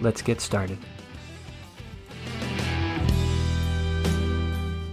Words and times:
let's 0.00 0.22
get 0.22 0.40
started. 0.40 0.78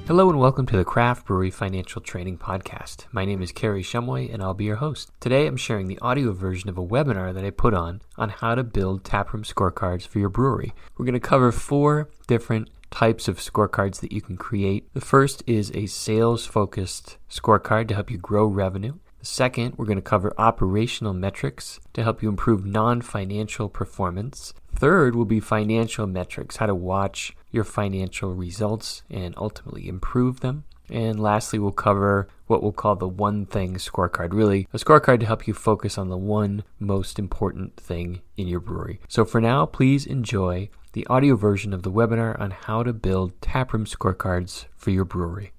Hello 0.07 0.29
and 0.29 0.39
welcome 0.39 0.67
to 0.67 0.77
the 0.77 0.85
Craft 0.85 1.25
Brewery 1.25 1.49
Financial 1.49 1.99
Training 1.99 2.37
Podcast. 2.37 3.05
My 3.11 3.25
name 3.25 3.41
is 3.41 3.51
Kary 3.51 3.81
Shumway 3.81 4.31
and 4.31 4.43
I'll 4.43 4.53
be 4.53 4.65
your 4.65 4.75
host. 4.75 5.09
Today 5.19 5.47
I'm 5.47 5.57
sharing 5.57 5.87
the 5.87 5.97
audio 5.99 6.31
version 6.31 6.69
of 6.69 6.77
a 6.77 6.85
webinar 6.85 7.33
that 7.33 7.43
I 7.43 7.49
put 7.49 7.73
on 7.73 8.01
on 8.15 8.29
how 8.29 8.53
to 8.53 8.63
build 8.63 9.03
taproom 9.03 9.41
scorecards 9.41 10.07
for 10.07 10.19
your 10.19 10.29
brewery. 10.29 10.75
We're 10.95 11.05
going 11.05 11.13
to 11.13 11.19
cover 11.19 11.51
four 11.51 12.11
different 12.27 12.69
types 12.91 13.27
of 13.27 13.39
scorecards 13.39 13.99
that 14.01 14.11
you 14.11 14.21
can 14.21 14.37
create. 14.37 14.87
The 14.93 15.01
first 15.01 15.43
is 15.47 15.71
a 15.73 15.87
sales 15.87 16.45
focused 16.45 17.17
scorecard 17.27 17.87
to 17.87 17.95
help 17.95 18.11
you 18.11 18.19
grow 18.19 18.45
revenue. 18.45 18.93
The 19.19 19.25
Second, 19.25 19.73
we're 19.75 19.85
going 19.85 19.97
to 19.97 20.03
cover 20.03 20.35
operational 20.37 21.13
metrics 21.13 21.79
to 21.93 22.03
help 22.03 22.21
you 22.21 22.29
improve 22.29 22.63
non 22.63 23.01
financial 23.01 23.69
performance. 23.69 24.53
Third 24.75 25.15
will 25.15 25.25
be 25.25 25.39
financial 25.39 26.05
metrics, 26.05 26.57
how 26.57 26.65
to 26.65 26.75
watch 26.75 27.33
your 27.49 27.63
financial 27.63 28.33
results 28.33 29.03
and 29.09 29.33
ultimately 29.37 29.87
improve 29.87 30.41
them. 30.41 30.65
And 30.89 31.17
lastly, 31.19 31.59
we'll 31.59 31.71
cover 31.71 32.27
what 32.47 32.61
we'll 32.61 32.73
call 32.73 32.95
the 32.95 33.07
one 33.07 33.45
thing 33.45 33.75
scorecard. 33.75 34.33
Really, 34.33 34.67
a 34.73 34.77
scorecard 34.77 35.21
to 35.21 35.25
help 35.25 35.47
you 35.47 35.53
focus 35.53 35.97
on 35.97 36.09
the 36.09 36.17
one 36.17 36.63
most 36.77 37.17
important 37.17 37.77
thing 37.77 38.21
in 38.35 38.47
your 38.49 38.59
brewery. 38.59 38.99
So 39.07 39.23
for 39.23 39.39
now, 39.39 39.65
please 39.65 40.05
enjoy 40.05 40.69
the 40.91 41.07
audio 41.07 41.35
version 41.35 41.73
of 41.73 41.83
the 41.83 41.91
webinar 41.91 42.39
on 42.39 42.51
how 42.51 42.83
to 42.83 42.93
build 42.93 43.41
taproom 43.41 43.85
scorecards 43.85 44.65
for 44.75 44.91
your 44.91 45.05
brewery. 45.05 45.53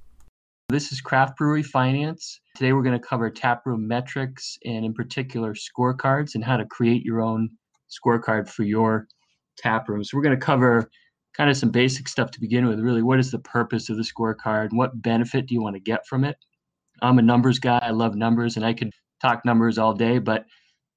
This 0.68 0.92
is 0.92 1.00
Craft 1.00 1.38
Brewery 1.38 1.62
Finance. 1.62 2.40
Today 2.54 2.72
we're 2.72 2.82
going 2.82 3.00
to 3.00 3.06
cover 3.06 3.30
taproom 3.30 3.88
metrics 3.88 4.58
and, 4.64 4.84
in 4.84 4.92
particular, 4.92 5.54
scorecards 5.54 6.34
and 6.34 6.44
how 6.44 6.56
to 6.56 6.66
create 6.66 7.02
your 7.02 7.22
own 7.22 7.50
scorecard 7.88 8.48
for 8.48 8.64
your 8.64 9.06
taproom. 9.56 10.04
So 10.04 10.16
we're 10.16 10.22
going 10.22 10.38
to 10.38 10.44
cover 10.44 10.90
kind 11.36 11.50
of 11.50 11.56
some 11.56 11.70
basic 11.70 12.08
stuff 12.08 12.30
to 12.32 12.40
begin 12.40 12.66
with. 12.66 12.80
Really, 12.80 13.02
what 13.02 13.18
is 13.18 13.30
the 13.30 13.38
purpose 13.40 13.88
of 13.90 13.96
the 13.96 14.02
scorecard? 14.02 14.68
What 14.72 15.02
benefit 15.02 15.46
do 15.46 15.54
you 15.54 15.62
want 15.62 15.76
to 15.76 15.80
get 15.80 16.06
from 16.06 16.24
it? 16.24 16.36
I'm 17.02 17.18
a 17.18 17.22
numbers 17.22 17.58
guy. 17.58 17.78
I 17.82 17.90
love 17.90 18.14
numbers, 18.14 18.56
and 18.56 18.64
I 18.64 18.72
could 18.72 18.90
talk 19.20 19.44
numbers 19.44 19.78
all 19.78 19.92
day. 19.92 20.18
But 20.18 20.46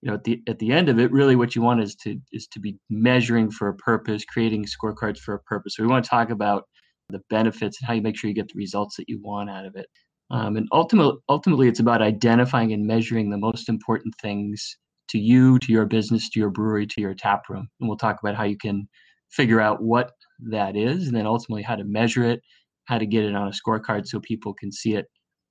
you 0.02 0.10
know, 0.10 0.16
at 0.16 0.24
the 0.24 0.42
at 0.48 0.60
the 0.60 0.72
end 0.72 0.90
of 0.90 1.00
it, 1.00 1.12
really, 1.12 1.36
what 1.36 1.56
you 1.56 1.62
want 1.62 1.82
is 1.82 1.96
to 1.98 2.20
is 2.32 2.48
to 2.48 2.60
be 2.60 2.78
measuring 2.90 3.52
for 3.52 3.68
a 3.68 3.76
purpose, 3.76 4.24
creating 4.26 4.66
scorecards 4.66 5.20
for 5.20 5.34
a 5.34 5.40
purpose. 5.40 5.76
So 5.76 5.84
we 5.84 5.90
want 5.90 6.06
to 6.06 6.10
talk 6.10 6.30
about 6.30 6.64
the 7.10 7.22
benefits 7.30 7.80
and 7.82 7.88
how 7.88 7.94
you 7.94 8.02
make 8.02 8.16
sure 8.16 8.30
you 8.30 8.36
get 8.36 8.48
the 8.48 8.58
results 8.58 8.96
that 8.98 9.10
you 9.10 9.20
want 9.22 9.50
out 9.50 9.66
of 9.66 9.76
it. 9.76 9.88
Um, 10.32 10.58
and 10.58 10.68
ultimately, 10.72 11.18
ultimately, 11.28 11.68
it's 11.68 11.80
about 11.80 12.02
identifying 12.02 12.72
and 12.72 12.86
measuring 12.86 13.30
the 13.30 13.38
most 13.38 13.68
important 13.68 14.14
things 14.22 14.78
to 15.10 15.18
you, 15.18 15.60
to 15.60 15.72
your 15.72 15.86
business, 15.86 16.30
to 16.30 16.40
your 16.40 16.50
brewery, 16.50 16.88
to 16.88 17.02
your 17.02 17.14
tap 17.14 17.44
room. 17.50 17.68
And 17.80 17.88
we'll 17.88 17.98
talk 17.98 18.20
about 18.22 18.36
how 18.36 18.44
you 18.44 18.58
can 18.58 18.88
figure 19.30 19.62
out 19.62 19.82
what 19.82 20.12
that 20.52 20.76
is, 20.76 21.08
and 21.08 21.16
then 21.16 21.26
ultimately 21.26 21.64
how 21.64 21.76
to 21.76 21.84
measure 21.84 22.24
it, 22.24 22.42
how 22.86 22.98
to 22.98 23.06
get 23.06 23.26
it 23.26 23.36
on 23.36 23.48
a 23.48 23.52
scorecard 23.52 24.08
so 24.08 24.20
people 24.20 24.54
can 24.54 24.72
see 24.72 24.96
it 24.96 25.06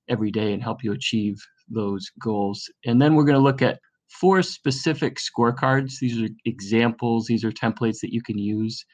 every 0.09 0.31
day 0.31 0.53
and 0.53 0.63
help 0.63 0.83
you 0.83 0.93
achieve 0.93 1.37
those 1.69 2.11
goals. 2.21 2.63
And 2.87 3.01
then 3.01 3.15
we're 3.15 3.25
going 3.25 3.35
to 3.35 3.43
look 3.43 3.63
at 3.63 3.79
four 4.09 4.43
specific 4.43 5.19
scorecards. 5.19 5.99
These 6.01 6.23
are 6.23 6.29
examples, 6.47 7.27
these 7.27 7.45
are 7.45 7.53
templates 7.53 8.01
that 8.01 8.13
you 8.13 8.23
can 8.23 8.39
use. 8.39 8.85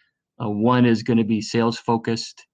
Uh, 0.42 0.50
one 0.50 0.84
is 0.84 1.04
going 1.04 1.18
to 1.18 1.24
be 1.24 1.40
sales 1.40 1.78
focused 1.78 2.44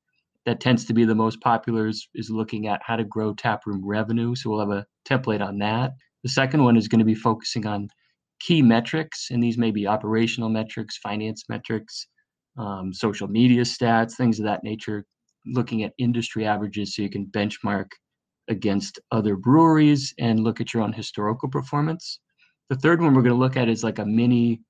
that 0.46 0.60
tends 0.60 0.84
to 0.86 0.94
be 0.94 1.04
the 1.04 1.14
most 1.14 1.40
popular 1.40 1.86
is, 1.86 2.08
is 2.14 2.30
looking 2.30 2.66
at 2.66 2.80
how 2.84 2.96
to 2.96 3.04
grow 3.04 3.34
taproom 3.34 3.82
revenue. 3.84 4.34
So 4.34 4.50
we'll 4.50 4.60
have 4.60 4.70
a 4.70 4.86
template 5.08 5.40
on 5.46 5.58
that. 5.58 5.92
The 6.22 6.30
second 6.30 6.64
one 6.64 6.76
is 6.76 6.88
going 6.88 6.98
to 6.98 7.04
be 7.04 7.14
focusing 7.14 7.66
on 7.66 7.88
key 8.40 8.62
metrics, 8.62 9.30
and 9.30 9.42
these 9.42 9.58
may 9.58 9.70
be 9.70 9.86
operational 9.86 10.48
metrics, 10.48 10.98
finance 10.98 11.44
metrics, 11.48 12.06
um, 12.58 12.92
social 12.92 13.28
media 13.28 13.62
stats, 13.62 14.14
things 14.16 14.38
of 14.38 14.44
that 14.44 14.64
nature, 14.64 15.04
looking 15.46 15.82
at 15.82 15.92
industry 15.98 16.46
averages 16.46 16.94
so 16.94 17.02
you 17.02 17.10
can 17.10 17.26
benchmark 17.26 17.86
against 18.48 18.98
other 19.12 19.36
breweries 19.36 20.12
and 20.18 20.40
look 20.40 20.60
at 20.60 20.74
your 20.74 20.82
own 20.82 20.92
historical 20.92 21.48
performance. 21.48 22.20
The 22.68 22.76
third 22.76 23.00
one 23.00 23.14
we're 23.14 23.22
going 23.22 23.34
to 23.34 23.38
look 23.38 23.56
at 23.56 23.68
is 23.68 23.84
like 23.84 23.98
a 23.98 24.06
mini 24.06 24.60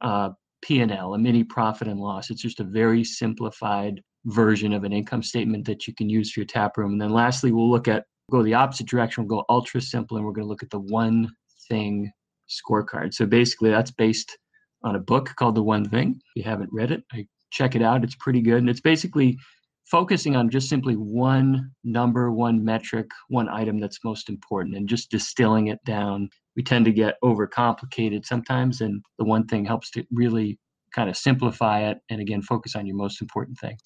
uh, 0.00 0.30
P&L, 0.62 1.14
a 1.14 1.18
mini 1.18 1.44
profit 1.44 1.88
and 1.88 2.00
loss. 2.00 2.30
It's 2.30 2.42
just 2.42 2.60
a 2.60 2.64
very 2.64 3.04
simplified 3.04 4.00
version 4.24 4.72
of 4.72 4.84
an 4.84 4.92
income 4.92 5.22
statement 5.22 5.64
that 5.66 5.86
you 5.86 5.94
can 5.94 6.08
use 6.08 6.32
for 6.32 6.40
your 6.40 6.46
tap 6.46 6.76
room. 6.76 6.92
And 6.92 7.00
then 7.00 7.12
lastly, 7.12 7.52
we'll 7.52 7.70
look 7.70 7.88
at 7.88 8.04
go 8.30 8.42
the 8.42 8.54
opposite 8.54 8.88
direction. 8.88 9.24
We'll 9.24 9.40
go 9.40 9.44
ultra 9.48 9.80
simple, 9.80 10.16
and 10.16 10.26
we're 10.26 10.32
going 10.32 10.46
to 10.46 10.48
look 10.48 10.62
at 10.62 10.70
the 10.70 10.80
one 10.80 11.30
thing 11.68 12.10
scorecard. 12.48 13.14
So 13.14 13.26
basically, 13.26 13.70
that's 13.70 13.90
based 13.90 14.36
on 14.82 14.96
a 14.96 15.00
book 15.00 15.32
called 15.36 15.54
The 15.54 15.62
One 15.62 15.88
Thing. 15.88 16.20
If 16.34 16.44
you 16.44 16.50
haven't 16.50 16.70
read 16.72 16.90
it, 16.90 17.02
I 17.12 17.26
check 17.50 17.74
it 17.74 17.82
out. 17.82 18.04
It's 18.04 18.14
pretty 18.14 18.40
good, 18.40 18.58
and 18.58 18.68
it's 18.68 18.80
basically 18.80 19.38
focusing 19.84 20.34
on 20.34 20.50
just 20.50 20.68
simply 20.68 20.94
one 20.94 21.70
number, 21.84 22.32
one 22.32 22.64
metric, 22.64 23.08
one 23.28 23.48
item 23.48 23.78
that's 23.78 24.04
most 24.04 24.28
important, 24.28 24.76
and 24.76 24.88
just 24.88 25.10
distilling 25.10 25.68
it 25.68 25.78
down. 25.84 26.28
We 26.56 26.62
tend 26.62 26.84
to 26.86 26.92
get 26.92 27.16
overcomplicated 27.22 28.26
sometimes, 28.26 28.80
and 28.80 29.02
the 29.18 29.24
one 29.24 29.46
thing 29.46 29.64
helps 29.64 29.90
to 29.92 30.04
really 30.12 30.58
kind 30.94 31.10
of 31.10 31.16
simplify 31.16 31.80
it 31.80 31.98
and 32.10 32.20
again 32.20 32.42
focus 32.42 32.74
on 32.74 32.86
your 32.86 32.96
most 32.96 33.20
important 33.20 33.58
thing. 33.58 33.76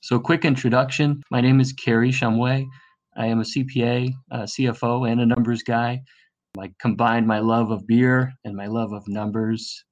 So, 0.00 0.18
quick 0.18 0.44
introduction. 0.44 1.22
My 1.30 1.40
name 1.40 1.60
is 1.60 1.72
Kary 1.72 2.10
Shumway. 2.10 2.66
I 3.16 3.26
am 3.26 3.40
a 3.40 3.44
CPA, 3.44 4.12
a 4.30 4.34
uh, 4.34 4.42
CFO, 4.44 5.10
and 5.10 5.20
a 5.20 5.26
numbers 5.26 5.62
guy. 5.62 6.00
I 6.58 6.72
combined 6.80 7.26
my 7.26 7.40
love 7.40 7.70
of 7.70 7.86
beer 7.86 8.32
and 8.44 8.56
my 8.56 8.66
love 8.66 8.92
of 8.92 9.06
numbers 9.06 9.84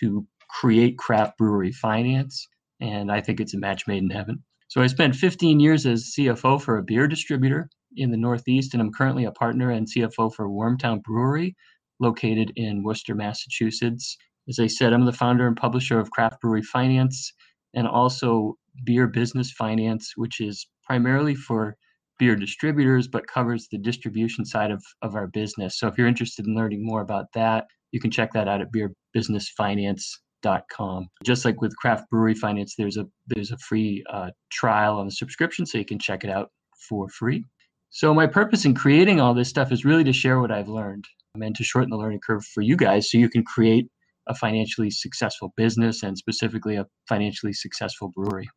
to 0.00 0.26
create 0.48 0.98
craft 0.98 1.38
brewery 1.38 1.72
finance, 1.72 2.48
and 2.80 3.12
I 3.12 3.20
think 3.20 3.40
it's 3.40 3.54
a 3.54 3.58
match 3.58 3.86
made 3.86 4.02
in 4.02 4.10
heaven. 4.10 4.42
So, 4.68 4.80
I 4.82 4.86
spent 4.86 5.16
15 5.16 5.60
years 5.60 5.86
as 5.86 6.12
CFO 6.16 6.60
for 6.60 6.78
a 6.78 6.82
beer 6.82 7.08
distributor 7.08 7.68
in 7.96 8.10
the 8.10 8.16
Northeast, 8.16 8.74
and 8.74 8.82
I'm 8.82 8.92
currently 8.92 9.24
a 9.24 9.32
partner 9.32 9.70
and 9.70 9.86
CFO 9.86 10.34
for 10.34 10.48
Wormtown 10.48 11.02
Brewery, 11.02 11.56
located 11.98 12.52
in 12.56 12.82
Worcester, 12.82 13.14
Massachusetts. 13.14 14.16
As 14.48 14.58
I 14.58 14.66
said, 14.66 14.92
I'm 14.92 15.04
the 15.04 15.12
founder 15.12 15.46
and 15.46 15.56
publisher 15.56 15.98
of 15.98 16.10
Craft 16.10 16.40
Brewery 16.40 16.62
Finance 16.62 17.32
and 17.74 17.86
also 17.86 18.56
beer 18.84 19.06
business 19.06 19.50
finance, 19.52 20.12
which 20.16 20.40
is 20.40 20.66
primarily 20.84 21.34
for 21.34 21.76
beer 22.20 22.36
distributors, 22.36 23.08
but 23.08 23.26
covers 23.26 23.66
the 23.72 23.78
distribution 23.78 24.44
side 24.44 24.70
of, 24.70 24.84
of 25.02 25.16
our 25.16 25.26
business. 25.26 25.78
So 25.78 25.88
if 25.88 25.98
you're 25.98 26.06
interested 26.06 26.46
in 26.46 26.54
learning 26.54 26.84
more 26.84 27.00
about 27.00 27.32
that, 27.34 27.66
you 27.90 27.98
can 27.98 28.10
check 28.12 28.32
that 28.34 28.46
out 28.46 28.60
at 28.60 28.68
beerbusinessfinance.com. 29.16 31.08
Just 31.24 31.44
like 31.44 31.60
with 31.60 31.74
craft 31.76 32.08
brewery 32.10 32.34
finance, 32.34 32.74
there's 32.76 32.98
a 32.98 33.06
there's 33.26 33.50
a 33.50 33.58
free 33.58 34.04
uh, 34.10 34.30
trial 34.52 34.98
on 34.98 35.06
the 35.06 35.12
subscription, 35.12 35.66
so 35.66 35.78
you 35.78 35.84
can 35.84 35.98
check 35.98 36.22
it 36.22 36.30
out 36.30 36.50
for 36.88 37.08
free. 37.08 37.44
So 37.88 38.14
my 38.14 38.28
purpose 38.28 38.64
in 38.64 38.74
creating 38.74 39.20
all 39.20 39.34
this 39.34 39.48
stuff 39.48 39.72
is 39.72 39.84
really 39.84 40.04
to 40.04 40.12
share 40.12 40.38
what 40.40 40.52
I've 40.52 40.68
learned 40.68 41.06
and 41.34 41.56
to 41.56 41.64
shorten 41.64 41.90
the 41.90 41.96
learning 41.96 42.20
curve 42.24 42.44
for 42.44 42.60
you 42.60 42.76
guys, 42.76 43.10
so 43.10 43.18
you 43.18 43.28
can 43.28 43.42
create 43.42 43.88
a 44.28 44.34
financially 44.34 44.90
successful 44.90 45.52
business 45.56 46.02
and 46.02 46.16
specifically 46.16 46.76
a 46.76 46.86
financially 47.08 47.54
successful 47.54 48.12
brewery. 48.14 48.48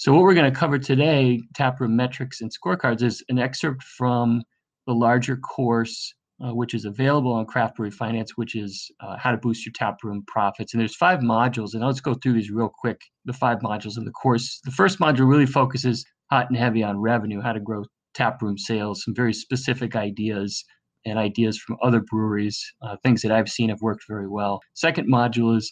So, 0.00 0.14
what 0.14 0.22
we're 0.22 0.32
going 0.32 0.50
to 0.50 0.58
cover 0.58 0.78
today, 0.78 1.42
Taproom 1.54 1.94
Metrics 1.94 2.40
and 2.40 2.50
Scorecards, 2.50 3.02
is 3.02 3.22
an 3.28 3.38
excerpt 3.38 3.82
from 3.82 4.42
the 4.86 4.94
larger 4.94 5.36
course, 5.36 6.14
uh, 6.42 6.54
which 6.54 6.72
is 6.72 6.86
available 6.86 7.34
on 7.34 7.44
Craft 7.44 7.76
Brewery 7.76 7.90
Finance, 7.90 8.34
which 8.34 8.54
is 8.54 8.90
uh, 9.00 9.18
how 9.18 9.30
to 9.30 9.36
boost 9.36 9.66
your 9.66 9.74
taproom 9.74 10.24
profits. 10.26 10.72
And 10.72 10.80
there's 10.80 10.96
five 10.96 11.18
modules, 11.18 11.74
and 11.74 11.82
just 11.82 12.02
go 12.02 12.14
through 12.14 12.32
these 12.32 12.50
real 12.50 12.72
quick. 12.80 12.98
The 13.26 13.34
five 13.34 13.58
modules 13.58 13.98
in 13.98 14.06
the 14.06 14.10
course. 14.12 14.62
The 14.64 14.70
first 14.70 15.00
module 15.00 15.28
really 15.28 15.44
focuses 15.44 16.02
hot 16.30 16.48
and 16.48 16.56
heavy 16.56 16.82
on 16.82 16.98
revenue, 16.98 17.42
how 17.42 17.52
to 17.52 17.60
grow 17.60 17.84
taproom 18.14 18.56
sales, 18.56 19.04
some 19.04 19.14
very 19.14 19.34
specific 19.34 19.96
ideas 19.96 20.64
and 21.04 21.18
ideas 21.18 21.58
from 21.58 21.76
other 21.82 22.00
breweries, 22.00 22.58
uh, 22.80 22.96
things 23.02 23.20
that 23.20 23.32
I've 23.32 23.50
seen 23.50 23.68
have 23.68 23.82
worked 23.82 24.04
very 24.08 24.28
well. 24.28 24.60
Second 24.72 25.12
module 25.12 25.54
is 25.58 25.70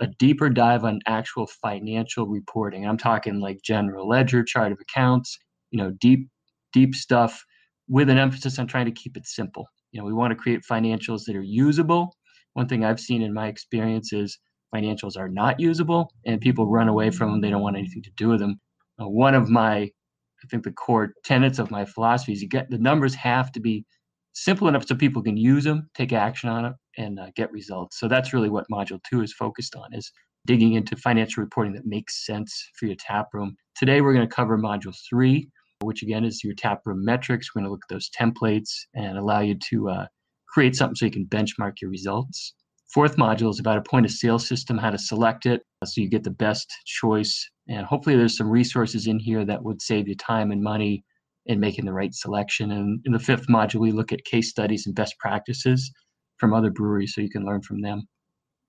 a 0.00 0.06
deeper 0.18 0.48
dive 0.48 0.84
on 0.84 1.00
actual 1.06 1.46
financial 1.46 2.26
reporting. 2.26 2.86
I'm 2.86 2.98
talking 2.98 3.40
like 3.40 3.62
general 3.62 4.08
ledger, 4.08 4.44
chart 4.44 4.72
of 4.72 4.78
accounts, 4.80 5.38
you 5.70 5.78
know, 5.78 5.90
deep, 6.00 6.28
deep 6.72 6.94
stuff 6.94 7.44
with 7.88 8.08
an 8.08 8.18
emphasis 8.18 8.58
on 8.58 8.66
trying 8.66 8.86
to 8.86 8.92
keep 8.92 9.16
it 9.16 9.26
simple. 9.26 9.66
You 9.90 10.00
know, 10.00 10.06
we 10.06 10.12
want 10.12 10.30
to 10.30 10.36
create 10.36 10.62
financials 10.68 11.24
that 11.26 11.36
are 11.36 11.42
usable. 11.42 12.16
One 12.54 12.68
thing 12.68 12.84
I've 12.84 13.00
seen 13.00 13.22
in 13.22 13.34
my 13.34 13.48
experience 13.48 14.12
is 14.12 14.38
financials 14.74 15.16
are 15.18 15.28
not 15.28 15.60
usable 15.60 16.12
and 16.26 16.40
people 16.40 16.66
run 16.66 16.88
away 16.88 17.10
from 17.10 17.30
them. 17.30 17.40
They 17.40 17.50
don't 17.50 17.62
want 17.62 17.76
anything 17.76 18.02
to 18.02 18.10
do 18.16 18.28
with 18.28 18.40
them. 18.40 18.60
Uh, 19.00 19.08
one 19.08 19.34
of 19.34 19.50
my, 19.50 19.76
I 19.78 20.46
think 20.50 20.64
the 20.64 20.72
core 20.72 21.12
tenets 21.24 21.58
of 21.58 21.70
my 21.70 21.84
philosophy 21.84 22.32
is 22.32 22.42
you 22.42 22.48
get 22.48 22.70
the 22.70 22.78
numbers 22.78 23.14
have 23.14 23.52
to 23.52 23.60
be 23.60 23.84
simple 24.34 24.68
enough 24.68 24.86
so 24.86 24.94
people 24.94 25.22
can 25.22 25.36
use 25.36 25.64
them, 25.64 25.88
take 25.94 26.12
action 26.12 26.48
on 26.48 26.64
it, 26.64 26.72
and 26.96 27.18
uh, 27.18 27.26
get 27.36 27.52
results. 27.52 27.98
So 27.98 28.08
that's 28.08 28.32
really 28.32 28.50
what 28.50 28.66
Module 28.70 29.00
2 29.10 29.22
is 29.22 29.32
focused 29.32 29.76
on 29.76 29.92
is 29.92 30.10
digging 30.46 30.74
into 30.74 30.96
financial 30.96 31.42
reporting 31.42 31.72
that 31.74 31.86
makes 31.86 32.26
sense 32.26 32.70
for 32.78 32.86
your 32.86 32.96
tap 32.98 33.28
room. 33.32 33.56
Today 33.76 34.00
we're 34.00 34.14
going 34.14 34.28
to 34.28 34.34
cover 34.34 34.58
Module 34.58 34.94
3, 35.08 35.48
which 35.82 36.02
again 36.02 36.24
is 36.24 36.42
your 36.42 36.54
tap 36.54 36.80
room 36.84 37.04
metrics. 37.04 37.54
We're 37.54 37.60
going 37.60 37.68
to 37.68 37.72
look 37.72 37.84
at 37.88 37.94
those 37.94 38.10
templates 38.10 38.70
and 38.94 39.18
allow 39.18 39.40
you 39.40 39.56
to 39.70 39.90
uh, 39.90 40.06
create 40.48 40.74
something 40.76 40.96
so 40.96 41.06
you 41.06 41.12
can 41.12 41.26
benchmark 41.26 41.74
your 41.80 41.90
results. 41.90 42.54
Fourth 42.92 43.16
module 43.16 43.50
is 43.50 43.58
about 43.58 43.78
a 43.78 43.82
point 43.82 44.04
of 44.04 44.12
sale 44.12 44.38
system, 44.38 44.76
how 44.76 44.90
to 44.90 44.98
select 44.98 45.46
it 45.46 45.62
so 45.84 46.00
you 46.00 46.10
get 46.10 46.24
the 46.24 46.30
best 46.30 46.70
choice. 46.84 47.48
And 47.68 47.86
hopefully, 47.86 48.16
there's 48.16 48.36
some 48.36 48.50
resources 48.50 49.06
in 49.06 49.18
here 49.18 49.46
that 49.46 49.62
would 49.62 49.80
save 49.80 50.08
you 50.08 50.14
time 50.14 50.50
and 50.50 50.62
money 50.62 51.04
in 51.46 51.60
making 51.60 51.84
the 51.84 51.92
right 51.92 52.14
selection. 52.14 52.70
And 52.70 53.00
in 53.04 53.12
the 53.12 53.18
fifth 53.18 53.48
module, 53.48 53.80
we 53.80 53.92
look 53.92 54.12
at 54.12 54.24
case 54.24 54.48
studies 54.50 54.86
and 54.86 54.94
best 54.94 55.18
practices 55.18 55.90
from 56.38 56.54
other 56.54 56.70
breweries 56.70 57.14
so 57.14 57.20
you 57.20 57.30
can 57.30 57.44
learn 57.44 57.62
from 57.62 57.80
them. 57.82 58.02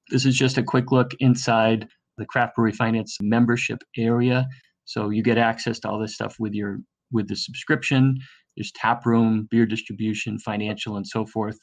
This 0.10 0.26
is 0.26 0.36
just 0.36 0.58
a 0.58 0.64
quick 0.64 0.92
look 0.92 1.12
inside 1.20 1.88
the 2.18 2.26
Craft 2.26 2.56
Brewery 2.56 2.74
Finance 2.74 3.18
membership 3.22 3.80
area. 3.98 4.48
So 4.86 5.10
you 5.10 5.24
get 5.24 5.38
access 5.38 5.80
to 5.80 5.90
all 5.90 6.00
this 6.00 6.14
stuff 6.14 6.36
with 6.40 6.54
your 6.54 6.80
with 7.12 7.28
the 7.28 7.36
subscription. 7.36 8.18
There's 8.58 8.72
tap 8.76 9.06
room, 9.06 9.48
beer 9.50 9.66
distribution, 9.66 10.40
financial, 10.40 10.98
and 10.98 11.08
so 11.08 11.26
forth. 11.26 11.58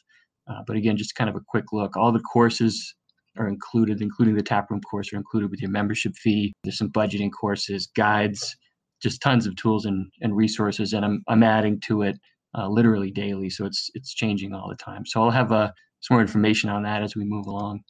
Uh, 0.49 0.63
but 0.67 0.77
again, 0.77 0.97
just 0.97 1.15
kind 1.15 1.31
of 1.31 1.37
a 1.37 1.41
quick 1.47 1.67
look. 1.73 1.97
All 1.97 2.13
the 2.13 2.21
courses 2.21 2.95
are 3.39 3.49
included, 3.49 4.01
including 4.01 4.35
the 4.35 4.43
tap 4.43 4.71
room 4.71 4.81
course, 4.81 5.13
are 5.13 5.17
included 5.17 5.51
with 5.51 5.61
your 5.61 5.71
membership 5.71 6.15
fee. 6.17 6.53
There's 6.65 6.79
some 6.79 6.91
budgeting 6.91 7.31
courses, 7.31 7.89
guides, 7.95 8.57
just 9.03 9.23
tons 9.23 9.47
of 9.47 9.57
tools 9.57 9.87
and, 9.87 10.11
and 10.21 10.37
resources. 10.37 10.93
And 10.93 11.05
I'm, 11.05 11.23
I'm 11.29 11.43
adding 11.43 11.81
to 11.81 12.03
it 12.03 12.19
uh, 12.57 12.69
literally 12.69 13.11
daily. 13.11 13.51
So 13.51 13.65
it's, 13.65 13.91
it's 13.95 14.15
changing 14.15 14.53
all 14.53 14.69
the 14.69 14.77
time. 14.77 15.07
So 15.07 15.23
I'll 15.23 15.31
have 15.31 15.53
uh, 15.53 15.71
some 16.01 16.17
more 16.17 16.23
information 16.23 16.71
on 16.71 16.83
that 16.83 17.03
as 17.03 17.17
we 17.17 17.25
move 17.25 17.47
along. 17.47 17.81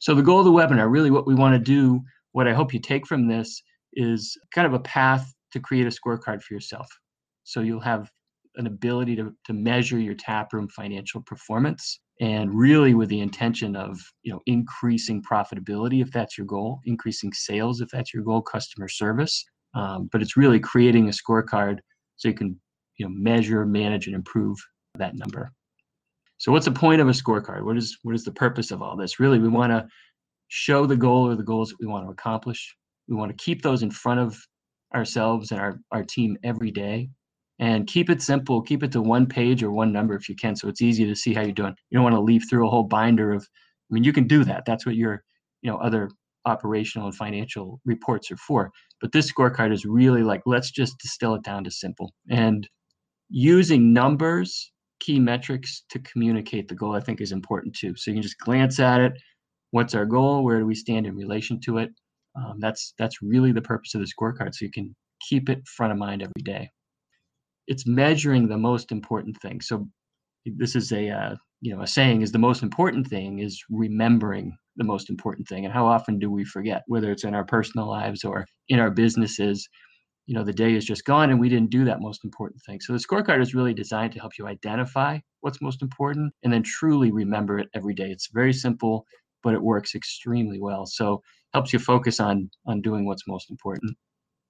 So 0.00 0.14
the 0.14 0.22
goal 0.22 0.40
of 0.40 0.44
the 0.44 0.52
webinar, 0.52 0.90
really 0.90 1.10
what 1.10 1.26
we 1.26 1.34
want 1.34 1.54
to 1.54 1.58
do, 1.58 2.00
what 2.32 2.46
I 2.46 2.52
hope 2.52 2.72
you 2.72 2.80
take 2.80 3.06
from 3.06 3.28
this 3.28 3.62
is 3.94 4.36
kind 4.54 4.66
of 4.66 4.74
a 4.74 4.80
path 4.80 5.32
to 5.52 5.60
create 5.60 5.86
a 5.86 5.90
scorecard 5.90 6.42
for 6.42 6.54
yourself. 6.54 6.86
So 7.44 7.60
you'll 7.60 7.80
have 7.80 8.10
an 8.56 8.66
ability 8.66 9.16
to, 9.16 9.32
to 9.46 9.52
measure 9.52 9.98
your 9.98 10.14
taproom 10.14 10.68
financial 10.68 11.22
performance 11.22 12.00
and 12.20 12.52
really 12.52 12.94
with 12.94 13.08
the 13.08 13.20
intention 13.20 13.76
of 13.76 13.98
you 14.22 14.32
know 14.32 14.40
increasing 14.46 15.22
profitability 15.22 16.02
if 16.02 16.10
that's 16.10 16.36
your 16.36 16.46
goal 16.46 16.80
increasing 16.84 17.32
sales 17.32 17.80
if 17.80 17.88
that's 17.90 18.12
your 18.12 18.24
goal 18.24 18.42
customer 18.42 18.88
service 18.88 19.44
um, 19.74 20.08
but 20.12 20.22
it's 20.22 20.36
really 20.36 20.60
creating 20.60 21.08
a 21.08 21.12
scorecard 21.12 21.78
so 22.16 22.28
you 22.28 22.34
can 22.34 22.58
you 22.96 23.06
know 23.06 23.12
measure 23.14 23.64
manage 23.64 24.06
and 24.06 24.16
improve 24.16 24.56
that 24.96 25.14
number 25.14 25.50
so 26.38 26.52
what's 26.52 26.66
the 26.66 26.72
point 26.72 27.00
of 27.00 27.08
a 27.08 27.12
scorecard? 27.12 27.64
What 27.64 27.76
is 27.76 27.98
what 28.02 28.14
is 28.14 28.24
the 28.24 28.32
purpose 28.32 28.70
of 28.70 28.80
all 28.80 28.96
this? 28.96 29.18
Really, 29.18 29.40
we 29.40 29.48
want 29.48 29.72
to 29.72 29.86
show 30.46 30.86
the 30.86 30.96
goal 30.96 31.26
or 31.26 31.34
the 31.34 31.42
goals 31.42 31.70
that 31.70 31.80
we 31.80 31.86
want 31.86 32.06
to 32.06 32.12
accomplish. 32.12 32.76
We 33.08 33.16
want 33.16 33.36
to 33.36 33.44
keep 33.44 33.62
those 33.62 33.82
in 33.82 33.90
front 33.90 34.20
of 34.20 34.38
ourselves 34.94 35.50
and 35.50 35.60
our, 35.60 35.78
our 35.90 36.04
team 36.04 36.38
every 36.44 36.70
day 36.70 37.10
and 37.58 37.86
keep 37.86 38.08
it 38.08 38.22
simple. 38.22 38.62
Keep 38.62 38.84
it 38.84 38.92
to 38.92 39.02
one 39.02 39.26
page 39.26 39.62
or 39.64 39.72
one 39.72 39.92
number 39.92 40.14
if 40.14 40.28
you 40.28 40.36
can, 40.36 40.54
so 40.54 40.68
it's 40.68 40.80
easy 40.80 41.04
to 41.04 41.14
see 41.16 41.34
how 41.34 41.42
you're 41.42 41.52
doing. 41.52 41.74
You 41.90 41.96
don't 41.96 42.04
want 42.04 42.14
to 42.14 42.20
leaf 42.20 42.48
through 42.48 42.66
a 42.66 42.70
whole 42.70 42.84
binder 42.84 43.32
of. 43.32 43.42
I 43.90 43.94
mean, 43.94 44.04
you 44.04 44.12
can 44.12 44.28
do 44.28 44.44
that. 44.44 44.64
That's 44.64 44.86
what 44.86 44.94
your 44.94 45.24
you 45.62 45.70
know 45.70 45.78
other 45.78 46.08
operational 46.48 47.06
and 47.06 47.16
financial 47.16 47.80
reports 47.84 48.30
are 48.30 48.36
for. 48.36 48.70
But 49.00 49.12
this 49.12 49.32
scorecard 49.32 49.72
is 49.72 49.84
really 49.84 50.22
like 50.22 50.42
let's 50.46 50.70
just 50.70 50.98
distill 50.98 51.34
it 51.34 51.44
down 51.44 51.64
to 51.64 51.70
simple 51.70 52.12
and 52.28 52.68
using 53.28 53.92
numbers 53.92 54.72
key 55.00 55.18
metrics 55.18 55.84
to 55.90 55.98
communicate 56.00 56.68
the 56.68 56.74
goal, 56.74 56.94
I 56.94 57.00
think 57.00 57.20
is 57.20 57.32
important 57.32 57.74
too. 57.76 57.94
So 57.96 58.10
you 58.10 58.16
can 58.16 58.22
just 58.22 58.38
glance 58.38 58.80
at 58.80 59.00
it. 59.00 59.12
What's 59.70 59.94
our 59.94 60.06
goal? 60.06 60.44
Where 60.44 60.58
do 60.58 60.66
we 60.66 60.74
stand 60.74 61.06
in 61.06 61.14
relation 61.14 61.60
to 61.66 61.78
it? 61.78 61.90
Um, 62.36 62.58
that's 62.58 62.94
that's 62.98 63.22
really 63.22 63.52
the 63.52 63.62
purpose 63.62 63.94
of 63.94 64.00
the 64.00 64.06
scorecard. 64.06 64.54
So 64.54 64.64
you 64.64 64.70
can 64.70 64.94
keep 65.28 65.48
it 65.48 65.66
front 65.66 65.92
of 65.92 65.98
mind 65.98 66.22
every 66.22 66.42
day. 66.42 66.70
It's 67.66 67.86
measuring 67.86 68.48
the 68.48 68.58
most 68.58 68.92
important 68.92 69.36
thing. 69.42 69.60
So 69.60 69.88
this 70.46 70.74
is 70.74 70.92
a 70.92 71.10
uh, 71.10 71.34
you 71.60 71.74
know 71.74 71.82
a 71.82 71.86
saying 71.86 72.22
is 72.22 72.32
the 72.32 72.38
most 72.38 72.62
important 72.62 73.06
thing 73.06 73.40
is 73.40 73.62
remembering 73.70 74.56
the 74.76 74.84
most 74.84 75.10
important 75.10 75.48
thing. 75.48 75.64
And 75.64 75.74
how 75.74 75.86
often 75.86 76.18
do 76.18 76.30
we 76.30 76.44
forget, 76.44 76.82
whether 76.86 77.10
it's 77.10 77.24
in 77.24 77.34
our 77.34 77.44
personal 77.44 77.88
lives 77.88 78.24
or 78.24 78.46
in 78.68 78.78
our 78.78 78.90
businesses? 78.90 79.68
you 80.28 80.34
know 80.34 80.44
the 80.44 80.52
day 80.52 80.74
is 80.74 80.84
just 80.84 81.06
gone 81.06 81.30
and 81.30 81.40
we 81.40 81.48
didn't 81.48 81.70
do 81.70 81.84
that 81.86 82.00
most 82.00 82.22
important 82.22 82.60
thing 82.62 82.80
so 82.80 82.92
the 82.92 82.98
scorecard 82.98 83.40
is 83.40 83.54
really 83.54 83.74
designed 83.74 84.12
to 84.12 84.20
help 84.20 84.32
you 84.38 84.46
identify 84.46 85.18
what's 85.40 85.60
most 85.60 85.82
important 85.82 86.32
and 86.44 86.52
then 86.52 86.62
truly 86.62 87.10
remember 87.10 87.58
it 87.58 87.68
every 87.74 87.94
day 87.94 88.10
it's 88.10 88.28
very 88.32 88.52
simple 88.52 89.04
but 89.42 89.54
it 89.54 89.62
works 89.62 89.94
extremely 89.94 90.60
well 90.60 90.86
so 90.86 91.20
helps 91.54 91.72
you 91.72 91.78
focus 91.78 92.20
on 92.20 92.48
on 92.66 92.80
doing 92.82 93.06
what's 93.06 93.26
most 93.26 93.50
important 93.50 93.96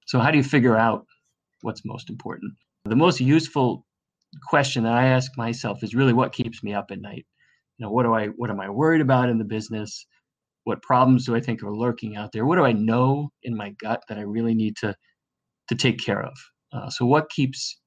so 0.06 0.18
how 0.18 0.30
do 0.30 0.36
you 0.36 0.44
figure 0.44 0.76
out 0.76 1.06
what's 1.62 1.84
most 1.84 2.10
important 2.10 2.52
the 2.84 2.96
most 2.96 3.20
useful 3.20 3.86
question 4.48 4.84
that 4.84 4.94
i 4.94 5.06
ask 5.06 5.32
myself 5.36 5.82
is 5.82 5.94
really 5.94 6.12
what 6.12 6.32
keeps 6.32 6.62
me 6.62 6.74
up 6.74 6.86
at 6.90 7.00
night 7.00 7.26
you 7.78 7.84
know 7.86 7.90
what 7.90 8.04
do 8.04 8.14
i 8.14 8.26
what 8.26 8.50
am 8.50 8.60
i 8.60 8.68
worried 8.68 9.00
about 9.00 9.28
in 9.28 9.38
the 9.38 9.44
business 9.44 10.06
what 10.64 10.82
problems 10.82 11.24
do 11.26 11.34
i 11.34 11.40
think 11.40 11.62
are 11.62 11.74
lurking 11.74 12.16
out 12.16 12.30
there 12.32 12.46
what 12.46 12.56
do 12.56 12.64
i 12.64 12.72
know 12.72 13.30
in 13.42 13.56
my 13.56 13.70
gut 13.80 14.02
that 14.08 14.18
i 14.18 14.22
really 14.22 14.54
need 14.54 14.76
to 14.76 14.94
to 15.68 15.74
take 15.74 15.98
care 16.04 16.22
of. 16.22 16.36
Uh, 16.72 16.90
so 16.90 17.06
what 17.06 17.30
keeps 17.30 17.78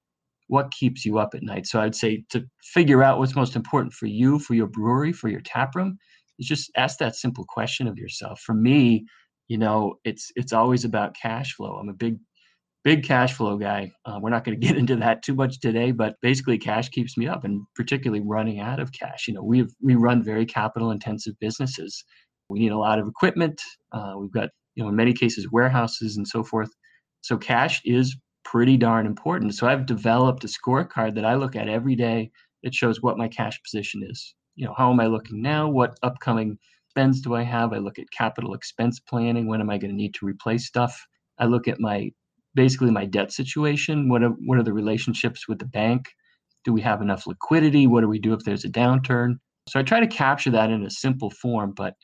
what 0.47 0.71
keeps 0.71 1.05
you 1.05 1.17
up 1.17 1.33
at 1.33 1.43
night? 1.43 1.65
So 1.65 1.79
I'd 1.79 1.95
say 1.95 2.23
to 2.31 2.43
figure 2.73 3.03
out 3.03 3.19
what's 3.19 3.35
most 3.35 3.55
important 3.55 3.93
for 3.93 4.07
you, 4.07 4.38
for 4.38 4.53
your 4.53 4.67
brewery, 4.67 5.13
for 5.13 5.29
your 5.29 5.39
tap 5.41 5.75
room, 5.75 5.97
is 6.39 6.47
just 6.47 6.71
ask 6.75 6.97
that 6.99 7.15
simple 7.15 7.45
question 7.47 7.88
of 7.88 7.97
yourself. 7.97 8.41
For 8.41 8.53
me, 8.53 9.05
you 9.47 9.57
know, 9.57 9.95
it's 10.03 10.31
it's 10.35 10.53
always 10.53 10.85
about 10.85 11.15
cash 11.21 11.53
flow. 11.55 11.75
I'm 11.75 11.89
a 11.89 11.93
big 11.93 12.17
big 12.83 13.04
cash 13.04 13.33
flow 13.33 13.57
guy. 13.57 13.92
Uh, 14.06 14.19
we're 14.22 14.30
not 14.30 14.44
going 14.44 14.60
to 14.60 14.68
get 14.68 14.78
into 14.78 14.95
that 14.98 15.24
too 15.24 15.36
much 15.36 15.60
today, 15.60 15.92
but 15.92 16.16
basically, 16.22 16.57
cash 16.57 16.89
keeps 16.89 17.18
me 17.18 17.28
up, 17.28 17.44
and 17.44 17.63
particularly 17.75 18.24
running 18.25 18.60
out 18.60 18.80
of 18.80 18.92
cash. 18.92 19.28
You 19.28 19.33
know, 19.33 19.44
we 19.44 19.66
we 19.81 19.95
run 19.95 20.24
very 20.24 20.45
capital 20.45 20.92
intensive 20.92 21.33
businesses. 21.39 22.04
We 22.50 22.60
need 22.60 22.72
a 22.72 22.78
lot 22.78 23.00
of 23.00 23.07
equipment. 23.07 23.62
Uh, 23.92 24.13
we've 24.18 24.31
got 24.31 24.50
you 24.75 24.83
know 24.83 24.89
in 24.89 24.95
many 24.95 25.13
cases 25.13 25.51
warehouses 25.51 26.17
and 26.17 26.27
so 26.27 26.44
forth. 26.44 26.72
So 27.22 27.38
cash 27.38 27.82
is 27.86 28.15
pretty 28.44 28.77
darn 28.77 29.05
important. 29.05 29.53
So 29.55 29.67
I've 29.67 29.86
developed 29.86 30.44
a 30.44 30.48
scorecard 30.48 31.15
that 31.15 31.25
I 31.25 31.36
look 31.36 31.55
at 31.55 31.70
every 31.70 31.96
day 31.96 32.32
that 32.63 32.74
shows 32.74 33.01
what 33.01 33.17
my 33.17 33.27
cash 33.27 33.62
position 33.63 34.01
is. 34.10 34.34
You 34.55 34.65
know, 34.65 34.74
how 34.75 34.91
am 34.91 35.00
I 35.00 35.08
looking 35.08 35.41
now? 35.41 35.70
What 35.70 35.98
upcoming 36.03 36.58
spends 36.89 37.22
do 37.22 37.36
I 37.36 37.44
have? 37.44 37.74
I 37.74 37.77
look 37.77 38.00
at 38.00 38.12
capital 38.12 38.53
expense 38.53 39.00
planning. 39.00 39.48
When 39.48 39.62
am 39.62 39.70
I 39.70 39.77
going 39.77 39.91
to 39.91 39.96
need 39.96 40.13
to 40.15 40.25
replace 40.25 40.65
stuff? 40.65 41.05
I 41.39 41.46
look 41.46 41.67
at 41.67 41.79
my 41.79 42.12
basically 42.55 42.91
my 42.91 43.05
debt 43.05 43.31
situation. 43.31 44.10
What 44.10 44.24
are, 44.24 44.34
what 44.46 44.58
are 44.58 44.63
the 44.63 44.74
relationships 44.74 45.48
with 45.48 45.60
the 45.60 45.65
bank? 45.65 46.05
Do 46.63 46.74
we 46.74 46.81
have 46.81 47.01
enough 47.01 47.27
liquidity? 47.27 47.88
What 47.88 48.01
do 48.01 48.08
we 48.08 48.20
do 48.20 48.34
if 48.34 48.43
there's 48.43 48.65
a 48.65 48.70
downturn? 48.70 49.36
So 49.70 49.79
I 49.79 49.84
try 49.84 50.00
to 50.00 50.08
capture 50.08 50.51
that 50.51 50.70
in 50.70 50.84
a 50.84 50.89
simple 50.89 51.29
form, 51.29 51.74
but 51.75 51.96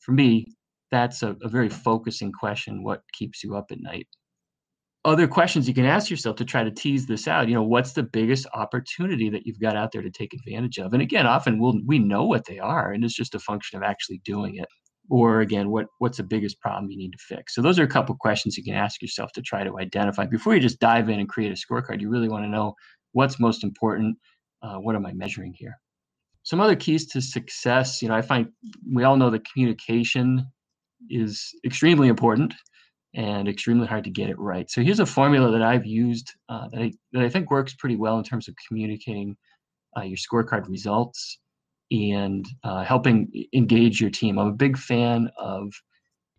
for 0.00 0.12
me, 0.12 0.46
that's 0.90 1.22
a, 1.22 1.36
a 1.42 1.48
very 1.48 1.68
focusing 1.68 2.32
question. 2.32 2.82
What 2.82 3.02
keeps 3.12 3.42
you 3.42 3.56
up 3.56 3.66
at 3.70 3.80
night? 3.80 4.06
other 5.06 5.28
questions 5.28 5.68
you 5.68 5.74
can 5.74 5.84
ask 5.84 6.10
yourself 6.10 6.34
to 6.34 6.44
try 6.44 6.64
to 6.64 6.70
tease 6.70 7.06
this 7.06 7.28
out 7.28 7.48
you 7.48 7.54
know 7.54 7.62
what's 7.62 7.92
the 7.92 8.02
biggest 8.02 8.44
opportunity 8.54 9.30
that 9.30 9.46
you've 9.46 9.60
got 9.60 9.76
out 9.76 9.92
there 9.92 10.02
to 10.02 10.10
take 10.10 10.34
advantage 10.34 10.78
of 10.78 10.92
and 10.92 11.00
again 11.00 11.26
often 11.26 11.60
we'll 11.60 11.80
we 11.86 11.98
know 11.98 12.24
what 12.24 12.44
they 12.44 12.58
are 12.58 12.92
and 12.92 13.04
it's 13.04 13.14
just 13.14 13.34
a 13.34 13.38
function 13.38 13.76
of 13.76 13.84
actually 13.84 14.20
doing 14.24 14.56
it 14.56 14.66
or 15.10 15.40
again 15.40 15.70
what 15.70 15.86
what's 15.98 16.16
the 16.16 16.22
biggest 16.22 16.60
problem 16.60 16.90
you 16.90 16.96
need 16.96 17.12
to 17.12 17.18
fix? 17.18 17.54
So 17.54 17.62
those 17.62 17.78
are 17.78 17.84
a 17.84 17.88
couple 17.88 18.14
questions 18.16 18.56
you 18.56 18.64
can 18.64 18.74
ask 18.74 19.00
yourself 19.02 19.32
to 19.32 19.42
try 19.42 19.64
to 19.64 19.78
identify. 19.78 20.26
Before 20.26 20.54
you 20.54 20.60
just 20.60 20.80
dive 20.80 21.08
in 21.08 21.20
and 21.20 21.28
create 21.28 21.52
a 21.52 21.54
scorecard 21.54 22.00
you 22.00 22.10
really 22.10 22.28
want 22.28 22.44
to 22.44 22.48
know 22.48 22.74
what's 23.12 23.40
most 23.40 23.64
important 23.64 24.16
uh, 24.62 24.76
what 24.76 24.96
am 24.96 25.06
i 25.06 25.12
measuring 25.12 25.54
here? 25.56 25.78
Some 26.42 26.60
other 26.60 26.76
keys 26.76 27.06
to 27.08 27.20
success 27.20 28.02
you 28.02 28.08
know 28.08 28.14
i 28.14 28.22
find 28.22 28.48
we 28.92 29.04
all 29.04 29.16
know 29.16 29.30
that 29.30 29.50
communication 29.50 30.46
is 31.10 31.52
extremely 31.64 32.08
important 32.08 32.54
and 33.14 33.48
extremely 33.48 33.86
hard 33.86 34.04
to 34.04 34.10
get 34.10 34.28
it 34.28 34.38
right. 34.38 34.70
So 34.70 34.82
here's 34.82 35.00
a 35.00 35.06
formula 35.06 35.50
that 35.50 35.62
I've 35.62 35.86
used 35.86 36.34
uh, 36.50 36.68
that, 36.68 36.80
I, 36.80 36.92
that 37.12 37.22
I 37.22 37.28
think 37.30 37.50
works 37.50 37.74
pretty 37.74 37.96
well 37.96 38.18
in 38.18 38.24
terms 38.24 38.46
of 38.46 38.54
communicating 38.68 39.36
uh, 39.96 40.02
your 40.02 40.18
scorecard 40.18 40.68
results 40.68 41.38
and 41.90 42.46
uh, 42.64 42.84
helping 42.84 43.30
engage 43.52 44.00
your 44.00 44.10
team. 44.10 44.38
I'm 44.38 44.48
a 44.48 44.52
big 44.52 44.76
fan 44.76 45.30
of 45.38 45.72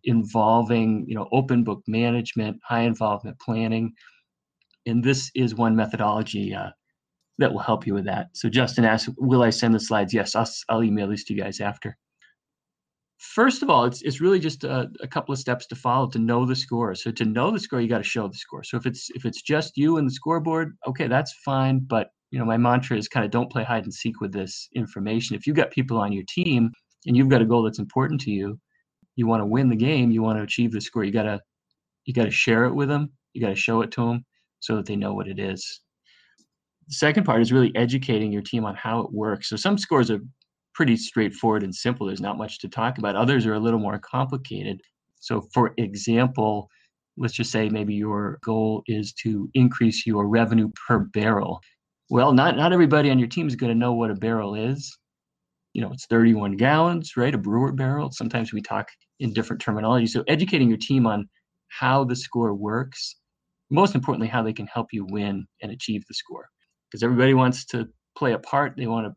involving, 0.04 1.04
you 1.08 1.14
know, 1.14 1.28
open 1.32 1.64
book 1.64 1.82
management, 1.86 2.58
high 2.64 2.82
involvement 2.82 3.38
planning, 3.40 3.92
and 4.86 5.02
this 5.02 5.30
is 5.34 5.54
one 5.54 5.76
methodology 5.76 6.54
uh, 6.54 6.70
that 7.38 7.52
will 7.52 7.60
help 7.60 7.86
you 7.86 7.94
with 7.94 8.04
that. 8.06 8.28
So 8.34 8.48
Justin 8.48 8.84
asked, 8.84 9.08
"Will 9.18 9.42
I 9.42 9.50
send 9.50 9.74
the 9.74 9.80
slides?" 9.80 10.14
Yes, 10.14 10.34
I'll, 10.34 10.48
I'll 10.68 10.84
email 10.84 11.08
these 11.08 11.24
to 11.24 11.34
you 11.34 11.42
guys 11.42 11.60
after. 11.60 11.96
First 13.18 13.62
of 13.62 13.70
all, 13.70 13.84
it's 13.84 14.02
it's 14.02 14.20
really 14.20 14.38
just 14.38 14.64
a, 14.64 14.88
a, 15.02 15.08
couple 15.08 15.32
of 15.32 15.40
steps 15.40 15.66
to 15.66 15.74
follow 15.74 16.08
to 16.10 16.18
know 16.18 16.46
the 16.46 16.54
score. 16.54 16.94
So 16.94 17.10
to 17.10 17.24
know 17.24 17.50
the 17.50 17.58
score, 17.58 17.80
you 17.80 17.88
got 17.88 17.98
to 17.98 18.04
show 18.04 18.28
the 18.28 18.34
score. 18.34 18.62
So 18.62 18.76
if 18.76 18.86
it's 18.86 19.10
if 19.10 19.24
it's 19.24 19.42
just 19.42 19.76
you 19.76 19.96
and 19.96 20.06
the 20.06 20.12
scoreboard, 20.12 20.76
okay, 20.86 21.08
that's 21.08 21.32
fine. 21.44 21.80
But 21.80 22.10
you 22.30 22.38
know, 22.38 22.44
my 22.44 22.56
mantra 22.56 22.96
is 22.96 23.08
kind 23.08 23.24
of 23.24 23.30
don't 23.30 23.50
play 23.50 23.64
hide 23.64 23.84
and 23.84 23.94
seek 23.94 24.20
with 24.20 24.32
this 24.32 24.68
information. 24.74 25.36
If 25.36 25.46
you've 25.46 25.56
got 25.56 25.70
people 25.70 25.98
on 25.98 26.12
your 26.12 26.24
team 26.28 26.70
and 27.06 27.16
you've 27.16 27.28
got 27.28 27.42
a 27.42 27.46
goal 27.46 27.62
that's 27.62 27.78
important 27.78 28.20
to 28.22 28.30
you, 28.30 28.58
you 29.16 29.26
want 29.26 29.40
to 29.40 29.46
win 29.46 29.68
the 29.68 29.76
game, 29.76 30.10
you 30.10 30.22
want 30.22 30.38
to 30.38 30.42
achieve 30.42 30.72
the 30.72 30.80
score, 30.80 31.04
you 31.04 31.12
gotta 31.12 31.40
you 32.04 32.14
gotta 32.14 32.30
share 32.30 32.64
it 32.64 32.74
with 32.74 32.88
them, 32.88 33.10
you 33.32 33.40
gotta 33.40 33.54
show 33.54 33.82
it 33.82 33.90
to 33.92 34.06
them 34.06 34.24
so 34.60 34.76
that 34.76 34.86
they 34.86 34.96
know 34.96 35.14
what 35.14 35.28
it 35.28 35.38
is. 35.38 35.80
The 36.88 36.94
second 36.94 37.24
part 37.24 37.42
is 37.42 37.52
really 37.52 37.74
educating 37.74 38.32
your 38.32 38.42
team 38.42 38.64
on 38.64 38.74
how 38.74 39.00
it 39.00 39.12
works. 39.12 39.48
So 39.48 39.56
some 39.56 39.76
scores 39.76 40.10
are 40.10 40.20
pretty 40.74 40.96
straightforward 40.96 41.62
and 41.62 41.74
simple. 41.74 42.06
There's 42.06 42.20
not 42.20 42.38
much 42.38 42.60
to 42.60 42.68
talk 42.68 42.98
about. 42.98 43.16
Others 43.16 43.46
are 43.46 43.54
a 43.54 43.58
little 43.58 43.80
more 43.80 43.98
complicated. 43.98 44.80
So, 45.20 45.42
for 45.52 45.74
example, 45.76 46.70
let's 47.16 47.34
just 47.34 47.50
say 47.50 47.68
maybe 47.68 47.94
your 47.94 48.38
goal 48.44 48.84
is 48.86 49.12
to 49.24 49.50
increase 49.54 50.06
your 50.06 50.28
revenue 50.28 50.70
per 50.86 51.00
barrel. 51.00 51.60
Well, 52.10 52.32
not 52.32 52.56
not 52.56 52.72
everybody 52.72 53.10
on 53.10 53.18
your 53.18 53.28
team 53.28 53.46
is 53.46 53.56
going 53.56 53.72
to 53.72 53.78
know 53.78 53.92
what 53.92 54.10
a 54.10 54.14
barrel 54.14 54.54
is. 54.54 54.96
You 55.74 55.82
know, 55.82 55.92
it's 55.92 56.06
31 56.06 56.56
gallons, 56.56 57.16
right? 57.16 57.34
A 57.34 57.38
brewer 57.38 57.72
barrel. 57.72 58.10
Sometimes 58.12 58.52
we 58.52 58.62
talk 58.62 58.88
in 59.20 59.32
different 59.32 59.60
terminology. 59.60 60.06
So, 60.06 60.24
educating 60.26 60.68
your 60.68 60.78
team 60.78 61.06
on 61.06 61.28
how 61.68 62.04
the 62.04 62.16
score 62.16 62.54
works, 62.54 63.16
most 63.70 63.94
importantly, 63.94 64.28
how 64.28 64.42
they 64.42 64.54
can 64.54 64.66
help 64.66 64.88
you 64.92 65.04
win 65.10 65.46
and 65.62 65.70
achieve 65.70 66.02
the 66.08 66.14
score. 66.14 66.48
Because 66.90 67.02
everybody 67.02 67.34
wants 67.34 67.66
to 67.66 67.86
play 68.16 68.32
a 68.32 68.38
part. 68.38 68.74
They 68.76 68.86
want 68.86 69.06
to 69.06 69.12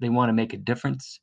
they 0.00 0.10
want 0.10 0.28
to 0.28 0.34
make 0.34 0.52
a 0.52 0.58
difference. 0.58 1.20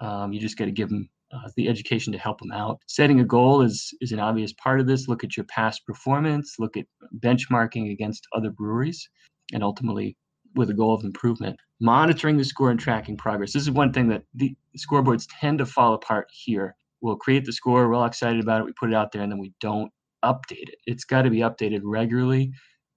Um, 0.00 0.32
you 0.32 0.40
just 0.40 0.56
got 0.56 0.64
to 0.64 0.72
give 0.72 0.88
them 0.88 1.08
uh, 1.32 1.48
the 1.56 1.68
education 1.68 2.12
to 2.14 2.18
help 2.18 2.38
them 2.40 2.52
out. 2.52 2.78
Setting 2.88 3.20
a 3.20 3.24
goal 3.24 3.60
is 3.60 3.92
is 4.00 4.12
an 4.12 4.20
obvious 4.20 4.54
part 4.54 4.80
of 4.80 4.86
this. 4.86 5.06
Look 5.06 5.22
at 5.22 5.36
your 5.36 5.44
past 5.46 5.84
performance. 5.86 6.54
Look 6.58 6.78
at 6.78 6.86
benchmarking 7.18 7.92
against 7.92 8.26
other 8.34 8.50
breweries, 8.50 9.06
and 9.52 9.62
ultimately 9.62 10.16
with 10.54 10.70
a 10.70 10.74
goal 10.74 10.94
of 10.94 11.04
improvement. 11.04 11.56
Monitoring 11.80 12.36
the 12.36 12.44
score 12.44 12.70
and 12.70 12.78
tracking 12.78 13.16
progress. 13.16 13.52
This 13.52 13.62
is 13.62 13.70
one 13.70 13.92
thing 13.92 14.08
that 14.08 14.22
the 14.34 14.54
scoreboards 14.76 15.26
tend 15.40 15.58
to 15.58 15.66
fall 15.66 15.94
apart 15.94 16.28
here. 16.32 16.76
We'll 17.00 17.16
create 17.16 17.44
the 17.44 17.52
score, 17.52 17.88
we're 17.88 17.94
all 17.94 18.04
excited 18.04 18.40
about 18.40 18.60
it, 18.60 18.64
we 18.64 18.72
put 18.78 18.90
it 18.90 18.94
out 18.94 19.10
there, 19.12 19.22
and 19.22 19.32
then 19.32 19.40
we 19.40 19.52
don't 19.60 19.90
update 20.24 20.68
it. 20.68 20.76
It's 20.86 21.04
got 21.04 21.22
to 21.22 21.30
be 21.30 21.38
updated 21.38 21.80
regularly 21.82 22.52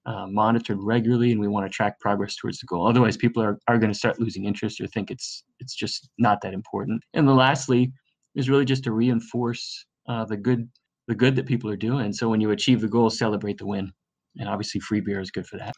uh, 0.06 0.28
monitored 0.28 0.78
regularly 0.82 1.32
and 1.32 1.42
we 1.42 1.48
want 1.48 1.66
to 1.66 1.70
track 1.70 2.00
progress 2.00 2.36
towards 2.36 2.60
the 2.60 2.68
goal 2.68 2.88
otherwise 2.88 3.18
people 3.18 3.42
are, 3.42 3.58
are 3.68 3.80
going 3.80 3.92
to 3.92 3.98
start 3.98 4.20
losing 4.20 4.46
interest 4.46 4.80
or 4.80 4.88
think 4.88 5.10
it's 5.10 5.44
it's 5.60 5.76
just 5.76 6.10
not 6.20 6.42
that 6.42 6.54
important 6.54 7.02
and 7.14 7.28
then 7.28 7.36
lastly 7.36 7.92
is 8.36 8.50
really 8.50 8.66
just 8.66 8.84
to 8.84 8.92
reinforce 8.92 9.86
uh, 10.08 10.24
the 10.24 10.38
good 10.38 10.70
the 11.08 11.16
good 11.16 11.36
that 11.36 11.48
people 11.48 11.70
are 11.70 11.76
doing 11.76 12.14
so 12.14 12.30
when 12.30 12.40
you 12.40 12.52
achieve 12.52 12.82
the 12.82 12.88
goal 12.88 13.10
celebrate 13.10 13.58
the 13.58 13.66
win 13.66 13.92
and 14.38 14.48
obviously 14.48 14.80
free 14.80 15.00
beer 15.02 15.20
is 15.20 15.32
good 15.32 15.48
for 15.48 15.58
that 15.58 15.74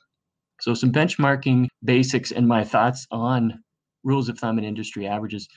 so 0.67 0.73
some 0.73 0.91
benchmarking 0.91 1.67
basics 1.83 2.31
and 2.31 2.47
my 2.47 2.63
thoughts 2.63 3.07
on 3.11 3.59
rules 4.03 4.29
of 4.29 4.37
thumb 4.37 4.57
and 4.57 4.67
industry 4.67 5.07
averages 5.07 5.47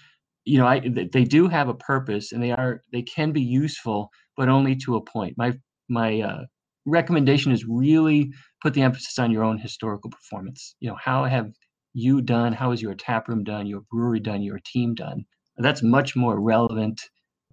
you 0.44 0.58
know 0.58 0.66
I, 0.66 0.80
they 0.80 1.24
do 1.24 1.48
have 1.48 1.68
a 1.68 1.74
purpose 1.74 2.32
and 2.32 2.42
they 2.42 2.52
are 2.52 2.82
they 2.92 3.02
can 3.02 3.32
be 3.32 3.42
useful 3.42 4.10
but 4.36 4.48
only 4.48 4.76
to 4.76 4.96
a 4.96 5.04
point 5.04 5.34
my 5.36 5.52
my 5.88 6.20
uh, 6.20 6.44
recommendation 6.86 7.52
is 7.52 7.64
really 7.66 8.32
put 8.62 8.74
the 8.74 8.82
emphasis 8.82 9.18
on 9.18 9.30
your 9.30 9.44
own 9.44 9.58
historical 9.58 10.10
performance. 10.10 10.74
You 10.80 10.90
know, 10.90 10.96
how 11.02 11.24
have 11.24 11.50
you 11.92 12.20
done? 12.20 12.52
How 12.52 12.70
has 12.70 12.80
your 12.80 12.94
tap 12.94 13.28
room 13.28 13.44
done? 13.44 13.66
Your 13.66 13.82
brewery 13.90 14.20
done? 14.20 14.42
Your 14.42 14.60
team 14.64 14.94
done? 14.94 15.24
That's 15.58 15.82
much 15.82 16.16
more 16.16 16.40
relevant 16.40 17.00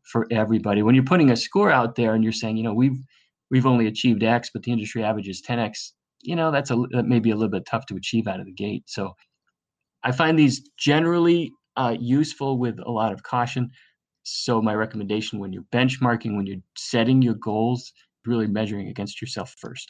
for 0.03 0.27
everybody. 0.31 0.81
When 0.81 0.95
you're 0.95 1.03
putting 1.03 1.31
a 1.31 1.35
score 1.35 1.71
out 1.71 1.95
there 1.95 2.13
and 2.13 2.23
you're 2.23 2.33
saying, 2.33 2.57
you 2.57 2.63
know, 2.63 2.73
we've 2.73 2.97
we've 3.51 3.65
only 3.65 3.87
achieved 3.87 4.23
X, 4.23 4.49
but 4.53 4.63
the 4.63 4.71
industry 4.71 5.03
average 5.03 5.27
is 5.27 5.41
10x. 5.41 5.91
You 6.27 6.35
know, 6.35 6.51
that's 6.51 6.71
a 6.71 6.75
that 6.91 7.05
may 7.05 7.19
be 7.19 7.31
a 7.31 7.35
little 7.35 7.51
bit 7.51 7.65
tough 7.65 7.85
to 7.87 7.95
achieve 7.95 8.27
out 8.27 8.39
of 8.39 8.45
the 8.45 8.51
gate. 8.51 8.83
So, 8.87 9.15
I 10.03 10.11
find 10.11 10.37
these 10.37 10.69
generally 10.77 11.51
uh, 11.75 11.95
useful 11.99 12.57
with 12.57 12.77
a 12.85 12.91
lot 12.91 13.13
of 13.13 13.23
caution. 13.23 13.69
So, 14.23 14.61
my 14.61 14.75
recommendation 14.75 15.39
when 15.39 15.53
you're 15.53 15.63
benchmarking, 15.73 16.35
when 16.35 16.45
you're 16.45 16.61
setting 16.75 17.21
your 17.21 17.35
goals, 17.35 17.93
really 18.25 18.47
measuring 18.47 18.89
against 18.89 19.21
yourself 19.21 19.55
first. 19.59 19.89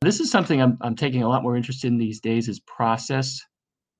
This 0.00 0.20
is 0.20 0.30
something 0.30 0.62
I'm, 0.62 0.78
I'm 0.80 0.94
taking 0.94 1.24
a 1.24 1.28
lot 1.28 1.42
more 1.42 1.56
interest 1.56 1.84
in 1.84 1.98
these 1.98 2.20
days 2.20 2.48
is 2.48 2.60
process. 2.60 3.40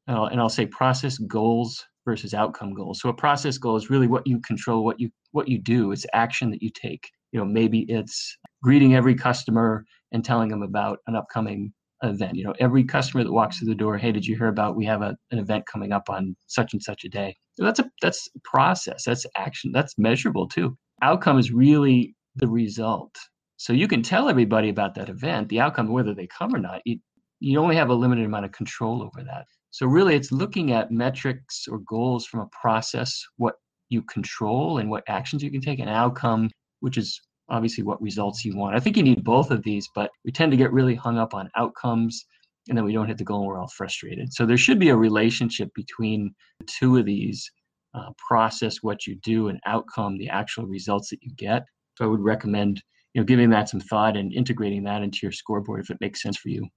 Uh, 0.09 0.27
and 0.27 0.41
I'll 0.41 0.49
say 0.49 0.65
process 0.65 1.19
goals 1.19 1.85
versus 2.07 2.33
outcome 2.33 2.73
goals. 2.73 3.01
So 3.01 3.09
a 3.09 3.15
process 3.15 3.59
goal 3.59 3.77
is 3.77 3.91
really 3.91 4.07
what 4.07 4.27
you 4.27 4.41
control, 4.41 4.85
what 4.85 4.99
you 4.99 5.11
what 5.33 5.49
you 5.49 5.59
do. 5.59 5.93
It's 5.93 6.07
action 6.15 6.51
that 6.51 6.63
you 6.63 6.71
take. 6.71 7.11
You 7.33 7.41
know, 7.41 7.45
maybe 7.45 7.85
it's 7.89 8.39
greeting 8.63 8.95
every 8.95 9.15
customer 9.15 9.85
and 10.13 10.25
telling 10.25 10.49
them 10.49 10.63
about 10.63 10.99
an 11.07 11.17
upcoming 11.17 11.73
event. 12.03 12.37
You 12.37 12.45
know, 12.45 12.55
every 12.61 12.85
customer 12.85 13.25
that 13.25 13.33
walks 13.33 13.59
through 13.59 13.69
the 13.69 13.75
door, 13.75 13.99
hey, 13.99 14.13
did 14.13 14.27
you 14.27 14.37
hear 14.37 14.49
about 14.49 14.77
we 14.77 14.85
have 14.87 15.03
a, 15.03 15.17
an 15.31 15.39
event 15.39 15.65
coming 15.71 15.93
up 15.93 16.09
on 16.09 16.37
such 16.47 16.73
and 16.73 16.83
such 16.83 17.05
a 17.05 17.09
day? 17.09 17.37
So 17.55 17.65
that's 17.65 17.81
a 17.81 17.91
that's 18.03 18.29
process. 18.45 19.05
That's 19.05 19.27
action. 19.37 19.73
That's 19.73 19.99
measurable 19.99 20.49
too. 20.49 20.77
Outcome 21.03 21.39
is 21.39 21.53
really 21.53 22.15
the 22.37 22.49
result. 22.49 23.17
So 23.57 23.73
you 23.73 23.89
can 23.89 24.03
tell 24.03 24.29
everybody 24.29 24.69
about 24.69 24.95
that 24.95 25.09
event, 25.09 25.49
the 25.49 25.61
outcome, 25.61 25.89
whether 25.89 26.15
they 26.15 26.29
come 26.29 26.55
or 26.55 26.61
not. 26.61 26.81
You, 26.85 26.99
you 27.41 27.59
only 27.59 27.77
have 27.77 27.91
a 27.91 27.95
limited 27.95 28.25
amount 28.25 28.45
of 28.45 28.53
control 28.53 29.03
over 29.03 29.25
that. 29.25 29.47
So 29.71 29.87
really, 29.87 30.15
it's 30.15 30.33
looking 30.33 30.73
at 30.73 30.91
metrics 30.91 31.67
or 31.69 31.81
goals 31.81 32.27
from 32.27 32.41
a 32.41 32.49
process, 32.63 33.21
what 33.37 33.57
you 33.91 34.03
control 34.03 34.79
and 34.79 34.91
what 34.91 35.05
actions 35.09 35.43
you 35.43 35.51
can 35.51 35.61
take, 35.61 35.79
an 35.79 35.89
outcome, 35.89 36.51
which 36.81 36.97
is 36.97 37.21
obviously 37.51 37.85
what 37.85 38.01
results 38.03 38.45
you 38.45 38.57
want. 38.57 38.77
I 38.77 38.81
think 38.81 38.97
you 38.97 39.03
need 39.03 39.25
both 39.25 39.51
of 39.51 39.63
these, 39.63 39.89
but 39.95 40.11
we 40.25 40.33
tend 40.33 40.53
to 40.53 40.59
get 40.59 40.73
really 40.73 40.95
hung 40.95 41.19
up 41.19 41.35
on 41.35 41.51
outcomes 41.57 42.25
and 42.69 42.77
then 42.77 42.85
we 42.85 42.93
don't 42.93 43.07
hit 43.07 43.19
the 43.19 43.25
goal 43.25 43.41
and 43.41 43.49
we're 43.49 43.59
all 43.59 43.69
frustrated. 43.69 44.33
So 44.33 44.45
there 44.45 44.59
should 44.59 44.79
be 44.79 44.91
a 44.91 44.97
relationship 44.97 45.71
between 45.75 46.35
the 46.61 46.67
two 46.67 46.99
of 46.99 47.07
these 47.07 47.51
uh, 47.95 48.11
process, 48.29 48.83
what 48.83 49.07
you 49.07 49.17
do, 49.23 49.49
and 49.49 49.59
outcome, 49.67 50.19
the 50.19 50.29
actual 50.29 50.67
results 50.67 51.09
that 51.11 51.23
you 51.23 51.31
get. 51.37 51.65
So 51.97 52.05
I 52.05 52.09
would 52.09 52.21
recommend 52.21 52.83
you 53.15 53.21
know, 53.21 53.25
giving 53.25 53.51
that 53.51 53.69
some 53.69 53.81
thought 53.81 54.17
and 54.17 54.33
integrating 54.33 54.85
that 54.85 55.03
into 55.03 55.21
your 55.23 55.33
scoreboard 55.33 55.81
if 55.81 55.91
it 55.91 55.99
makes 56.01 56.23
sense 56.23 56.37
for 56.37 56.51
you. 56.51 56.69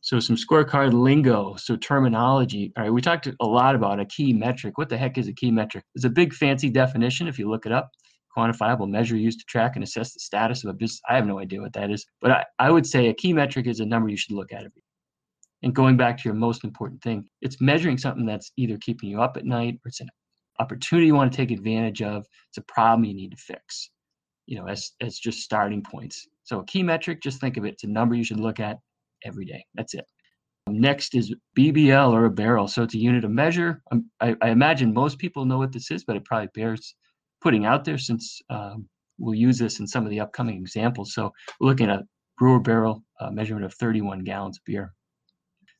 So 0.00 0.20
some 0.20 0.36
scorecard 0.36 0.92
lingo, 0.92 1.56
so 1.56 1.76
terminology. 1.76 2.72
All 2.76 2.84
right, 2.84 2.92
we 2.92 3.00
talked 3.00 3.26
a 3.26 3.46
lot 3.46 3.74
about 3.74 3.98
a 3.98 4.04
key 4.04 4.32
metric. 4.32 4.78
What 4.78 4.88
the 4.88 4.96
heck 4.96 5.18
is 5.18 5.26
a 5.26 5.32
key 5.32 5.50
metric? 5.50 5.84
It's 5.94 6.04
a 6.04 6.10
big 6.10 6.32
fancy 6.32 6.70
definition 6.70 7.26
if 7.26 7.38
you 7.38 7.50
look 7.50 7.66
it 7.66 7.72
up. 7.72 7.90
Quantifiable 8.38 8.88
measure 8.88 9.16
used 9.16 9.40
to 9.40 9.46
track 9.46 9.72
and 9.74 9.82
assess 9.82 10.14
the 10.14 10.20
status 10.20 10.62
of 10.64 10.70
a 10.70 10.74
business. 10.74 11.00
I 11.08 11.16
have 11.16 11.26
no 11.26 11.40
idea 11.40 11.60
what 11.60 11.72
that 11.72 11.90
is, 11.90 12.06
but 12.20 12.30
I, 12.30 12.44
I 12.58 12.70
would 12.70 12.86
say 12.86 13.08
a 13.08 13.14
key 13.14 13.32
metric 13.32 13.66
is 13.66 13.80
a 13.80 13.86
number 13.86 14.08
you 14.08 14.16
should 14.16 14.36
look 14.36 14.52
at 14.52 14.60
every. 14.64 14.84
And 15.62 15.74
going 15.74 15.96
back 15.96 16.16
to 16.18 16.24
your 16.24 16.34
most 16.34 16.62
important 16.62 17.02
thing, 17.02 17.28
it's 17.42 17.60
measuring 17.60 17.98
something 17.98 18.24
that's 18.24 18.52
either 18.56 18.76
keeping 18.78 19.08
you 19.08 19.20
up 19.20 19.36
at 19.36 19.44
night 19.44 19.80
or 19.84 19.88
it's 19.88 20.00
an 20.00 20.08
opportunity 20.60 21.08
you 21.08 21.14
want 21.14 21.32
to 21.32 21.36
take 21.36 21.50
advantage 21.50 22.00
of. 22.00 22.26
It's 22.50 22.58
a 22.58 22.62
problem 22.62 23.04
you 23.04 23.14
need 23.14 23.32
to 23.32 23.36
fix 23.36 23.90
you 24.48 24.58
know, 24.58 24.66
as, 24.66 24.92
as 25.02 25.18
just 25.18 25.40
starting 25.40 25.82
points. 25.82 26.26
So 26.42 26.60
a 26.60 26.64
key 26.64 26.82
metric, 26.82 27.22
just 27.22 27.38
think 27.38 27.58
of 27.58 27.66
it. 27.66 27.74
It's 27.74 27.84
a 27.84 27.88
number 27.88 28.14
you 28.14 28.24
should 28.24 28.40
look 28.40 28.60
at 28.60 28.78
every 29.22 29.44
day. 29.44 29.64
That's 29.74 29.92
it. 29.92 30.06
Next 30.66 31.14
is 31.14 31.34
BBL 31.56 32.12
or 32.12 32.24
a 32.24 32.30
barrel. 32.30 32.66
So 32.66 32.82
it's 32.82 32.94
a 32.94 32.98
unit 32.98 33.24
of 33.24 33.30
measure. 33.30 33.82
Um, 33.92 34.10
I, 34.20 34.34
I, 34.40 34.48
imagine 34.48 34.94
most 34.94 35.18
people 35.18 35.44
know 35.44 35.58
what 35.58 35.72
this 35.72 35.90
is, 35.90 36.04
but 36.04 36.16
it 36.16 36.24
probably 36.24 36.48
bears 36.54 36.94
putting 37.40 37.66
out 37.66 37.84
there 37.84 37.98
since 37.98 38.40
um, 38.50 38.88
we'll 39.18 39.34
use 39.34 39.58
this 39.58 39.80
in 39.80 39.86
some 39.86 40.04
of 40.04 40.10
the 40.10 40.20
upcoming 40.20 40.56
examples. 40.56 41.14
So 41.14 41.32
we're 41.60 41.68
looking 41.68 41.90
at 41.90 42.02
brewer 42.38 42.60
barrel 42.60 43.02
uh, 43.20 43.30
measurement 43.30 43.66
of 43.66 43.74
31 43.74 44.24
gallons 44.24 44.58
of 44.58 44.64
beer. 44.64 44.92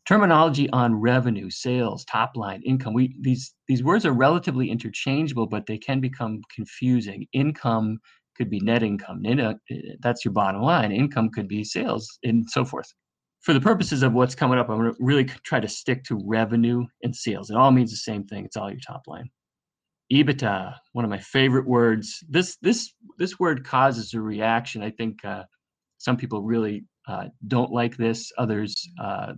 Terminology 0.06 0.70
on 0.70 0.94
revenue, 0.94 1.50
sales, 1.50 2.04
top 2.06 2.32
line, 2.34 2.62
income. 2.62 2.94
We 2.94 3.14
these 3.20 3.54
these 3.66 3.84
words 3.84 4.06
are 4.06 4.12
relatively 4.12 4.70
interchangeable, 4.70 5.46
but 5.46 5.66
they 5.66 5.76
can 5.76 6.00
become 6.00 6.40
confusing. 6.54 7.26
Income 7.34 7.98
could 8.34 8.48
be 8.48 8.60
net 8.60 8.82
income. 8.82 9.22
Uh, 9.26 9.54
that's 10.00 10.24
your 10.24 10.32
bottom 10.32 10.62
line. 10.62 10.92
Income 10.92 11.30
could 11.30 11.46
be 11.46 11.62
sales 11.62 12.18
and 12.22 12.48
so 12.48 12.64
forth. 12.64 12.90
For 13.40 13.52
the 13.52 13.60
purposes 13.60 14.02
of 14.02 14.14
what's 14.14 14.34
coming 14.34 14.58
up, 14.58 14.70
I'm 14.70 14.78
going 14.78 14.94
to 14.94 14.96
really 14.98 15.24
try 15.24 15.60
to 15.60 15.68
stick 15.68 16.04
to 16.04 16.20
revenue 16.24 16.86
and 17.02 17.14
sales. 17.14 17.50
It 17.50 17.56
all 17.56 17.70
means 17.70 17.90
the 17.90 17.96
same 17.98 18.24
thing. 18.24 18.46
It's 18.46 18.56
all 18.56 18.70
your 18.70 18.80
top 18.80 19.02
line. 19.06 19.28
EBITDA, 20.12 20.74
one 20.92 21.04
of 21.04 21.10
my 21.10 21.18
favorite 21.18 21.66
words. 21.66 22.24
This 22.28 22.56
this 22.62 22.92
this 23.18 23.38
word 23.38 23.64
causes 23.64 24.14
a 24.14 24.20
reaction. 24.20 24.82
I 24.82 24.90
think 24.90 25.24
uh, 25.24 25.44
some 25.98 26.16
people 26.16 26.42
really 26.42 26.84
uh, 27.06 27.26
don't 27.46 27.70
like 27.70 27.96
this. 27.96 28.32
Others 28.38 28.88
uh, 29.02 29.34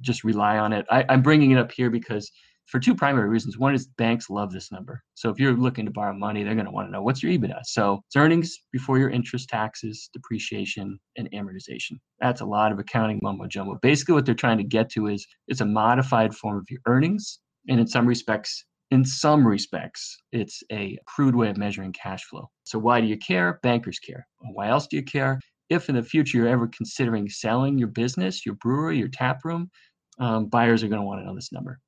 just 0.00 0.24
rely 0.24 0.58
on 0.58 0.72
it. 0.72 0.86
I, 0.90 1.04
I'm 1.08 1.22
bringing 1.22 1.50
it 1.52 1.58
up 1.58 1.72
here 1.72 1.90
because 1.90 2.30
for 2.66 2.80
two 2.80 2.94
primary 2.94 3.28
reasons. 3.28 3.58
One 3.58 3.74
is 3.74 3.86
banks 3.98 4.30
love 4.30 4.52
this 4.52 4.72
number. 4.72 5.02
So 5.14 5.28
if 5.28 5.38
you're 5.38 5.54
looking 5.54 5.84
to 5.84 5.90
borrow 5.90 6.14
money, 6.14 6.42
they're 6.42 6.54
going 6.54 6.66
to 6.66 6.72
want 6.72 6.88
to 6.88 6.92
know 6.92 7.02
what's 7.02 7.22
your 7.22 7.32
EBITDA. 7.32 7.60
So 7.64 8.00
it's 8.06 8.16
earnings 8.16 8.56
before 8.72 8.98
your 8.98 9.10
interest, 9.10 9.48
taxes, 9.48 10.08
depreciation, 10.12 10.98
and 11.16 11.30
amortization. 11.32 11.98
That's 12.20 12.40
a 12.40 12.46
lot 12.46 12.72
of 12.72 12.78
accounting 12.78 13.20
mumbo 13.22 13.46
jumbo. 13.46 13.78
Basically, 13.82 14.14
what 14.14 14.24
they're 14.24 14.34
trying 14.34 14.58
to 14.58 14.64
get 14.64 14.88
to 14.92 15.08
is 15.08 15.26
it's 15.48 15.60
a 15.60 15.66
modified 15.66 16.34
form 16.34 16.58
of 16.58 16.66
your 16.70 16.80
earnings. 16.86 17.40
And 17.68 17.80
in 17.80 17.86
some 17.86 18.06
respects, 18.06 18.64
in 18.90 19.04
some 19.04 19.46
respects, 19.46 20.16
it's 20.32 20.62
a 20.70 20.98
crude 21.06 21.34
way 21.34 21.48
of 21.48 21.56
measuring 21.56 21.92
cash 21.92 22.24
flow. 22.24 22.48
So, 22.64 22.78
why 22.78 23.00
do 23.00 23.06
you 23.06 23.16
care? 23.16 23.58
Bankers 23.62 23.98
care. 23.98 24.26
Why 24.52 24.68
else 24.68 24.86
do 24.86 24.96
you 24.96 25.02
care? 25.02 25.40
If 25.70 25.88
in 25.88 25.94
the 25.94 26.02
future 26.02 26.38
you're 26.38 26.48
ever 26.48 26.68
considering 26.68 27.28
selling 27.28 27.78
your 27.78 27.88
business, 27.88 28.44
your 28.44 28.56
brewery, 28.56 28.98
your 28.98 29.08
tap 29.08 29.44
room, 29.44 29.70
um, 30.18 30.46
buyers 30.46 30.82
are 30.82 30.88
going 30.88 31.00
to 31.00 31.06
want 31.06 31.20
to 31.20 31.26
know 31.26 31.34
this 31.34 31.52
number. 31.52 31.80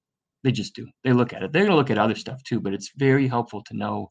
They 0.43 0.53
just 0.53 0.75
do. 0.75 0.87
They 1.05 1.13
look 1.13 1.33
at 1.33 1.43
it. 1.43 1.53
They're 1.53 1.63
going 1.63 1.73
to 1.73 1.77
look 1.77 1.91
at 1.91 1.99
other 1.99 2.15
stuff 2.15 2.43
too, 2.45 2.61
but 2.61 2.73
it's 2.73 2.93
very 2.97 3.29
helpful 3.29 3.63
to 3.65 3.77
know 3.77 4.11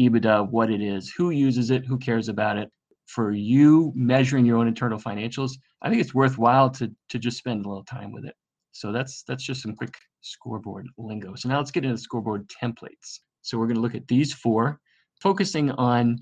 EBITDA, 0.00 0.50
what 0.50 0.70
it 0.70 0.80
is, 0.80 1.12
who 1.16 1.30
uses 1.30 1.70
it, 1.70 1.84
who 1.84 1.98
cares 1.98 2.28
about 2.28 2.56
it. 2.56 2.70
For 3.06 3.32
you 3.32 3.92
measuring 3.94 4.46
your 4.46 4.56
own 4.56 4.68
internal 4.68 4.98
financials, 4.98 5.52
I 5.82 5.90
think 5.90 6.00
it's 6.00 6.14
worthwhile 6.14 6.70
to 6.70 6.90
to 7.10 7.18
just 7.18 7.36
spend 7.36 7.66
a 7.66 7.68
little 7.68 7.84
time 7.84 8.10
with 8.10 8.24
it. 8.24 8.34
So 8.70 8.90
that's 8.90 9.22
that's 9.24 9.44
just 9.44 9.60
some 9.60 9.74
quick 9.74 9.92
scoreboard 10.22 10.88
lingo. 10.96 11.34
So 11.34 11.48
now 11.48 11.58
let's 11.58 11.70
get 11.70 11.84
into 11.84 11.98
scoreboard 11.98 12.48
templates. 12.48 13.20
So 13.42 13.58
we're 13.58 13.66
going 13.66 13.76
to 13.76 13.82
look 13.82 13.94
at 13.94 14.08
these 14.08 14.32
four, 14.32 14.80
focusing 15.20 15.70
on 15.72 16.18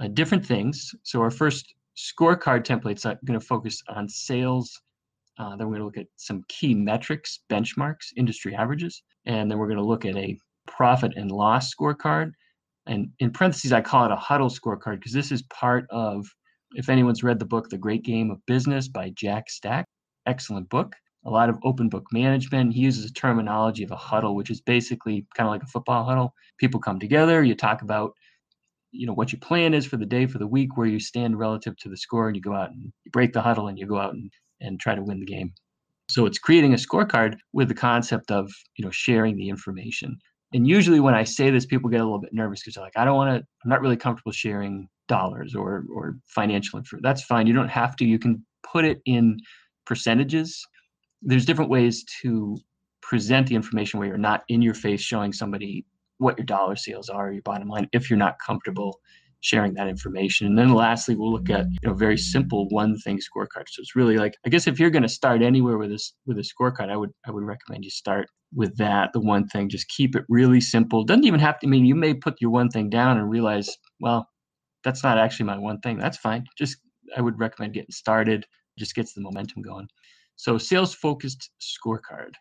uh, 0.00 0.08
different 0.08 0.44
things. 0.44 0.94
So 1.02 1.20
our 1.20 1.30
first 1.30 1.74
scorecard 1.96 2.64
templates 2.64 3.04
are 3.04 3.18
going 3.24 3.38
to 3.38 3.44
focus 3.44 3.82
on 3.88 4.08
sales. 4.08 4.80
Uh, 5.38 5.56
then 5.56 5.66
we're 5.66 5.78
going 5.78 5.80
to 5.80 5.84
look 5.86 5.96
at 5.96 6.06
some 6.16 6.42
key 6.48 6.74
metrics, 6.74 7.40
benchmarks, 7.50 8.08
industry 8.16 8.54
averages, 8.54 9.02
and 9.26 9.50
then 9.50 9.58
we're 9.58 9.66
going 9.66 9.78
to 9.78 9.84
look 9.84 10.04
at 10.04 10.16
a 10.16 10.38
profit 10.66 11.12
and 11.16 11.32
loss 11.32 11.74
scorecard. 11.74 12.32
And 12.86 13.08
in 13.20 13.30
parentheses, 13.30 13.72
I 13.72 13.80
call 13.80 14.04
it 14.04 14.12
a 14.12 14.16
huddle 14.16 14.50
scorecard 14.50 14.96
because 14.96 15.12
this 15.12 15.32
is 15.32 15.42
part 15.44 15.86
of, 15.90 16.26
if 16.72 16.88
anyone's 16.88 17.22
read 17.22 17.38
the 17.38 17.44
book, 17.46 17.68
The 17.68 17.78
Great 17.78 18.02
Game 18.04 18.30
of 18.30 18.44
Business 18.46 18.88
by 18.88 19.10
Jack 19.10 19.48
Stack, 19.48 19.86
excellent 20.26 20.68
book 20.68 20.94
a 21.24 21.30
lot 21.30 21.48
of 21.48 21.58
open 21.64 21.88
book 21.88 22.06
management. 22.12 22.72
He 22.72 22.80
uses 22.80 23.04
a 23.04 23.12
terminology 23.12 23.84
of 23.84 23.90
a 23.90 23.96
huddle, 23.96 24.34
which 24.34 24.50
is 24.50 24.60
basically 24.60 25.26
kind 25.36 25.46
of 25.46 25.52
like 25.52 25.62
a 25.62 25.66
football 25.66 26.04
huddle. 26.04 26.34
People 26.58 26.80
come 26.80 26.98
together, 26.98 27.42
you 27.42 27.54
talk 27.54 27.82
about 27.82 28.14
you 28.92 29.06
know 29.06 29.12
what 29.12 29.32
your 29.32 29.40
plan 29.40 29.74
is 29.74 29.86
for 29.86 29.96
the 29.96 30.06
day 30.06 30.26
for 30.26 30.38
the 30.38 30.46
week 30.46 30.76
where 30.76 30.86
you 30.86 31.00
stand 31.00 31.38
relative 31.38 31.76
to 31.78 31.88
the 31.88 31.96
score 31.96 32.26
and 32.26 32.36
you 32.36 32.42
go 32.42 32.54
out 32.54 32.70
and 32.70 32.82
you 32.82 32.92
break 33.12 33.32
the 33.32 33.42
huddle 33.42 33.68
and 33.68 33.78
you 33.78 33.86
go 33.86 33.98
out 33.98 34.14
and, 34.14 34.32
and 34.60 34.80
try 34.80 34.94
to 34.94 35.02
win 35.02 35.20
the 35.20 35.26
game 35.26 35.52
so 36.08 36.26
it's 36.26 36.38
creating 36.38 36.72
a 36.72 36.76
scorecard 36.76 37.36
with 37.52 37.68
the 37.68 37.74
concept 37.74 38.30
of 38.30 38.50
you 38.76 38.84
know 38.84 38.90
sharing 38.90 39.36
the 39.36 39.48
information 39.48 40.18
and 40.52 40.66
usually 40.66 41.00
when 41.00 41.14
i 41.14 41.24
say 41.24 41.50
this 41.50 41.66
people 41.66 41.90
get 41.90 42.00
a 42.00 42.04
little 42.04 42.20
bit 42.20 42.32
nervous 42.32 42.60
because 42.60 42.74
they're 42.74 42.84
like 42.84 42.96
i 42.96 43.04
don't 43.04 43.16
want 43.16 43.30
to 43.30 43.46
i'm 43.64 43.70
not 43.70 43.80
really 43.80 43.96
comfortable 43.96 44.32
sharing 44.32 44.88
dollars 45.08 45.54
or 45.54 45.84
or 45.94 46.16
financial 46.26 46.78
info 46.78 46.96
that's 47.00 47.22
fine 47.22 47.46
you 47.46 47.54
don't 47.54 47.68
have 47.68 47.96
to 47.96 48.04
you 48.04 48.18
can 48.18 48.44
put 48.62 48.84
it 48.84 49.00
in 49.06 49.36
percentages 49.86 50.66
there's 51.22 51.44
different 51.44 51.70
ways 51.70 52.04
to 52.22 52.56
present 53.02 53.46
the 53.46 53.54
information 53.54 53.98
where 53.98 54.08
you're 54.08 54.18
not 54.18 54.44
in 54.48 54.62
your 54.62 54.74
face 54.74 55.00
showing 55.00 55.32
somebody 55.32 55.84
what 56.18 56.38
your 56.38 56.44
dollar 56.44 56.76
sales 56.76 57.08
are, 57.08 57.32
your 57.32 57.42
bottom 57.42 57.68
line, 57.68 57.88
if 57.92 58.10
you're 58.10 58.18
not 58.18 58.36
comfortable 58.44 59.00
sharing 59.40 59.74
that 59.74 59.88
information. 59.88 60.46
And 60.46 60.58
then 60.58 60.74
lastly, 60.74 61.16
we'll 61.16 61.32
look 61.32 61.50
at 61.50 61.66
you 61.70 61.88
know 61.88 61.94
very 61.94 62.16
simple 62.16 62.68
one 62.68 62.96
thing 62.98 63.18
scorecard. 63.18 63.64
So 63.68 63.80
it's 63.80 63.96
really 63.96 64.16
like 64.16 64.36
I 64.46 64.48
guess 64.50 64.66
if 64.66 64.78
you're 64.78 64.90
going 64.90 65.02
to 65.02 65.08
start 65.08 65.42
anywhere 65.42 65.78
with 65.78 65.90
this 65.90 66.14
with 66.26 66.38
a 66.38 66.42
scorecard, 66.42 66.90
I 66.90 66.96
would 66.96 67.10
I 67.26 67.30
would 67.30 67.44
recommend 67.44 67.84
you 67.84 67.90
start 67.90 68.28
with 68.54 68.76
that. 68.76 69.12
The 69.12 69.20
one 69.20 69.46
thing, 69.48 69.68
just 69.68 69.88
keep 69.88 70.14
it 70.14 70.24
really 70.28 70.60
simple. 70.60 71.04
Doesn't 71.04 71.24
even 71.24 71.40
have 71.40 71.58
to 71.60 71.66
I 71.66 71.70
mean 71.70 71.86
you 71.86 71.94
may 71.94 72.14
put 72.14 72.40
your 72.40 72.50
one 72.50 72.68
thing 72.68 72.90
down 72.90 73.18
and 73.18 73.30
realize, 73.30 73.76
well, 74.00 74.28
that's 74.84 75.02
not 75.02 75.18
actually 75.18 75.46
my 75.46 75.58
one 75.58 75.80
thing. 75.80 75.98
That's 75.98 76.18
fine. 76.18 76.44
Just 76.58 76.76
I 77.16 77.20
would 77.20 77.38
recommend 77.38 77.74
getting 77.74 77.90
started. 77.90 78.46
Just 78.78 78.94
gets 78.94 79.14
the 79.14 79.20
momentum 79.20 79.62
going. 79.62 79.88
So 80.40 80.56
sales 80.56 80.94
focused 80.94 81.50
scorecard. 81.60 82.32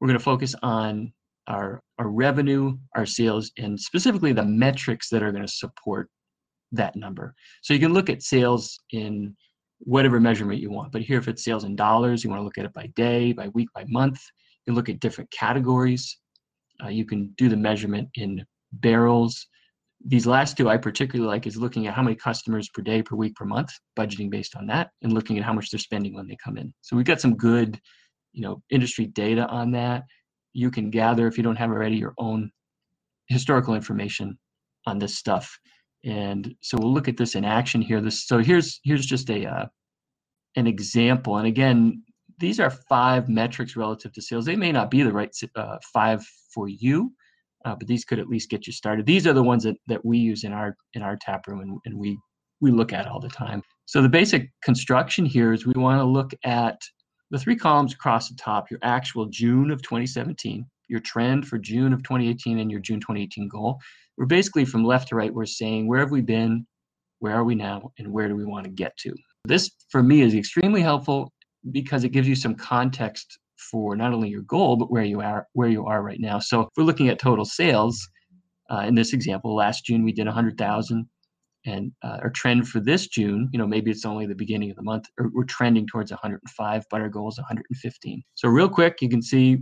We're 0.00 0.08
going 0.08 0.18
to 0.18 0.24
focus 0.24 0.56
on 0.64 1.12
our, 1.46 1.80
our 2.00 2.08
revenue, 2.08 2.76
our 2.96 3.06
sales, 3.06 3.52
and 3.56 3.78
specifically 3.78 4.32
the 4.32 4.44
metrics 4.44 5.08
that 5.10 5.22
are 5.22 5.30
going 5.30 5.46
to 5.46 5.52
support 5.52 6.10
that 6.72 6.96
number. 6.96 7.36
So 7.62 7.74
you 7.74 7.78
can 7.78 7.94
look 7.94 8.10
at 8.10 8.24
sales 8.24 8.80
in 8.90 9.36
whatever 9.78 10.18
measurement 10.18 10.60
you 10.60 10.72
want. 10.72 10.90
But 10.90 11.02
here, 11.02 11.16
if 11.16 11.28
it's 11.28 11.44
sales 11.44 11.62
in 11.62 11.76
dollars, 11.76 12.24
you 12.24 12.28
want 12.28 12.40
to 12.40 12.44
look 12.44 12.58
at 12.58 12.64
it 12.64 12.74
by 12.74 12.88
day, 12.96 13.32
by 13.32 13.46
week, 13.54 13.68
by 13.72 13.84
month. 13.86 14.18
You 14.66 14.72
can 14.72 14.74
look 14.74 14.88
at 14.88 14.98
different 14.98 15.30
categories. 15.30 16.18
Uh, 16.82 16.88
you 16.88 17.04
can 17.04 17.32
do 17.36 17.48
the 17.48 17.56
measurement 17.56 18.08
in 18.16 18.44
barrels, 18.72 19.46
these 20.04 20.26
last 20.26 20.56
two 20.56 20.68
I 20.68 20.76
particularly 20.76 21.28
like 21.28 21.46
is 21.46 21.56
looking 21.56 21.86
at 21.86 21.94
how 21.94 22.02
many 22.02 22.14
customers 22.14 22.68
per 22.68 22.82
day, 22.82 23.02
per 23.02 23.16
week, 23.16 23.34
per 23.34 23.44
month, 23.44 23.70
budgeting 23.98 24.30
based 24.30 24.56
on 24.56 24.66
that, 24.66 24.90
and 25.02 25.12
looking 25.12 25.38
at 25.38 25.44
how 25.44 25.52
much 25.52 25.70
they're 25.70 25.78
spending 25.78 26.14
when 26.14 26.26
they 26.28 26.36
come 26.42 26.56
in. 26.56 26.72
So 26.82 26.96
we've 26.96 27.04
got 27.04 27.20
some 27.20 27.36
good, 27.36 27.80
you 28.32 28.42
know, 28.42 28.62
industry 28.70 29.06
data 29.06 29.46
on 29.46 29.72
that. 29.72 30.04
You 30.52 30.70
can 30.70 30.90
gather 30.90 31.26
if 31.26 31.36
you 31.36 31.42
don't 31.42 31.56
have 31.56 31.70
already 31.70 31.96
your 31.96 32.14
own 32.18 32.50
historical 33.28 33.74
information 33.74 34.38
on 34.86 34.98
this 34.98 35.18
stuff. 35.18 35.58
And 36.04 36.54
so 36.62 36.78
we'll 36.78 36.94
look 36.94 37.08
at 37.08 37.16
this 37.16 37.34
in 37.34 37.44
action 37.44 37.82
here. 37.82 38.00
This 38.00 38.26
so 38.26 38.38
here's 38.38 38.80
here's 38.84 39.04
just 39.04 39.28
a 39.30 39.46
uh, 39.46 39.66
an 40.56 40.66
example. 40.66 41.38
And 41.38 41.46
again, 41.46 42.02
these 42.38 42.60
are 42.60 42.70
five 42.70 43.28
metrics 43.28 43.76
relative 43.76 44.12
to 44.12 44.22
sales. 44.22 44.44
They 44.44 44.56
may 44.56 44.72
not 44.72 44.90
be 44.90 45.02
the 45.02 45.12
right 45.12 45.34
uh, 45.56 45.76
five 45.92 46.24
for 46.54 46.68
you, 46.68 47.12
uh, 47.68 47.74
but 47.74 47.86
these 47.86 48.04
could 48.04 48.18
at 48.18 48.28
least 48.28 48.48
get 48.48 48.66
you 48.66 48.72
started. 48.72 49.04
These 49.04 49.26
are 49.26 49.34
the 49.34 49.42
ones 49.42 49.64
that, 49.64 49.76
that 49.88 50.02
we 50.04 50.16
use 50.16 50.44
in 50.44 50.52
our 50.52 50.74
in 50.94 51.02
our 51.02 51.16
tap 51.16 51.46
room 51.46 51.60
and, 51.60 51.78
and 51.84 51.98
we 51.98 52.18
we 52.60 52.70
look 52.70 52.92
at 52.92 53.06
all 53.06 53.20
the 53.20 53.28
time. 53.28 53.62
So 53.84 54.00
the 54.00 54.08
basic 54.08 54.50
construction 54.62 55.26
here 55.26 55.52
is 55.52 55.66
we 55.66 55.74
want 55.76 56.00
to 56.00 56.04
look 56.04 56.32
at 56.44 56.80
the 57.30 57.38
three 57.38 57.56
columns 57.56 57.92
across 57.92 58.28
the 58.28 58.36
top, 58.36 58.70
your 58.70 58.80
actual 58.82 59.26
June 59.26 59.70
of 59.70 59.82
2017, 59.82 60.64
your 60.88 61.00
trend 61.00 61.46
for 61.46 61.58
June 61.58 61.92
of 61.92 62.02
2018, 62.02 62.58
and 62.58 62.70
your 62.70 62.80
June 62.80 63.00
2018 63.00 63.48
goal. 63.48 63.78
We're 64.16 64.26
basically 64.26 64.64
from 64.64 64.82
left 64.82 65.08
to 65.08 65.16
right, 65.16 65.32
we're 65.32 65.46
saying 65.46 65.86
where 65.86 66.00
have 66.00 66.10
we 66.10 66.22
been, 66.22 66.66
where 67.18 67.34
are 67.34 67.44
we 67.44 67.54
now, 67.54 67.92
and 67.98 68.10
where 68.10 68.28
do 68.28 68.34
we 68.34 68.44
want 68.44 68.64
to 68.64 68.70
get 68.70 68.96
to. 68.98 69.14
This 69.44 69.70
for 69.90 70.02
me 70.02 70.22
is 70.22 70.34
extremely 70.34 70.80
helpful 70.80 71.32
because 71.70 72.02
it 72.02 72.10
gives 72.12 72.26
you 72.26 72.34
some 72.34 72.54
context 72.54 73.38
for 73.58 73.96
not 73.96 74.12
only 74.12 74.28
your 74.28 74.42
goal 74.42 74.76
but 74.76 74.90
where 74.90 75.04
you 75.04 75.20
are 75.20 75.46
where 75.52 75.68
you 75.68 75.86
are 75.86 76.02
right 76.02 76.20
now. 76.20 76.38
So 76.38 76.62
if 76.62 76.68
we're 76.76 76.84
looking 76.84 77.08
at 77.08 77.18
total 77.18 77.44
sales, 77.44 78.08
uh, 78.70 78.84
in 78.86 78.94
this 78.94 79.12
example, 79.12 79.54
last 79.54 79.84
June 79.84 80.04
we 80.04 80.12
did 80.12 80.26
100,000, 80.26 81.08
and 81.66 81.92
uh, 82.02 82.18
our 82.22 82.30
trend 82.30 82.68
for 82.68 82.80
this 82.80 83.06
June, 83.06 83.48
you 83.52 83.58
know, 83.58 83.66
maybe 83.66 83.90
it's 83.90 84.04
only 84.04 84.26
the 84.26 84.34
beginning 84.34 84.70
of 84.70 84.76
the 84.76 84.82
month, 84.82 85.06
or 85.18 85.30
we're 85.32 85.44
trending 85.44 85.86
towards 85.86 86.10
105, 86.10 86.84
but 86.90 87.00
our 87.00 87.08
goal 87.08 87.28
is 87.28 87.38
115. 87.38 88.22
So 88.34 88.48
real 88.48 88.68
quick, 88.68 88.98
you 89.00 89.08
can 89.08 89.22
see 89.22 89.58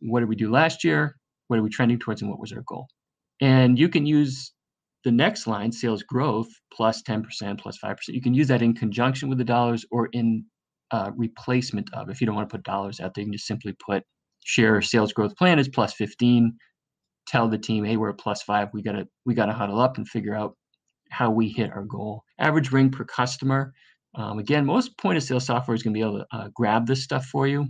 what 0.00 0.20
did 0.20 0.28
we 0.28 0.36
do 0.36 0.50
last 0.50 0.82
year, 0.84 1.16
what 1.48 1.58
are 1.58 1.62
we 1.62 1.70
trending 1.70 1.98
towards, 1.98 2.22
and 2.22 2.30
what 2.30 2.40
was 2.40 2.52
our 2.52 2.64
goal. 2.66 2.88
And 3.40 3.78
you 3.78 3.88
can 3.88 4.06
use 4.06 4.52
the 5.04 5.12
next 5.12 5.46
line, 5.46 5.70
sales 5.70 6.02
growth, 6.02 6.48
plus 6.72 7.02
10%, 7.02 7.60
plus 7.60 7.78
5%. 7.78 7.96
You 8.08 8.22
can 8.22 8.34
use 8.34 8.48
that 8.48 8.62
in 8.62 8.74
conjunction 8.74 9.28
with 9.28 9.38
the 9.38 9.44
dollars 9.44 9.84
or 9.90 10.08
in 10.12 10.44
uh, 10.90 11.10
replacement 11.16 11.92
of. 11.94 12.10
If 12.10 12.20
you 12.20 12.26
don't 12.26 12.36
want 12.36 12.48
to 12.48 12.54
put 12.54 12.64
dollars 12.64 13.00
out 13.00 13.14
there, 13.14 13.22
you 13.22 13.26
can 13.26 13.32
just 13.32 13.46
simply 13.46 13.74
put 13.84 14.04
share 14.44 14.80
sales 14.80 15.12
growth 15.12 15.36
plan 15.36 15.58
is 15.58 15.68
plus 15.68 15.92
15. 15.94 16.56
Tell 17.26 17.48
the 17.48 17.58
team, 17.58 17.84
hey, 17.84 17.96
we're 17.96 18.10
at 18.10 18.18
plus 18.18 18.42
five. 18.42 18.68
We 18.72 18.82
gotta 18.82 19.08
we 19.24 19.34
gotta 19.34 19.52
huddle 19.52 19.80
up 19.80 19.96
and 19.96 20.08
figure 20.08 20.34
out 20.34 20.56
how 21.10 21.30
we 21.30 21.48
hit 21.48 21.72
our 21.72 21.84
goal. 21.84 22.22
Average 22.38 22.72
ring 22.72 22.90
per 22.90 23.04
customer. 23.04 23.72
Um, 24.14 24.38
again, 24.38 24.64
most 24.64 24.96
point 24.98 25.18
of 25.18 25.22
sale 25.22 25.40
software 25.40 25.74
is 25.74 25.82
going 25.82 25.92
to 25.92 25.98
be 25.98 26.02
able 26.02 26.18
to 26.18 26.26
uh, 26.32 26.48
grab 26.54 26.86
this 26.86 27.02
stuff 27.02 27.26
for 27.26 27.46
you, 27.46 27.66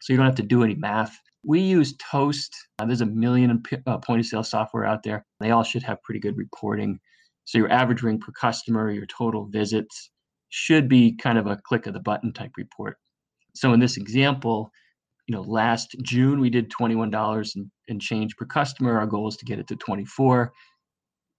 so 0.00 0.12
you 0.12 0.16
don't 0.16 0.26
have 0.26 0.34
to 0.36 0.42
do 0.42 0.64
any 0.64 0.74
math. 0.74 1.16
We 1.46 1.60
use 1.60 1.94
Toast. 2.10 2.52
Uh, 2.78 2.86
there's 2.86 3.02
a 3.02 3.06
million 3.06 3.62
uh, 3.86 3.98
point 3.98 4.20
of 4.20 4.26
sale 4.26 4.42
software 4.42 4.86
out 4.86 5.02
there. 5.02 5.24
They 5.40 5.50
all 5.50 5.62
should 5.62 5.82
have 5.82 6.02
pretty 6.02 6.20
good 6.20 6.36
reporting. 6.36 6.98
So 7.44 7.58
your 7.58 7.70
average 7.70 8.02
ring 8.02 8.18
per 8.18 8.32
customer, 8.32 8.90
your 8.90 9.06
total 9.06 9.46
visits, 9.46 10.10
should 10.56 10.88
be 10.88 11.10
kind 11.16 11.36
of 11.36 11.48
a 11.48 11.56
click 11.56 11.88
of 11.88 11.94
the 11.94 12.00
button 12.00 12.32
type 12.32 12.52
report. 12.56 12.96
So 13.56 13.72
in 13.72 13.80
this 13.80 13.96
example, 13.96 14.70
you 15.26 15.34
know, 15.34 15.42
last 15.42 15.96
June 16.02 16.38
we 16.38 16.48
did 16.48 16.70
$21 16.70 17.56
and, 17.56 17.68
and 17.88 18.00
change 18.00 18.36
per 18.36 18.46
customer. 18.46 18.96
Our 18.96 19.06
goal 19.06 19.26
is 19.26 19.36
to 19.38 19.44
get 19.44 19.58
it 19.58 19.66
to 19.66 19.76
24, 19.76 20.52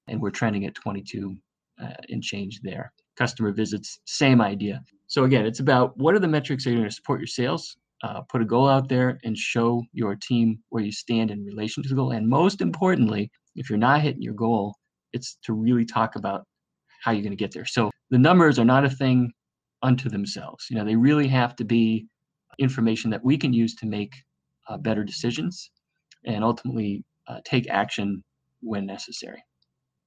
and 0.09 0.21
we're 0.21 0.31
trending 0.31 0.65
at 0.65 0.75
22 0.75 1.33
uh, 1.81 1.87
and 2.09 2.21
change 2.21 2.59
there. 2.61 2.91
Customer 3.15 3.53
visits, 3.53 4.01
same 4.03 4.41
idea. 4.41 4.83
So 5.07 5.23
again, 5.23 5.45
it's 5.45 5.61
about 5.61 5.97
what 5.97 6.13
are 6.13 6.19
the 6.19 6.27
metrics 6.27 6.65
that 6.65 6.71
are 6.71 6.73
going 6.73 6.83
to 6.83 6.91
support 6.93 7.21
your 7.21 7.27
sales. 7.27 7.77
Uh, 8.03 8.19
put 8.29 8.41
a 8.41 8.45
goal 8.45 8.67
out 8.67 8.89
there 8.89 9.17
and 9.23 9.37
show 9.37 9.81
your 9.93 10.17
team 10.17 10.59
where 10.69 10.83
you 10.83 10.91
stand 10.91 11.31
in 11.31 11.45
relation 11.45 11.81
to 11.83 11.87
the 11.87 11.95
goal. 11.95 12.11
And 12.11 12.27
most 12.27 12.59
importantly, 12.59 13.31
if 13.55 13.69
you're 13.69 13.79
not 13.79 14.01
hitting 14.01 14.21
your 14.21 14.33
goal, 14.33 14.75
it's 15.13 15.37
to 15.45 15.53
really 15.53 15.85
talk 15.85 16.17
about 16.17 16.43
how 17.01 17.11
you're 17.11 17.23
going 17.23 17.31
to 17.31 17.37
get 17.37 17.53
there. 17.53 17.65
So 17.65 17.91
the 18.09 18.17
numbers 18.17 18.59
are 18.59 18.65
not 18.65 18.85
a 18.85 18.89
thing 18.89 19.31
unto 19.81 20.09
themselves. 20.09 20.67
You 20.69 20.77
know, 20.77 20.85
they 20.85 20.95
really 20.95 21.27
have 21.27 21.55
to 21.57 21.63
be 21.63 22.07
information 22.59 23.09
that 23.11 23.23
we 23.23 23.37
can 23.37 23.53
use 23.53 23.75
to 23.75 23.85
make 23.85 24.13
uh, 24.69 24.77
better 24.77 25.03
decisions 25.03 25.71
and 26.25 26.43
ultimately 26.43 27.03
uh, 27.27 27.39
take 27.45 27.69
action 27.69 28.23
when 28.61 28.85
necessary. 28.85 29.43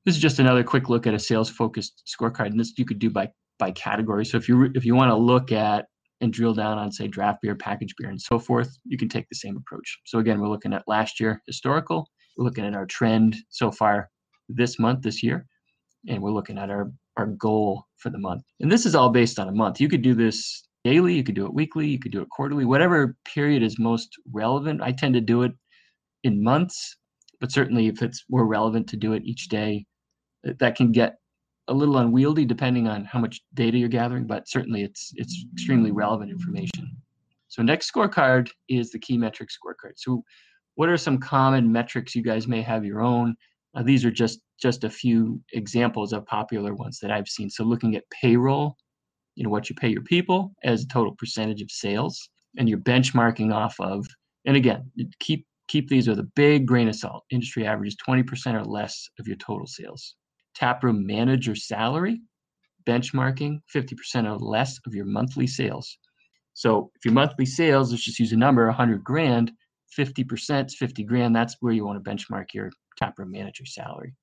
This 0.04 0.16
is 0.16 0.22
just 0.22 0.38
another 0.38 0.64
quick 0.64 0.88
look 0.88 1.06
at 1.06 1.14
a 1.14 1.18
sales 1.18 1.50
focused 1.50 2.02
scorecard, 2.06 2.46
and 2.46 2.58
this 2.58 2.72
you 2.76 2.84
could 2.84 2.98
do 2.98 3.10
by 3.10 3.28
by 3.58 3.70
category. 3.72 4.24
So 4.24 4.36
if 4.36 4.48
you 4.48 4.70
if 4.74 4.84
you 4.84 4.94
want 4.94 5.10
to 5.10 5.16
look 5.16 5.52
at 5.52 5.86
and 6.20 6.32
drill 6.32 6.54
down 6.54 6.78
on 6.78 6.90
say 6.90 7.06
draft 7.06 7.42
beer, 7.42 7.54
packaged 7.54 7.94
beer, 7.98 8.08
and 8.10 8.20
so 8.20 8.38
forth, 8.38 8.76
you 8.84 8.96
can 8.96 9.08
take 9.08 9.28
the 9.28 9.36
same 9.36 9.56
approach. 9.56 9.98
So 10.04 10.18
again, 10.18 10.40
we're 10.40 10.48
looking 10.48 10.72
at 10.72 10.82
last 10.86 11.20
year 11.20 11.42
historical, 11.46 12.08
We're 12.36 12.44
looking 12.44 12.64
at 12.64 12.74
our 12.74 12.86
trend 12.86 13.36
so 13.50 13.70
far 13.70 14.10
this 14.48 14.78
month, 14.78 15.02
this 15.02 15.22
year, 15.22 15.46
and 16.08 16.22
we're 16.22 16.32
looking 16.32 16.58
at 16.58 16.70
our, 16.70 16.90
our 17.18 17.26
goal 17.26 17.86
for 17.96 18.10
the 18.10 18.18
month. 18.18 18.44
And 18.60 18.70
this 18.70 18.86
is 18.86 18.94
all 18.94 19.10
based 19.10 19.38
on 19.38 19.48
a 19.48 19.52
month. 19.52 19.80
You 19.80 19.88
could 19.88 20.02
do 20.02 20.14
this 20.14 20.66
daily, 20.84 21.14
you 21.14 21.24
could 21.24 21.34
do 21.34 21.46
it 21.46 21.52
weekly, 21.52 21.88
you 21.88 21.98
could 21.98 22.12
do 22.12 22.22
it 22.22 22.28
quarterly, 22.30 22.64
whatever 22.64 23.16
period 23.24 23.62
is 23.62 23.78
most 23.78 24.08
relevant. 24.32 24.80
I 24.82 24.92
tend 24.92 25.14
to 25.14 25.20
do 25.20 25.42
it 25.42 25.52
in 26.24 26.42
months, 26.42 26.96
but 27.40 27.52
certainly 27.52 27.88
if 27.88 28.00
it's 28.02 28.24
more 28.30 28.46
relevant 28.46 28.88
to 28.88 28.96
do 28.96 29.12
it 29.12 29.24
each 29.24 29.48
day, 29.48 29.84
that 30.44 30.76
can 30.76 30.92
get 30.92 31.16
a 31.68 31.74
little 31.74 31.98
unwieldy 31.98 32.44
depending 32.44 32.88
on 32.88 33.04
how 33.04 33.18
much 33.18 33.40
data 33.54 33.76
you're 33.76 33.88
gathering, 33.88 34.26
but 34.26 34.48
certainly 34.48 34.82
it's 34.82 35.12
it's 35.16 35.44
extremely 35.52 35.90
relevant 35.90 36.30
information. 36.30 36.96
So 37.48 37.62
next 37.62 37.92
scorecard 37.92 38.50
is 38.68 38.90
the 38.90 38.98
key 38.98 39.18
metric 39.18 39.50
scorecard. 39.50 39.92
So 39.96 40.22
what 40.76 40.88
are 40.88 40.96
some 40.96 41.18
common 41.18 41.70
metrics 41.70 42.14
you 42.14 42.22
guys 42.22 42.46
may 42.46 42.62
have 42.62 42.84
your 42.84 43.00
own? 43.00 43.36
Uh, 43.74 43.82
these 43.82 44.04
are 44.04 44.10
just 44.10 44.40
just 44.60 44.84
a 44.84 44.90
few 44.90 45.40
examples 45.52 46.12
of 46.12 46.26
popular 46.26 46.74
ones 46.74 46.98
that 47.00 47.10
I've 47.10 47.28
seen. 47.28 47.48
So 47.48 47.64
looking 47.64 47.94
at 47.94 48.10
payroll, 48.10 48.76
you 49.36 49.44
know 49.44 49.50
what 49.50 49.68
you 49.68 49.76
pay 49.76 49.88
your 49.88 50.02
people 50.02 50.52
as 50.64 50.82
a 50.82 50.88
total 50.88 51.14
percentage 51.14 51.62
of 51.62 51.70
sales, 51.70 52.28
and 52.56 52.68
you're 52.68 52.78
benchmarking 52.78 53.54
off 53.54 53.76
of. 53.80 54.06
And 54.46 54.56
again, 54.56 54.90
keep 55.20 55.46
keep 55.68 55.88
these 55.88 56.08
with 56.08 56.18
a 56.18 56.30
big 56.34 56.66
grain 56.66 56.88
of 56.88 56.96
salt. 56.96 57.24
Industry 57.30 57.66
average 57.66 57.88
is 57.88 57.96
20% 58.06 58.54
or 58.54 58.64
less 58.64 59.08
of 59.18 59.28
your 59.28 59.36
total 59.36 59.66
sales 59.66 60.16
taproom 60.58 61.06
manager 61.06 61.54
salary, 61.54 62.20
benchmarking 62.86 63.60
50% 63.74 64.26
or 64.26 64.38
less 64.38 64.78
of 64.86 64.94
your 64.94 65.04
monthly 65.04 65.46
sales. 65.46 65.98
So 66.54 66.90
if 66.96 67.04
your 67.04 67.14
monthly 67.14 67.46
sales, 67.46 67.92
let's 67.92 68.04
just 68.04 68.18
use 68.18 68.32
a 68.32 68.36
number, 68.36 68.66
100 68.66 69.04
grand, 69.04 69.52
50% 69.96 70.66
is 70.66 70.76
50 70.76 71.04
grand. 71.04 71.34
That's 71.34 71.56
where 71.60 71.72
you 71.72 71.84
want 71.86 72.02
to 72.02 72.10
benchmark 72.10 72.46
your 72.54 72.70
taproom 72.96 73.30
manager 73.30 73.64
salary. 73.64 74.14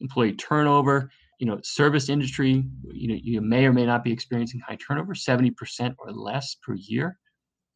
Employee 0.00 0.34
turnover, 0.34 1.10
you 1.38 1.46
know, 1.46 1.58
service 1.62 2.08
industry, 2.08 2.64
you 2.92 3.08
know, 3.08 3.18
you 3.22 3.40
may 3.40 3.66
or 3.66 3.72
may 3.72 3.86
not 3.86 4.04
be 4.04 4.12
experiencing 4.12 4.60
high 4.60 4.76
turnover. 4.76 5.14
70% 5.14 5.94
or 5.98 6.12
less 6.12 6.56
per 6.62 6.74
year 6.74 7.18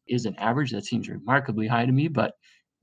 is 0.07 0.25
an 0.25 0.35
average. 0.35 0.71
That 0.71 0.85
seems 0.85 1.07
remarkably 1.07 1.67
high 1.67 1.85
to 1.85 1.91
me, 1.91 2.07
but 2.07 2.33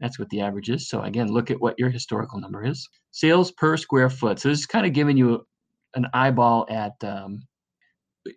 that's 0.01 0.19
what 0.19 0.29
the 0.31 0.41
average 0.41 0.71
is. 0.71 0.89
So 0.89 1.03
again, 1.03 1.29
look 1.29 1.51
at 1.51 1.61
what 1.61 1.79
your 1.79 1.91
historical 1.91 2.41
number 2.41 2.65
is. 2.65 2.87
Sales 3.13 3.51
per 3.53 3.77
square 3.77 4.11
foot. 4.11 4.39
So 4.39 4.49
this 4.49 4.61
is 4.61 4.67
kind 4.67 4.87
of 4.87 4.93
giving 4.93 5.17
you 5.17 5.47
an 5.95 6.07
eyeball 6.13 6.67
at 6.69 6.93
um, 7.03 7.41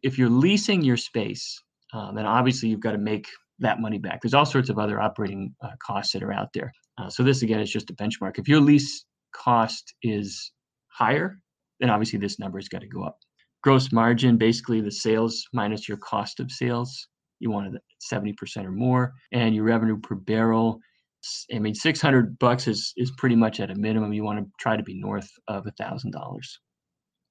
if 0.03 0.17
you're 0.17 0.29
leasing 0.29 0.81
your 0.81 0.97
space, 0.97 1.61
um, 1.93 2.15
then 2.15 2.25
obviously 2.25 2.69
you've 2.69 2.79
got 2.79 2.93
to 2.93 2.97
make 2.97 3.27
that 3.59 3.79
money 3.79 3.97
back. 3.97 4.21
There's 4.21 4.33
all 4.33 4.45
sorts 4.45 4.69
of 4.69 4.79
other 4.79 5.01
operating 5.01 5.53
uh, 5.63 5.71
costs 5.85 6.13
that 6.13 6.23
are 6.23 6.33
out 6.33 6.49
there. 6.53 6.71
Uh, 6.97 7.09
so 7.09 7.23
this 7.23 7.41
again 7.41 7.59
is 7.59 7.71
just 7.71 7.89
a 7.89 7.93
benchmark. 7.93 8.37
If 8.39 8.47
your 8.47 8.61
lease 8.61 9.05
cost 9.33 9.93
is 10.03 10.51
higher, 10.87 11.39
then 11.79 11.89
obviously 11.89 12.19
this 12.19 12.39
number 12.39 12.57
has 12.57 12.67
got 12.67 12.81
to 12.81 12.87
go 12.87 13.03
up. 13.03 13.17
Gross 13.61 13.91
margin, 13.91 14.37
basically 14.37 14.81
the 14.81 14.91
sales 14.91 15.45
minus 15.53 15.87
your 15.87 15.97
cost 15.97 16.39
of 16.39 16.51
sales. 16.51 17.07
You 17.39 17.51
want 17.51 17.75
it 17.75 17.81
70% 18.11 18.65
or 18.65 18.71
more, 18.71 19.13
and 19.31 19.55
your 19.55 19.63
revenue 19.63 19.99
per 19.99 20.15
barrel 20.15 20.81
I 21.53 21.59
mean, 21.59 21.75
600 21.75 22.39
bucks 22.39 22.67
is, 22.67 22.93
is 22.95 23.11
pretty 23.11 23.35
much 23.35 23.59
at 23.59 23.71
a 23.71 23.75
minimum. 23.75 24.13
You 24.13 24.23
want 24.23 24.39
to 24.39 24.45
try 24.59 24.77
to 24.77 24.83
be 24.83 24.99
north 24.99 25.29
of 25.47 25.67
a 25.67 25.71
$1,000. 25.71 26.13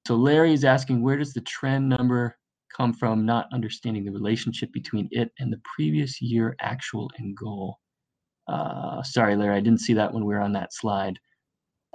So 0.07 0.15
Larry 0.15 0.53
is 0.53 0.63
asking, 0.63 1.01
where 1.01 1.17
does 1.17 1.33
the 1.33 1.41
trend 1.41 1.89
number 1.89 2.37
come 2.75 2.93
from, 2.93 3.25
not 3.25 3.47
understanding 3.53 4.05
the 4.05 4.11
relationship 4.11 4.71
between 4.71 5.07
it 5.11 5.31
and 5.39 5.51
the 5.51 5.61
previous 5.75 6.21
year 6.21 6.55
actual 6.61 7.09
and 7.17 7.35
goal? 7.35 7.77
Uh, 8.47 9.03
sorry, 9.03 9.35
Larry, 9.35 9.57
I 9.57 9.61
didn't 9.61 9.81
see 9.81 9.93
that 9.93 10.13
when 10.13 10.25
we 10.25 10.33
were 10.33 10.41
on 10.41 10.53
that 10.53 10.73
slide. 10.73 11.19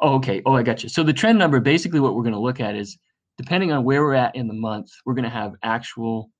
Oh, 0.01 0.15
okay. 0.17 0.43
Oh, 0.47 0.55
I 0.55 0.63
got 0.63 0.83
you. 0.83 0.89
So 0.89 1.03
the 1.03 1.13
trend 1.13 1.39
number, 1.39 1.61
basically 1.61 2.01
what 2.01 2.15
we're 2.15 2.23
going 2.23 2.35
to 2.35 2.41
look 2.41 2.61
at 2.61 2.77
is 2.77 2.99
depending 3.39 3.73
on 3.73 3.85
where 3.85 4.03
we're 4.03 4.15
at 4.15 4.35
in 4.37 4.49
the 4.49 4.55
month, 4.55 4.91
we're 5.05 5.15
going 5.15 5.25
to 5.25 5.31
have 5.31 5.55
actual 5.63 6.31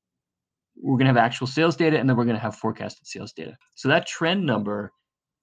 we're 0.83 0.97
going 0.97 1.07
to 1.07 1.13
have 1.13 1.25
actual 1.25 1.47
sales 1.47 1.77
data 1.77 1.97
and 1.97 2.09
then 2.09 2.17
we're 2.17 2.25
going 2.25 2.37
to 2.37 2.43
have 2.43 2.57
forecasted 2.57 3.07
sales 3.07 3.33
data. 3.33 3.57
So 3.77 3.89
that 3.89 4.09
trend 4.09 4.45
number 4.45 4.93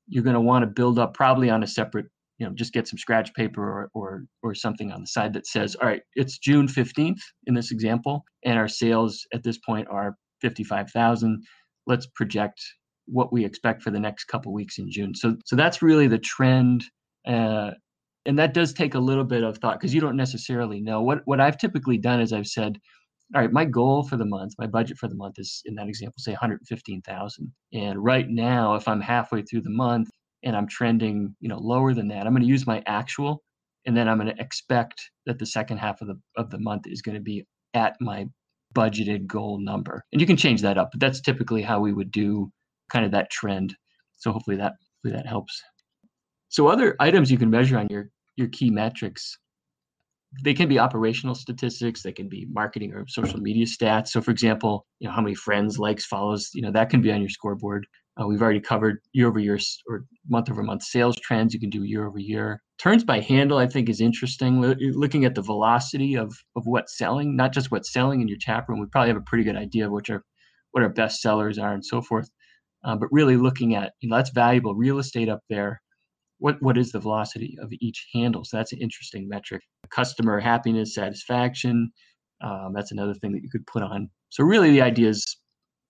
you're 0.07 0.23
going 0.23 0.33
to 0.33 0.41
want 0.41 0.63
to 0.63 0.67
build 0.67 0.99
up 0.99 1.13
probably 1.13 1.49
on 1.49 1.63
a 1.63 1.67
separate 1.67 2.07
you 2.41 2.47
know 2.47 2.53
just 2.55 2.73
get 2.73 2.87
some 2.87 2.97
scratch 2.97 3.31
paper 3.35 3.61
or, 3.61 3.89
or 3.93 4.25
or 4.41 4.55
something 4.55 4.91
on 4.91 5.01
the 5.01 5.07
side 5.07 5.31
that 5.31 5.45
says 5.45 5.75
all 5.75 5.87
right 5.87 6.01
it's 6.15 6.39
june 6.39 6.67
15th 6.67 7.19
in 7.45 7.53
this 7.53 7.71
example 7.71 8.25
and 8.43 8.57
our 8.57 8.67
sales 8.67 9.25
at 9.31 9.43
this 9.43 9.59
point 9.59 9.87
are 9.91 10.17
55000 10.41 11.43
let's 11.85 12.07
project 12.15 12.59
what 13.05 13.31
we 13.31 13.45
expect 13.45 13.83
for 13.83 13.91
the 13.91 13.99
next 13.99 14.25
couple 14.25 14.51
weeks 14.53 14.79
in 14.79 14.89
june. 14.89 15.13
So 15.13 15.37
so 15.45 15.55
that's 15.55 15.81
really 15.83 16.07
the 16.07 16.17
trend 16.17 16.83
uh, 17.27 17.71
and 18.25 18.37
that 18.39 18.53
does 18.53 18.73
take 18.73 18.95
a 18.95 18.99
little 18.99 19.23
bit 19.23 19.43
of 19.43 19.57
thought 19.59 19.79
because 19.79 19.93
you 19.93 20.01
don't 20.01 20.15
necessarily 20.15 20.81
know. 20.81 21.01
What 21.01 21.21
what 21.25 21.39
i've 21.39 21.57
typically 21.57 21.97
done 21.97 22.21
is 22.21 22.33
i've 22.33 22.47
said 22.47 22.79
all 23.33 23.41
right, 23.41 23.51
my 23.51 23.63
goal 23.63 24.03
for 24.03 24.17
the 24.17 24.25
month, 24.25 24.55
my 24.59 24.67
budget 24.67 24.97
for 24.97 25.07
the 25.07 25.15
month 25.15 25.35
is 25.37 25.61
in 25.65 25.75
that 25.75 25.87
example, 25.87 26.15
say 26.17 26.31
115,000. 26.31 27.53
And 27.71 28.03
right 28.03 28.27
now, 28.27 28.75
if 28.75 28.89
I'm 28.89 28.99
halfway 28.99 29.41
through 29.41 29.61
the 29.61 29.69
month 29.69 30.09
and 30.43 30.55
I'm 30.55 30.67
trending, 30.67 31.35
you 31.39 31.49
know, 31.49 31.59
lower 31.59 31.93
than 31.93 32.07
that, 32.09 32.25
I'm 32.25 32.33
going 32.33 32.43
to 32.43 32.47
use 32.47 32.67
my 32.67 32.83
actual, 32.87 33.43
and 33.85 33.95
then 33.95 34.07
I'm 34.07 34.17
going 34.17 34.33
to 34.33 34.41
expect 34.41 35.09
that 35.25 35.39
the 35.39 35.45
second 35.45 35.77
half 35.77 36.01
of 36.01 36.07
the 36.07 36.19
of 36.37 36.49
the 36.49 36.59
month 36.59 36.87
is 36.87 37.01
going 37.01 37.15
to 37.15 37.21
be 37.21 37.45
at 37.73 37.95
my 37.99 38.25
budgeted 38.73 39.27
goal 39.27 39.59
number. 39.59 40.03
And 40.11 40.21
you 40.21 40.27
can 40.27 40.37
change 40.37 40.61
that 40.61 40.77
up, 40.77 40.89
but 40.91 40.99
that's 40.99 41.21
typically 41.21 41.61
how 41.61 41.79
we 41.79 41.93
would 41.93 42.11
do 42.11 42.51
kind 42.91 43.05
of 43.05 43.11
that 43.11 43.29
trend. 43.29 43.75
So 44.17 44.31
hopefully 44.31 44.57
that 44.57 44.73
hopefully 44.95 45.21
that 45.21 45.27
helps. 45.27 45.61
So 46.49 46.67
other 46.67 46.95
items 46.99 47.31
you 47.31 47.37
can 47.37 47.49
measure 47.49 47.77
on 47.77 47.87
your 47.89 48.09
your 48.37 48.47
key 48.49 48.69
metrics 48.69 49.37
they 50.43 50.53
can 50.53 50.69
be 50.69 50.79
operational 50.79 51.35
statistics 51.35 52.01
they 52.01 52.11
can 52.11 52.29
be 52.29 52.47
marketing 52.51 52.93
or 52.93 53.05
social 53.07 53.39
media 53.39 53.65
stats 53.65 54.09
so 54.09 54.21
for 54.21 54.31
example 54.31 54.85
you 54.99 55.07
know 55.07 55.13
how 55.13 55.21
many 55.21 55.35
friends 55.35 55.77
likes 55.77 56.05
follows 56.05 56.49
you 56.53 56.61
know 56.61 56.71
that 56.71 56.89
can 56.89 57.01
be 57.01 57.11
on 57.11 57.19
your 57.19 57.29
scoreboard 57.29 57.85
uh, 58.19 58.27
we've 58.27 58.41
already 58.41 58.59
covered 58.59 58.99
year 59.13 59.27
over 59.27 59.39
year 59.39 59.57
or 59.87 60.05
month 60.29 60.49
over 60.49 60.63
month 60.63 60.83
sales 60.83 61.15
trends. 61.17 61.53
You 61.53 61.59
can 61.59 61.69
do 61.69 61.83
year 61.83 62.05
over 62.05 62.19
year. 62.19 62.61
Turns 62.81 63.03
by 63.03 63.19
handle 63.19 63.57
i 63.57 63.67
think 63.67 63.89
is 63.89 64.01
interesting. 64.01 64.61
Looking 64.61 65.25
at 65.25 65.35
the 65.35 65.41
velocity 65.41 66.15
of 66.15 66.33
of 66.55 66.65
what's 66.65 66.97
selling 66.97 67.35
not 67.35 67.53
just 67.53 67.71
what's 67.71 67.93
selling 67.93 68.21
in 68.21 68.27
your 68.27 68.37
tap 68.39 68.67
room 68.67 68.79
we 68.79 68.87
probably 68.87 69.09
have 69.09 69.17
a 69.17 69.21
pretty 69.21 69.43
good 69.43 69.55
idea 69.55 69.85
of 69.85 69.91
which 69.91 70.09
are 70.09 70.23
what 70.71 70.83
our 70.83 70.89
best 70.89 71.21
sellers 71.21 71.57
are 71.57 71.73
and 71.73 71.85
so 71.85 72.01
forth. 72.01 72.29
Uh, 72.83 72.95
but 72.95 73.09
really 73.11 73.37
looking 73.37 73.75
at 73.75 73.93
you 74.01 74.09
know 74.09 74.17
that's 74.17 74.31
valuable 74.31 74.75
real 74.75 74.99
estate 74.99 75.29
up 75.29 75.41
there. 75.49 75.81
What 76.39 76.61
what 76.61 76.77
is 76.77 76.91
the 76.91 76.99
velocity 76.99 77.57
of 77.61 77.69
each 77.79 78.07
handle? 78.13 78.43
So 78.43 78.57
that's 78.57 78.73
an 78.73 78.79
interesting 78.81 79.29
metric. 79.29 79.61
Customer 79.89 80.39
happiness 80.39 80.95
satisfaction 80.95 81.91
um, 82.41 82.73
that's 82.73 82.91
another 82.91 83.13
thing 83.13 83.31
that 83.33 83.43
you 83.43 83.49
could 83.49 83.65
put 83.67 83.83
on. 83.83 84.09
So 84.29 84.43
really 84.43 84.71
the 84.71 84.81
idea 84.81 85.09
is 85.09 85.37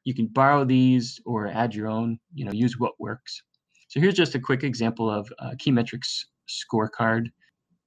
you 0.04 0.14
can 0.14 0.28
borrow 0.28 0.64
these 0.66 1.20
or 1.26 1.48
add 1.48 1.74
your 1.74 1.88
own 1.88 2.20
you 2.34 2.46
know 2.46 2.52
use 2.52 2.80
what 2.80 2.94
works 3.00 3.42
so 3.88 4.00
here's 4.00 4.16
just 4.16 4.36
a 4.36 4.40
quick 4.40 4.64
example 4.64 5.10
of 5.10 5.32
a 5.40 5.56
key 5.58 5.72
metrics 5.72 6.26
scorecard 6.50 7.28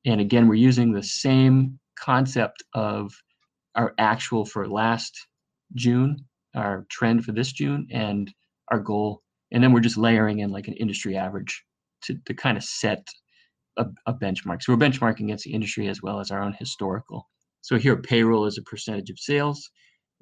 and 0.06 0.20
again 0.20 0.48
we're 0.48 0.54
using 0.54 0.92
the 0.92 1.02
same 1.02 1.78
concept 1.98 2.62
of 2.74 3.12
our 3.74 3.94
actual 3.98 4.44
for 4.44 4.68
last 4.68 5.26
june 5.74 6.16
our 6.54 6.86
trend 6.90 7.24
for 7.24 7.32
this 7.32 7.52
june 7.52 7.86
and 7.90 8.32
our 8.70 8.78
goal 8.78 9.22
and 9.52 9.62
then 9.62 9.72
we're 9.72 9.80
just 9.80 9.96
layering 9.96 10.40
in 10.40 10.50
like 10.50 10.68
an 10.68 10.74
industry 10.74 11.16
average 11.16 11.64
to, 12.02 12.16
to 12.26 12.34
kind 12.34 12.56
of 12.56 12.64
set 12.64 13.06
a, 13.76 13.86
a 14.06 14.14
benchmark. 14.14 14.62
So 14.62 14.72
we're 14.72 14.78
benchmarking 14.78 15.24
against 15.24 15.44
the 15.44 15.52
industry 15.52 15.88
as 15.88 16.02
well 16.02 16.20
as 16.20 16.30
our 16.30 16.42
own 16.42 16.54
historical. 16.58 17.28
So 17.60 17.78
here, 17.78 17.96
payroll 17.96 18.46
is 18.46 18.58
a 18.58 18.62
percentage 18.62 19.10
of 19.10 19.18
sales. 19.18 19.70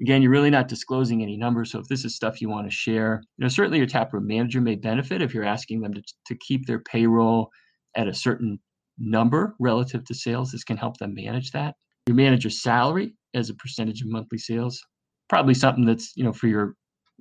Again, 0.01 0.23
you're 0.23 0.31
really 0.31 0.51
not 0.51 0.69
disclosing 0.69 1.23
any 1.23 1.37
numbers. 1.37 1.71
So 1.71 1.79
if 1.79 1.87
this 1.87 2.05
is 2.05 2.17
stuff 2.17 2.41
you 2.41 2.49
want 2.49 2.67
to 2.67 2.75
share, 2.75 3.23
you 3.37 3.43
know, 3.45 3.49
certainly 3.49 3.79
your 3.79 3.87
taproom 3.87 4.27
manager 4.27 4.61
may 4.61 4.75
benefit 4.75 5.23
if 5.23 5.35
you're 5.35 5.45
asking 5.45 5.81
them 5.81 5.95
to, 5.95 6.03
to 6.27 6.35
keep 6.37 6.67
their 6.67 6.81
payroll 6.81 7.51
at 7.97 8.09
a 8.09 8.15
certain 8.15 8.59
number 8.99 9.55
relative 9.61 10.05
to 10.05 10.15
sales. 10.15 10.53
This 10.53 10.65
can 10.65 10.77
help 10.77 10.97
them 10.97 11.15
manage 11.15 11.53
that. 11.53 11.75
Your 12.07 12.17
manager's 12.17 12.63
salary 12.63 13.15
as 13.35 13.51
a 13.51 13.55
percentage 13.55 14.01
of 14.01 14.09
monthly 14.09 14.39
sales, 14.39 14.83
probably 15.29 15.55
something 15.55 15.85
that's, 15.85 16.17
you 16.17 16.25
know, 16.25 16.33
for 16.33 16.49
your 16.49 16.75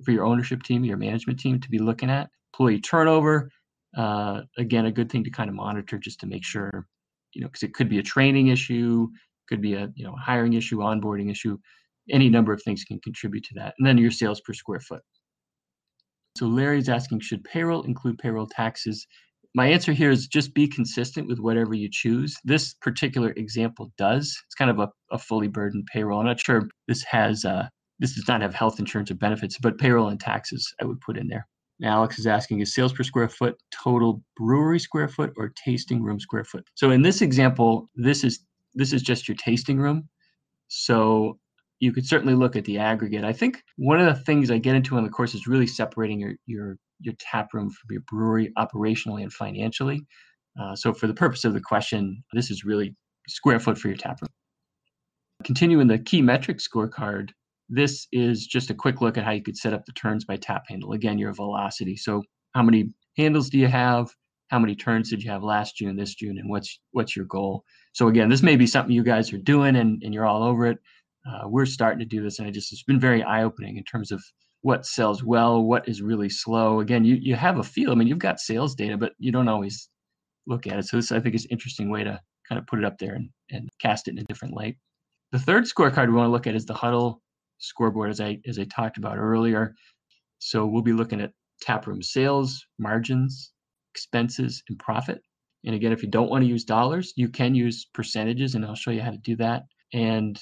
for 0.04 0.10
your 0.10 0.24
ownership 0.24 0.62
team, 0.62 0.84
your 0.84 0.96
management 0.96 1.38
team 1.38 1.60
to 1.60 1.70
be 1.70 1.78
looking 1.78 2.10
at. 2.10 2.28
Employee 2.52 2.80
turnover, 2.80 3.50
uh, 3.96 4.40
again, 4.58 4.86
a 4.86 4.92
good 4.92 5.10
thing 5.10 5.22
to 5.24 5.30
kind 5.30 5.48
of 5.48 5.54
monitor 5.54 5.98
just 5.98 6.20
to 6.20 6.26
make 6.26 6.44
sure, 6.44 6.86
you 7.34 7.40
know, 7.40 7.46
because 7.46 7.62
it 7.62 7.74
could 7.74 7.88
be 7.88 7.98
a 7.98 8.02
training 8.02 8.48
issue, 8.48 9.08
could 9.48 9.60
be 9.60 9.74
a 9.74 9.90
you 9.94 10.04
know 10.04 10.14
hiring 10.16 10.54
issue, 10.54 10.78
onboarding 10.78 11.30
issue. 11.30 11.58
Any 12.10 12.28
number 12.28 12.52
of 12.52 12.62
things 12.62 12.84
can 12.84 13.00
contribute 13.00 13.44
to 13.44 13.54
that. 13.54 13.74
And 13.78 13.86
then 13.86 13.98
your 13.98 14.10
sales 14.10 14.40
per 14.40 14.52
square 14.52 14.80
foot. 14.80 15.02
So 16.36 16.46
Larry's 16.46 16.88
asking, 16.88 17.20
should 17.20 17.44
payroll 17.44 17.82
include 17.82 18.18
payroll 18.18 18.46
taxes? 18.46 19.06
My 19.54 19.66
answer 19.66 19.92
here 19.92 20.10
is 20.10 20.26
just 20.26 20.54
be 20.54 20.66
consistent 20.66 21.28
with 21.28 21.38
whatever 21.38 21.74
you 21.74 21.88
choose. 21.90 22.36
This 22.44 22.74
particular 22.74 23.32
example 23.36 23.92
does. 23.98 24.36
It's 24.46 24.54
kind 24.54 24.70
of 24.70 24.78
a, 24.78 24.88
a 25.10 25.18
fully 25.18 25.48
burdened 25.48 25.86
payroll. 25.92 26.20
I'm 26.20 26.26
not 26.26 26.40
sure 26.40 26.68
this 26.88 27.02
has 27.04 27.44
uh, 27.44 27.68
this 27.98 28.14
does 28.14 28.26
not 28.26 28.40
have 28.40 28.54
health 28.54 28.80
insurance 28.80 29.10
or 29.10 29.14
benefits, 29.14 29.58
but 29.58 29.78
payroll 29.78 30.08
and 30.08 30.18
taxes 30.18 30.74
I 30.80 30.86
would 30.86 31.00
put 31.02 31.18
in 31.18 31.28
there 31.28 31.46
Alex 31.84 32.18
is 32.18 32.26
asking 32.26 32.60
is 32.60 32.74
sales 32.74 32.92
per 32.92 33.02
square 33.02 33.28
foot 33.28 33.60
total 33.72 34.22
brewery 34.36 34.78
square 34.78 35.08
foot 35.08 35.32
or 35.36 35.52
tasting 35.64 36.02
room 36.02 36.20
square 36.20 36.44
foot? 36.44 36.66
So 36.74 36.90
in 36.90 37.02
this 37.02 37.22
example, 37.22 37.88
this 37.94 38.24
is 38.24 38.44
this 38.74 38.92
is 38.92 39.02
just 39.02 39.28
your 39.28 39.36
tasting 39.36 39.78
room. 39.78 40.08
So 40.68 41.38
you 41.82 41.92
could 41.92 42.06
certainly 42.06 42.36
look 42.36 42.54
at 42.54 42.64
the 42.64 42.78
aggregate. 42.78 43.24
I 43.24 43.32
think 43.32 43.64
one 43.76 43.98
of 43.98 44.06
the 44.06 44.22
things 44.22 44.52
I 44.52 44.58
get 44.58 44.76
into 44.76 44.96
in 44.98 45.02
the 45.02 45.10
course 45.10 45.34
is 45.34 45.48
really 45.48 45.66
separating 45.66 46.20
your 46.20 46.34
your 46.46 46.76
your 47.00 47.14
tap 47.18 47.48
room 47.52 47.70
from 47.70 47.88
your 47.90 48.02
brewery 48.08 48.52
operationally 48.56 49.22
and 49.22 49.32
financially. 49.32 50.00
Uh, 50.60 50.76
so 50.76 50.92
for 50.92 51.08
the 51.08 51.14
purpose 51.14 51.44
of 51.44 51.54
the 51.54 51.60
question, 51.60 52.22
this 52.34 52.52
is 52.52 52.64
really 52.64 52.94
square 53.26 53.58
foot 53.58 53.76
for 53.76 53.88
your 53.88 53.96
tap 53.96 54.22
room. 54.22 54.28
Continuing 55.42 55.88
the 55.88 55.98
key 55.98 56.22
metrics 56.22 56.68
scorecard, 56.68 57.30
this 57.68 58.06
is 58.12 58.46
just 58.46 58.70
a 58.70 58.74
quick 58.74 59.00
look 59.00 59.18
at 59.18 59.24
how 59.24 59.32
you 59.32 59.42
could 59.42 59.56
set 59.56 59.74
up 59.74 59.84
the 59.84 59.92
turns 59.92 60.24
by 60.24 60.36
tap 60.36 60.62
handle. 60.68 60.92
Again, 60.92 61.18
your 61.18 61.32
velocity. 61.32 61.96
So 61.96 62.22
how 62.54 62.62
many 62.62 62.94
handles 63.16 63.50
do 63.50 63.58
you 63.58 63.66
have? 63.66 64.08
How 64.50 64.60
many 64.60 64.76
turns 64.76 65.10
did 65.10 65.24
you 65.24 65.32
have 65.32 65.42
last 65.42 65.78
June, 65.78 65.96
this 65.96 66.14
June, 66.14 66.38
and 66.38 66.48
what's 66.48 66.78
what's 66.92 67.16
your 67.16 67.24
goal? 67.24 67.64
So 67.92 68.06
again, 68.06 68.28
this 68.28 68.42
may 68.42 68.54
be 68.54 68.68
something 68.68 68.94
you 68.94 69.02
guys 69.02 69.32
are 69.32 69.38
doing 69.38 69.74
and, 69.74 70.00
and 70.04 70.14
you're 70.14 70.26
all 70.26 70.44
over 70.44 70.66
it. 70.66 70.78
Uh, 71.26 71.48
we're 71.48 71.66
starting 71.66 71.98
to 72.00 72.04
do 72.04 72.22
this, 72.22 72.38
and 72.38 72.48
it 72.48 72.52
just 72.52 72.72
it's 72.72 72.82
been 72.82 73.00
very 73.00 73.22
eye-opening 73.22 73.76
in 73.76 73.84
terms 73.84 74.10
of 74.10 74.22
what 74.62 74.86
sells 74.86 75.22
well, 75.22 75.62
what 75.62 75.88
is 75.88 76.02
really 76.02 76.28
slow. 76.28 76.80
Again, 76.80 77.04
you 77.04 77.16
you 77.20 77.34
have 77.36 77.58
a 77.58 77.62
feel. 77.62 77.92
I 77.92 77.94
mean, 77.94 78.08
you've 78.08 78.18
got 78.18 78.40
sales 78.40 78.74
data, 78.74 78.96
but 78.96 79.12
you 79.18 79.32
don't 79.32 79.48
always 79.48 79.88
look 80.46 80.66
at 80.66 80.78
it. 80.78 80.86
So 80.86 80.96
this 80.96 81.12
I 81.12 81.20
think 81.20 81.34
is 81.34 81.44
an 81.44 81.50
interesting 81.50 81.90
way 81.90 82.04
to 82.04 82.20
kind 82.48 82.58
of 82.58 82.66
put 82.66 82.78
it 82.78 82.84
up 82.84 82.98
there 82.98 83.14
and, 83.14 83.28
and 83.50 83.68
cast 83.80 84.08
it 84.08 84.12
in 84.12 84.18
a 84.18 84.24
different 84.24 84.54
light. 84.54 84.76
The 85.30 85.38
third 85.38 85.64
scorecard 85.64 86.08
we 86.08 86.14
want 86.14 86.26
to 86.26 86.32
look 86.32 86.46
at 86.46 86.54
is 86.54 86.66
the 86.66 86.74
huddle 86.74 87.22
scoreboard, 87.58 88.10
as 88.10 88.20
I 88.20 88.38
as 88.46 88.58
I 88.58 88.64
talked 88.64 88.98
about 88.98 89.18
earlier. 89.18 89.74
So 90.38 90.66
we'll 90.66 90.82
be 90.82 90.92
looking 90.92 91.20
at 91.20 91.32
taproom 91.60 92.02
sales, 92.02 92.66
margins, 92.78 93.52
expenses, 93.94 94.62
and 94.68 94.78
profit. 94.78 95.22
And 95.64 95.74
again, 95.74 95.92
if 95.92 96.02
you 96.02 96.08
don't 96.08 96.30
want 96.30 96.42
to 96.42 96.48
use 96.48 96.64
dollars, 96.64 97.12
you 97.16 97.28
can 97.28 97.54
use 97.54 97.86
percentages, 97.94 98.56
and 98.56 98.64
I'll 98.64 98.74
show 98.74 98.90
you 98.90 99.00
how 99.00 99.12
to 99.12 99.18
do 99.18 99.36
that. 99.36 99.62
And 99.92 100.36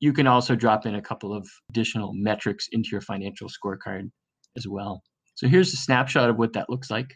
you 0.00 0.12
can 0.12 0.26
also 0.26 0.54
drop 0.54 0.86
in 0.86 0.94
a 0.94 1.02
couple 1.02 1.32
of 1.32 1.48
additional 1.70 2.12
metrics 2.14 2.68
into 2.72 2.90
your 2.92 3.00
financial 3.00 3.48
scorecard 3.48 4.10
as 4.56 4.66
well. 4.68 5.02
So 5.34 5.48
here's 5.48 5.72
a 5.72 5.76
snapshot 5.76 6.30
of 6.30 6.36
what 6.36 6.52
that 6.54 6.70
looks 6.70 6.90
like. 6.90 7.14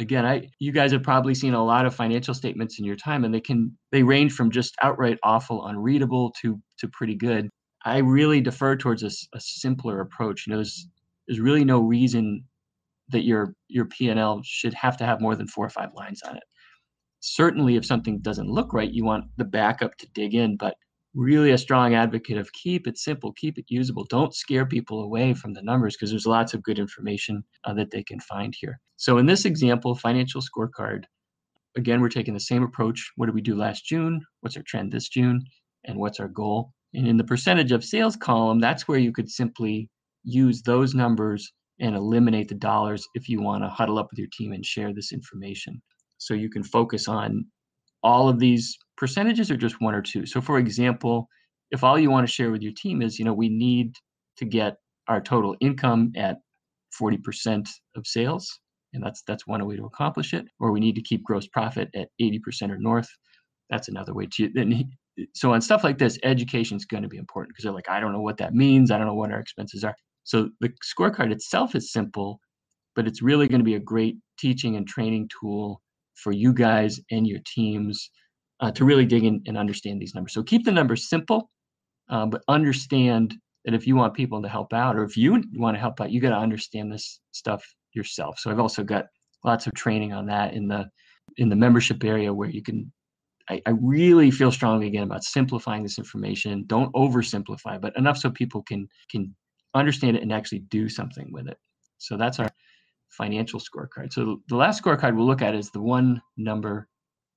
Again 0.00 0.24
i 0.24 0.48
you 0.60 0.70
guys 0.70 0.92
have 0.92 1.02
probably 1.02 1.34
seen 1.34 1.54
a 1.54 1.64
lot 1.64 1.84
of 1.84 1.92
financial 1.92 2.32
statements 2.32 2.78
in 2.78 2.84
your 2.84 2.94
time 2.94 3.24
and 3.24 3.34
they 3.34 3.40
can 3.40 3.76
they 3.90 4.04
range 4.04 4.32
from 4.32 4.48
just 4.48 4.76
outright 4.80 5.18
awful 5.24 5.66
unreadable 5.66 6.32
to 6.40 6.60
to 6.78 6.88
pretty 6.88 7.16
good. 7.16 7.48
I 7.84 7.98
really 7.98 8.40
defer 8.40 8.76
towards 8.76 9.02
a, 9.02 9.10
a 9.34 9.40
simpler 9.40 10.00
approach. 10.00 10.46
You 10.46 10.52
know 10.52 10.58
there's 10.58 10.86
there's 11.26 11.40
really 11.40 11.64
no 11.64 11.80
reason 11.80 12.44
that 13.08 13.24
your 13.24 13.54
your 13.66 13.86
p&l 13.86 14.40
should 14.44 14.74
have 14.74 14.96
to 14.98 15.04
have 15.04 15.20
more 15.20 15.34
than 15.34 15.48
four 15.48 15.66
or 15.66 15.70
five 15.70 15.90
lines 15.94 16.22
on 16.22 16.36
it. 16.36 16.44
Certainly 17.20 17.74
if 17.74 17.84
something 17.84 18.20
doesn't 18.20 18.48
look 18.48 18.72
right 18.72 18.92
you 18.92 19.04
want 19.04 19.24
the 19.36 19.44
backup 19.44 19.96
to 19.96 20.06
dig 20.14 20.34
in 20.34 20.56
but 20.56 20.76
really 21.14 21.52
a 21.52 21.58
strong 21.58 21.94
advocate 21.94 22.38
of 22.38 22.52
keep 22.52 22.86
it 22.86 22.98
simple, 22.98 23.32
keep 23.32 23.58
it 23.58 23.64
usable. 23.68 24.04
Don't 24.04 24.34
scare 24.34 24.66
people 24.66 25.02
away 25.02 25.34
from 25.34 25.52
the 25.52 25.62
numbers 25.62 25.96
because 25.96 26.10
there's 26.10 26.26
lots 26.26 26.54
of 26.54 26.62
good 26.62 26.78
information 26.78 27.42
uh, 27.64 27.74
that 27.74 27.90
they 27.90 28.02
can 28.02 28.20
find 28.20 28.54
here. 28.58 28.78
So 28.96 29.18
in 29.18 29.26
this 29.26 29.44
example, 29.44 29.94
financial 29.94 30.42
scorecard, 30.42 31.04
again, 31.76 32.00
we're 32.00 32.08
taking 32.08 32.34
the 32.34 32.40
same 32.40 32.62
approach. 32.62 33.10
What 33.16 33.26
did 33.26 33.34
we 33.34 33.40
do 33.40 33.56
last 33.56 33.84
June? 33.84 34.20
What's 34.40 34.56
our 34.56 34.62
trend 34.64 34.92
this 34.92 35.08
June? 35.08 35.42
And 35.84 35.98
what's 35.98 36.20
our 36.20 36.28
goal? 36.28 36.72
And 36.94 37.06
in 37.06 37.16
the 37.16 37.24
percentage 37.24 37.72
of 37.72 37.84
sales 37.84 38.16
column, 38.16 38.60
that's 38.60 38.88
where 38.88 38.98
you 38.98 39.12
could 39.12 39.30
simply 39.30 39.88
use 40.24 40.62
those 40.62 40.94
numbers 40.94 41.52
and 41.80 41.94
eliminate 41.94 42.48
the 42.48 42.54
dollars 42.54 43.06
if 43.14 43.28
you 43.28 43.40
want 43.40 43.62
to 43.62 43.68
huddle 43.68 43.98
up 43.98 44.08
with 44.10 44.18
your 44.18 44.28
team 44.32 44.52
and 44.52 44.64
share 44.64 44.92
this 44.92 45.12
information. 45.12 45.80
So 46.18 46.34
you 46.34 46.50
can 46.50 46.64
focus 46.64 47.08
on 47.08 47.44
all 48.02 48.28
of 48.28 48.38
these 48.38 48.76
percentages 48.96 49.50
or 49.50 49.56
just 49.56 49.80
one 49.80 49.94
or 49.94 50.02
two. 50.02 50.26
So 50.26 50.40
for 50.40 50.58
example, 50.58 51.28
if 51.70 51.84
all 51.84 51.98
you 51.98 52.10
want 52.10 52.26
to 52.26 52.32
share 52.32 52.50
with 52.50 52.62
your 52.62 52.72
team 52.72 53.02
is, 53.02 53.18
you 53.18 53.24
know, 53.24 53.34
we 53.34 53.48
need 53.48 53.94
to 54.36 54.44
get 54.44 54.76
our 55.08 55.20
total 55.20 55.56
income 55.60 56.12
at 56.16 56.38
40% 57.00 57.68
of 57.96 58.06
sales, 58.06 58.60
and 58.94 59.02
that's 59.02 59.22
that's 59.26 59.46
one 59.46 59.64
way 59.66 59.76
to 59.76 59.84
accomplish 59.84 60.32
it, 60.32 60.46
or 60.60 60.72
we 60.72 60.80
need 60.80 60.94
to 60.94 61.02
keep 61.02 61.22
gross 61.22 61.46
profit 61.46 61.90
at 61.94 62.08
80% 62.20 62.70
or 62.70 62.78
north. 62.78 63.08
That's 63.70 63.88
another 63.88 64.14
way 64.14 64.26
to 64.32 64.50
then 64.54 64.90
so 65.34 65.52
on 65.52 65.60
stuff 65.60 65.84
like 65.84 65.98
this, 65.98 66.18
education 66.22 66.76
is 66.76 66.84
going 66.84 67.02
to 67.02 67.08
be 67.08 67.16
important 67.16 67.50
because 67.50 67.64
they're 67.64 67.72
like, 67.72 67.90
I 67.90 68.00
don't 68.00 68.12
know 68.12 68.20
what 68.20 68.36
that 68.38 68.54
means. 68.54 68.90
I 68.90 68.98
don't 68.98 69.06
know 69.06 69.14
what 69.14 69.32
our 69.32 69.40
expenses 69.40 69.84
are. 69.84 69.94
So 70.24 70.50
the 70.60 70.70
scorecard 70.84 71.32
itself 71.32 71.74
is 71.74 71.92
simple, 71.92 72.40
but 72.94 73.06
it's 73.06 73.22
really 73.22 73.48
going 73.48 73.60
to 73.60 73.64
be 73.64 73.74
a 73.74 73.80
great 73.80 74.16
teaching 74.38 74.76
and 74.76 74.86
training 74.86 75.28
tool 75.40 75.80
for 76.22 76.32
you 76.32 76.52
guys 76.52 77.00
and 77.10 77.26
your 77.26 77.40
teams 77.46 78.10
uh, 78.60 78.70
to 78.72 78.84
really 78.84 79.06
dig 79.06 79.24
in 79.24 79.42
and 79.46 79.56
understand 79.56 80.00
these 80.00 80.14
numbers. 80.14 80.34
So 80.34 80.42
keep 80.42 80.64
the 80.64 80.72
numbers 80.72 81.08
simple, 81.08 81.50
uh, 82.10 82.26
but 82.26 82.42
understand 82.48 83.34
that 83.64 83.74
if 83.74 83.86
you 83.86 83.96
want 83.96 84.14
people 84.14 84.42
to 84.42 84.48
help 84.48 84.72
out 84.72 84.96
or 84.96 85.04
if 85.04 85.16
you 85.16 85.42
want 85.54 85.76
to 85.76 85.80
help 85.80 86.00
out, 86.00 86.10
you 86.10 86.20
got 86.20 86.30
to 86.30 86.36
understand 86.36 86.92
this 86.92 87.20
stuff 87.32 87.64
yourself. 87.94 88.38
So 88.38 88.50
I've 88.50 88.60
also 88.60 88.82
got 88.82 89.06
lots 89.44 89.66
of 89.66 89.74
training 89.74 90.12
on 90.12 90.26
that 90.26 90.54
in 90.54 90.68
the 90.68 90.88
in 91.36 91.48
the 91.48 91.56
membership 91.56 92.02
area 92.04 92.32
where 92.32 92.48
you 92.48 92.62
can 92.62 92.90
I, 93.50 93.62
I 93.66 93.70
really 93.80 94.30
feel 94.30 94.52
strongly 94.52 94.86
again 94.86 95.04
about 95.04 95.24
simplifying 95.24 95.82
this 95.82 95.98
information. 95.98 96.64
Don't 96.66 96.92
oversimplify, 96.94 97.80
but 97.80 97.96
enough 97.96 98.18
so 98.18 98.30
people 98.30 98.62
can 98.62 98.88
can 99.10 99.34
understand 99.74 100.16
it 100.16 100.22
and 100.22 100.32
actually 100.32 100.60
do 100.60 100.88
something 100.88 101.30
with 101.32 101.48
it. 101.48 101.58
So 101.98 102.16
that's 102.16 102.38
our 102.38 102.48
financial 103.10 103.60
scorecard. 103.60 104.12
So 104.12 104.40
the 104.48 104.56
last 104.56 104.82
scorecard 104.82 105.16
we'll 105.16 105.26
look 105.26 105.42
at 105.42 105.54
is 105.54 105.70
the 105.70 105.80
one 105.80 106.22
number 106.36 106.88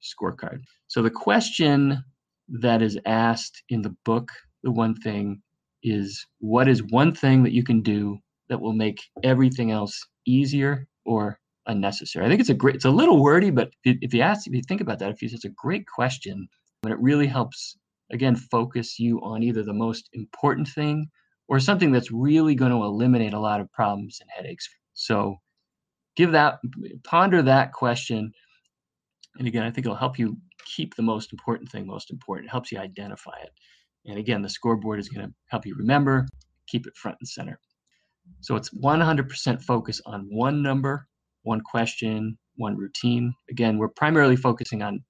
scorecard. 0.02 0.62
So 0.88 1.02
the 1.02 1.10
question 1.10 2.04
that 2.48 2.82
is 2.82 2.98
asked 3.06 3.64
in 3.70 3.82
the 3.82 3.96
book, 4.04 4.32
The 4.64 4.72
One 4.72 4.96
Thing, 4.96 5.42
is 5.84 6.26
what 6.40 6.68
is 6.68 6.84
one 6.90 7.14
thing 7.14 7.44
that 7.44 7.54
you 7.54 7.64
can 7.64 7.82
do 7.82 8.20
that 8.50 8.62
will 8.62 8.74
make 8.74 9.02
everything 9.24 9.72
else 9.72 10.06
easier 10.28 10.88
or 11.06 11.40
unnecessary? 11.66 12.26
I 12.26 12.30
think 12.30 12.42
it's 12.42 12.50
a 12.50 12.54
great, 12.54 12.76
it's 12.76 12.86
a 12.86 12.92
little 12.92 13.22
wordy, 13.22 13.50
but 13.50 13.72
if 13.84 14.14
you 14.14 14.22
ask, 14.22 14.48
if 14.48 14.54
you 14.54 14.62
think 14.68 14.82
about 14.82 15.00
that, 15.00 15.12
if 15.12 15.22
you, 15.22 15.30
it's 15.32 15.46
a 15.46 15.50
great 15.50 15.88
question, 15.88 16.48
and 16.84 16.92
it 16.92 17.00
really 17.00 17.28
helps, 17.28 17.78
again, 18.12 18.36
focus 18.36 19.00
you 19.00 19.20
on 19.22 19.44
either 19.44 19.64
the 19.64 19.74
most 19.74 20.10
important 20.14 20.68
thing 20.68 21.08
or 21.48 21.60
something 21.60 21.92
that's 21.92 22.12
really 22.12 22.56
going 22.56 22.72
to 22.72 22.84
eliminate 22.84 23.34
a 23.34 23.40
lot 23.40 23.62
of 23.62 23.72
problems 23.72 24.20
and 24.22 24.30
headaches. 24.36 24.68
So 24.94 25.38
give 26.15 26.32
that 26.32 26.60
ponder 27.04 27.41
that 27.41 27.74
question. 27.74 28.32
And 29.38 29.47
again 29.47 29.63
i 29.63 29.71
think 29.71 29.86
it'll 29.86 29.95
help 29.95 30.19
you 30.19 30.38
keep 30.65 30.95
the 30.95 31.04
most 31.04 31.32
important 31.32 31.71
thing 31.71 31.88
most 31.88 32.12
important. 32.12 32.47
It 32.47 32.52
helps 32.52 32.71
you 32.71 32.80
identify 32.80 33.38
it. 33.41 33.52
And 34.06 34.17
again 34.17 34.41
the 34.41 34.50
scoreboard 34.50 35.00
is 35.00 35.10
going 35.10 35.28
to 35.28 35.34
help 35.47 35.65
you 35.65 35.76
remember 35.76 36.28
keep 36.67 36.88
it 36.88 36.95
front 36.95 37.17
and 37.19 37.28
center. 37.28 37.60
So 38.41 38.56
it's 38.56 38.69
100% 38.69 39.62
focus 39.63 40.02
on 40.06 40.28
one 40.30 40.62
number 40.62 41.08
one 41.43 41.62
question 41.62 42.38
one 42.56 42.78
routine. 42.78 43.34
Again 43.50 43.78
we're 43.78 43.89
primarily 43.89 44.36
focusing 44.36 44.82
on 44.82 45.04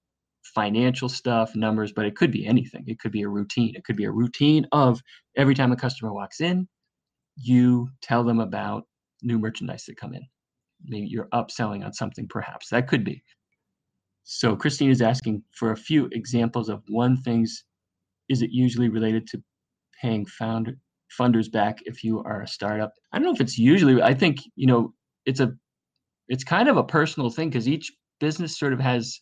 financial 0.43 1.09
stuff 1.09 1.55
numbers 1.55 1.91
but 1.91 2.05
it 2.05 2.15
could 2.15 2.31
be 2.31 2.45
anything. 2.45 2.83
It 2.87 2.99
could 2.99 3.11
be 3.11 3.23
a 3.23 3.27
routine. 3.29 3.75
It 3.75 3.83
could 3.83 3.97
be 3.97 4.05
a 4.05 4.11
routine 4.11 4.65
of 4.71 5.01
every 5.37 5.55
time 5.55 5.71
a 5.71 5.75
customer 5.75 6.13
walks 6.13 6.41
in 6.41 6.67
you 7.37 7.89
tell 8.01 8.23
them 8.23 8.39
about 8.39 8.83
new 9.23 9.39
merchandise 9.39 9.85
that 9.85 9.97
come 9.97 10.13
in 10.13 10.25
maybe 10.86 11.08
you're 11.08 11.28
upselling 11.34 11.86
on 11.86 11.94
something 11.94 12.28
perhaps. 12.28 12.70
That 12.70 12.88
could 12.88 13.04
be. 13.04 13.24
So 14.24 14.56
christine 14.56 14.91
is 14.91 15.02
asking 15.02 15.44
for 15.52 15.72
a 15.72 15.78
few 15.78 16.08
examples 16.12 16.70
of 16.70 16.84
one 16.88 17.17
things 17.17 17.63
is 18.30 18.41
it 18.41 18.52
usually 18.52 18.88
related 18.89 19.28
to 19.28 19.44
paying 20.02 20.26
found 20.26 20.74
funders 21.20 21.52
back 21.52 21.80
if 21.86 22.04
you 22.04 22.20
are 22.24 22.41
a 22.41 22.48
startup? 22.48 22.94
I 23.12 23.17
don't 23.17 23.26
know 23.26 23.34
if 23.34 23.41
it's 23.41 23.58
usually 23.58 24.02
i 24.02 24.13
think 24.13 24.39
you 24.56 24.67
know 24.67 24.94
it's 25.26 25.39
a 25.39 25.52
it's 26.28 26.44
kind 26.44 26.70
of 26.70 26.78
a 26.78 26.84
personal 26.84 27.30
thing 27.30 27.50
because 27.50 27.67
each 27.67 27.91
business 28.20 28.58
sort 28.58 28.74
of 28.74 28.80
has 28.80 29.20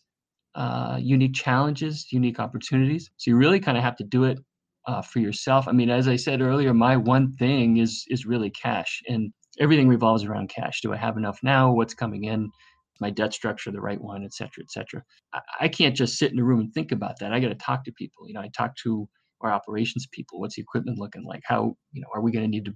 uh, 0.54 0.98
unique 1.00 1.34
challenges 1.34 2.06
unique 2.12 2.38
opportunities. 2.40 3.10
So 3.16 3.30
you 3.30 3.36
really 3.36 3.60
kind 3.60 3.78
of 3.78 3.84
have 3.84 3.96
to 3.96 4.04
do 4.04 4.24
it 4.24 4.38
uh, 4.86 5.02
for 5.02 5.20
yourself. 5.20 5.66
I 5.68 5.72
mean 5.72 5.90
as 5.90 6.08
i 6.08 6.16
said 6.16 6.40
earlier 6.40 6.74
my 6.74 6.96
one 6.96 7.32
thing 7.32 7.78
is 7.78 8.04
is 8.08 8.26
really 8.26 8.50
cash. 8.50 9.02
And 9.08 9.32
everything 9.60 9.88
revolves 9.88 10.24
around 10.24 10.48
cash. 10.48 10.80
Do 10.80 10.92
I 10.92 10.96
have 10.96 11.16
enough 11.16 11.38
now? 11.42 11.72
What's 11.72 11.94
coming 11.94 12.24
in? 12.24 12.50
my 13.00 13.10
debt 13.10 13.32
structure 13.32 13.70
the 13.70 13.80
right 13.80 14.00
one, 14.00 14.24
et 14.24 14.34
cetera, 14.34 14.62
et 14.62 14.70
cetera. 14.70 15.02
I, 15.32 15.40
I 15.62 15.68
can't 15.68 15.96
just 15.96 16.18
sit 16.18 16.32
in 16.32 16.38
a 16.38 16.44
room 16.44 16.60
and 16.60 16.72
think 16.72 16.92
about 16.92 17.18
that. 17.18 17.32
I 17.32 17.40
got 17.40 17.48
to 17.48 17.54
talk 17.54 17.84
to 17.84 17.92
people. 17.92 18.28
You 18.28 18.34
know, 18.34 18.40
I 18.40 18.50
talk 18.56 18.76
to 18.84 19.08
our 19.40 19.50
operations 19.50 20.06
people. 20.12 20.38
What's 20.38 20.56
the 20.56 20.62
equipment 20.62 20.98
looking 20.98 21.24
like? 21.24 21.40
How, 21.44 21.74
you 21.92 22.02
know, 22.02 22.08
are 22.14 22.20
we 22.20 22.30
going 22.30 22.44
to 22.44 22.50
need 22.50 22.66
to, 22.66 22.74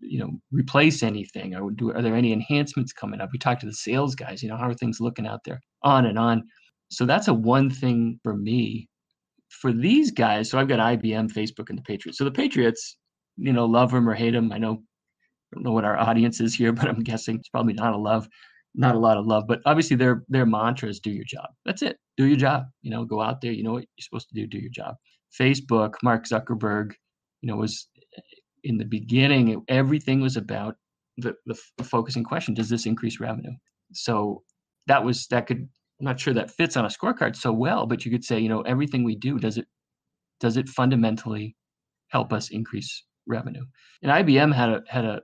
you 0.00 0.18
know, 0.18 0.30
replace 0.50 1.02
anything? 1.02 1.54
Or 1.54 1.70
do, 1.70 1.92
are 1.92 2.02
there 2.02 2.16
any 2.16 2.32
enhancements 2.32 2.92
coming 2.92 3.20
up? 3.20 3.30
We 3.32 3.38
talk 3.38 3.60
to 3.60 3.66
the 3.66 3.74
sales 3.74 4.14
guys. 4.14 4.42
You 4.42 4.48
know, 4.48 4.56
how 4.56 4.68
are 4.68 4.74
things 4.74 5.00
looking 5.00 5.26
out 5.26 5.40
there? 5.44 5.60
On 5.82 6.06
and 6.06 6.18
on. 6.18 6.42
So 6.90 7.04
that's 7.04 7.28
a 7.28 7.34
one 7.34 7.70
thing 7.70 8.18
for 8.22 8.36
me. 8.36 8.88
For 9.48 9.72
these 9.72 10.12
guys, 10.12 10.48
so 10.48 10.58
I've 10.58 10.68
got 10.68 10.78
IBM, 10.78 11.32
Facebook, 11.32 11.70
and 11.70 11.78
the 11.78 11.82
Patriots. 11.82 12.18
So 12.18 12.24
the 12.24 12.30
Patriots, 12.30 12.96
you 13.36 13.52
know, 13.52 13.66
love 13.66 13.90
them 13.90 14.08
or 14.08 14.14
hate 14.14 14.30
them. 14.30 14.52
I 14.52 14.58
know 14.58 14.82
don't 15.52 15.64
know 15.64 15.72
what 15.72 15.84
our 15.84 15.98
audience 16.08 16.40
is 16.40 16.54
here, 16.54 16.72
but 16.72 16.88
I'm 16.88 17.00
guessing 17.00 17.36
it's 17.36 17.48
probably 17.48 17.74
not 17.74 17.94
a 17.94 17.98
love, 17.98 18.28
not 18.74 18.94
a 18.94 18.98
lot 18.98 19.16
of 19.16 19.26
love. 19.26 19.44
But 19.46 19.60
obviously, 19.66 19.96
their 19.96 20.24
their 20.28 20.46
mantra 20.46 20.88
is 20.88 21.00
"Do 21.00 21.10
your 21.10 21.24
job." 21.24 21.48
That's 21.64 21.82
it. 21.82 21.98
Do 22.16 22.26
your 22.26 22.36
job. 22.36 22.64
You 22.82 22.90
know, 22.90 23.04
go 23.04 23.20
out 23.20 23.40
there. 23.40 23.52
You 23.52 23.62
know 23.62 23.72
what 23.72 23.84
you're 23.96 24.02
supposed 24.02 24.28
to 24.28 24.34
do. 24.34 24.46
Do 24.46 24.58
your 24.58 24.70
job. 24.70 24.96
Facebook, 25.38 25.94
Mark 26.02 26.26
Zuckerberg, 26.26 26.92
you 27.40 27.48
know, 27.48 27.56
was 27.56 27.88
eh, 28.16 28.20
in 28.64 28.78
the 28.78 28.84
beginning. 28.84 29.62
Everything 29.68 30.20
was 30.20 30.36
about 30.36 30.76
the, 31.16 31.34
the, 31.46 31.58
the 31.78 31.84
focusing 31.84 32.24
question: 32.24 32.54
Does 32.54 32.68
this 32.68 32.86
increase 32.86 33.20
revenue? 33.20 33.52
So 33.92 34.42
that 34.86 35.04
was 35.04 35.26
that 35.28 35.46
could. 35.46 35.68
I'm 35.98 36.06
not 36.06 36.18
sure 36.18 36.32
that 36.32 36.50
fits 36.50 36.78
on 36.78 36.86
a 36.86 36.88
scorecard 36.88 37.36
so 37.36 37.52
well, 37.52 37.84
but 37.86 38.06
you 38.06 38.10
could 38.10 38.24
say, 38.24 38.40
you 38.40 38.48
know, 38.48 38.62
everything 38.62 39.04
we 39.04 39.16
do 39.16 39.38
does 39.38 39.58
it 39.58 39.66
does 40.40 40.56
it 40.56 40.68
fundamentally 40.68 41.54
help 42.08 42.32
us 42.32 42.50
increase 42.50 43.04
revenue? 43.26 43.64
And 44.02 44.10
IBM 44.10 44.54
had 44.54 44.70
a 44.70 44.82
had 44.88 45.04
a, 45.04 45.20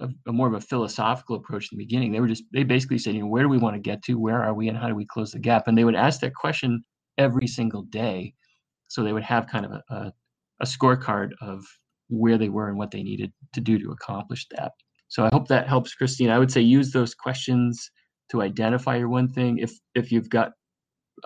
a, 0.00 0.08
a, 0.28 0.32
more 0.32 0.48
of 0.48 0.54
a 0.54 0.60
philosophical 0.60 1.36
approach 1.36 1.70
in 1.70 1.78
the 1.78 1.84
beginning. 1.84 2.12
They 2.12 2.20
were 2.20 2.28
just 2.28 2.44
they 2.52 2.62
basically 2.62 2.98
said, 2.98 3.14
you 3.14 3.20
know, 3.20 3.28
where 3.28 3.42
do 3.42 3.48
we 3.48 3.58
want 3.58 3.76
to 3.76 3.80
get 3.80 4.02
to? 4.04 4.18
Where 4.18 4.42
are 4.42 4.54
we, 4.54 4.68
and 4.68 4.76
how 4.76 4.88
do 4.88 4.94
we 4.94 5.06
close 5.06 5.32
the 5.32 5.38
gap? 5.38 5.68
And 5.68 5.76
they 5.76 5.84
would 5.84 5.94
ask 5.94 6.20
that 6.20 6.34
question 6.34 6.82
every 7.18 7.46
single 7.46 7.82
day. 7.82 8.34
So 8.88 9.02
they 9.02 9.12
would 9.12 9.22
have 9.22 9.46
kind 9.46 9.66
of 9.66 9.72
a, 9.72 9.82
a, 9.94 10.12
a 10.60 10.66
scorecard 10.66 11.30
of 11.40 11.64
where 12.08 12.38
they 12.38 12.48
were 12.48 12.68
and 12.68 12.78
what 12.78 12.90
they 12.90 13.02
needed 13.02 13.32
to 13.54 13.60
do 13.60 13.78
to 13.78 13.92
accomplish 13.92 14.46
that. 14.50 14.72
So 15.08 15.24
I 15.24 15.30
hope 15.32 15.48
that 15.48 15.68
helps, 15.68 15.94
Christine. 15.94 16.30
I 16.30 16.38
would 16.38 16.50
say 16.50 16.60
use 16.60 16.92
those 16.92 17.14
questions 17.14 17.90
to 18.30 18.42
identify 18.42 18.96
your 18.96 19.08
one 19.08 19.28
thing. 19.28 19.58
If 19.58 19.72
if 19.94 20.10
you've 20.12 20.30
got 20.30 20.52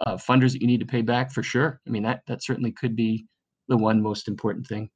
uh, 0.06 0.16
funders 0.16 0.52
that 0.52 0.60
you 0.60 0.66
need 0.66 0.80
to 0.80 0.86
pay 0.86 1.02
back, 1.02 1.32
for 1.32 1.42
sure. 1.42 1.80
I 1.86 1.90
mean 1.90 2.02
that 2.02 2.22
that 2.26 2.42
certainly 2.42 2.72
could 2.72 2.96
be 2.96 3.26
the 3.68 3.76
one 3.76 4.02
most 4.02 4.28
important 4.28 4.66
thing. 4.66 4.90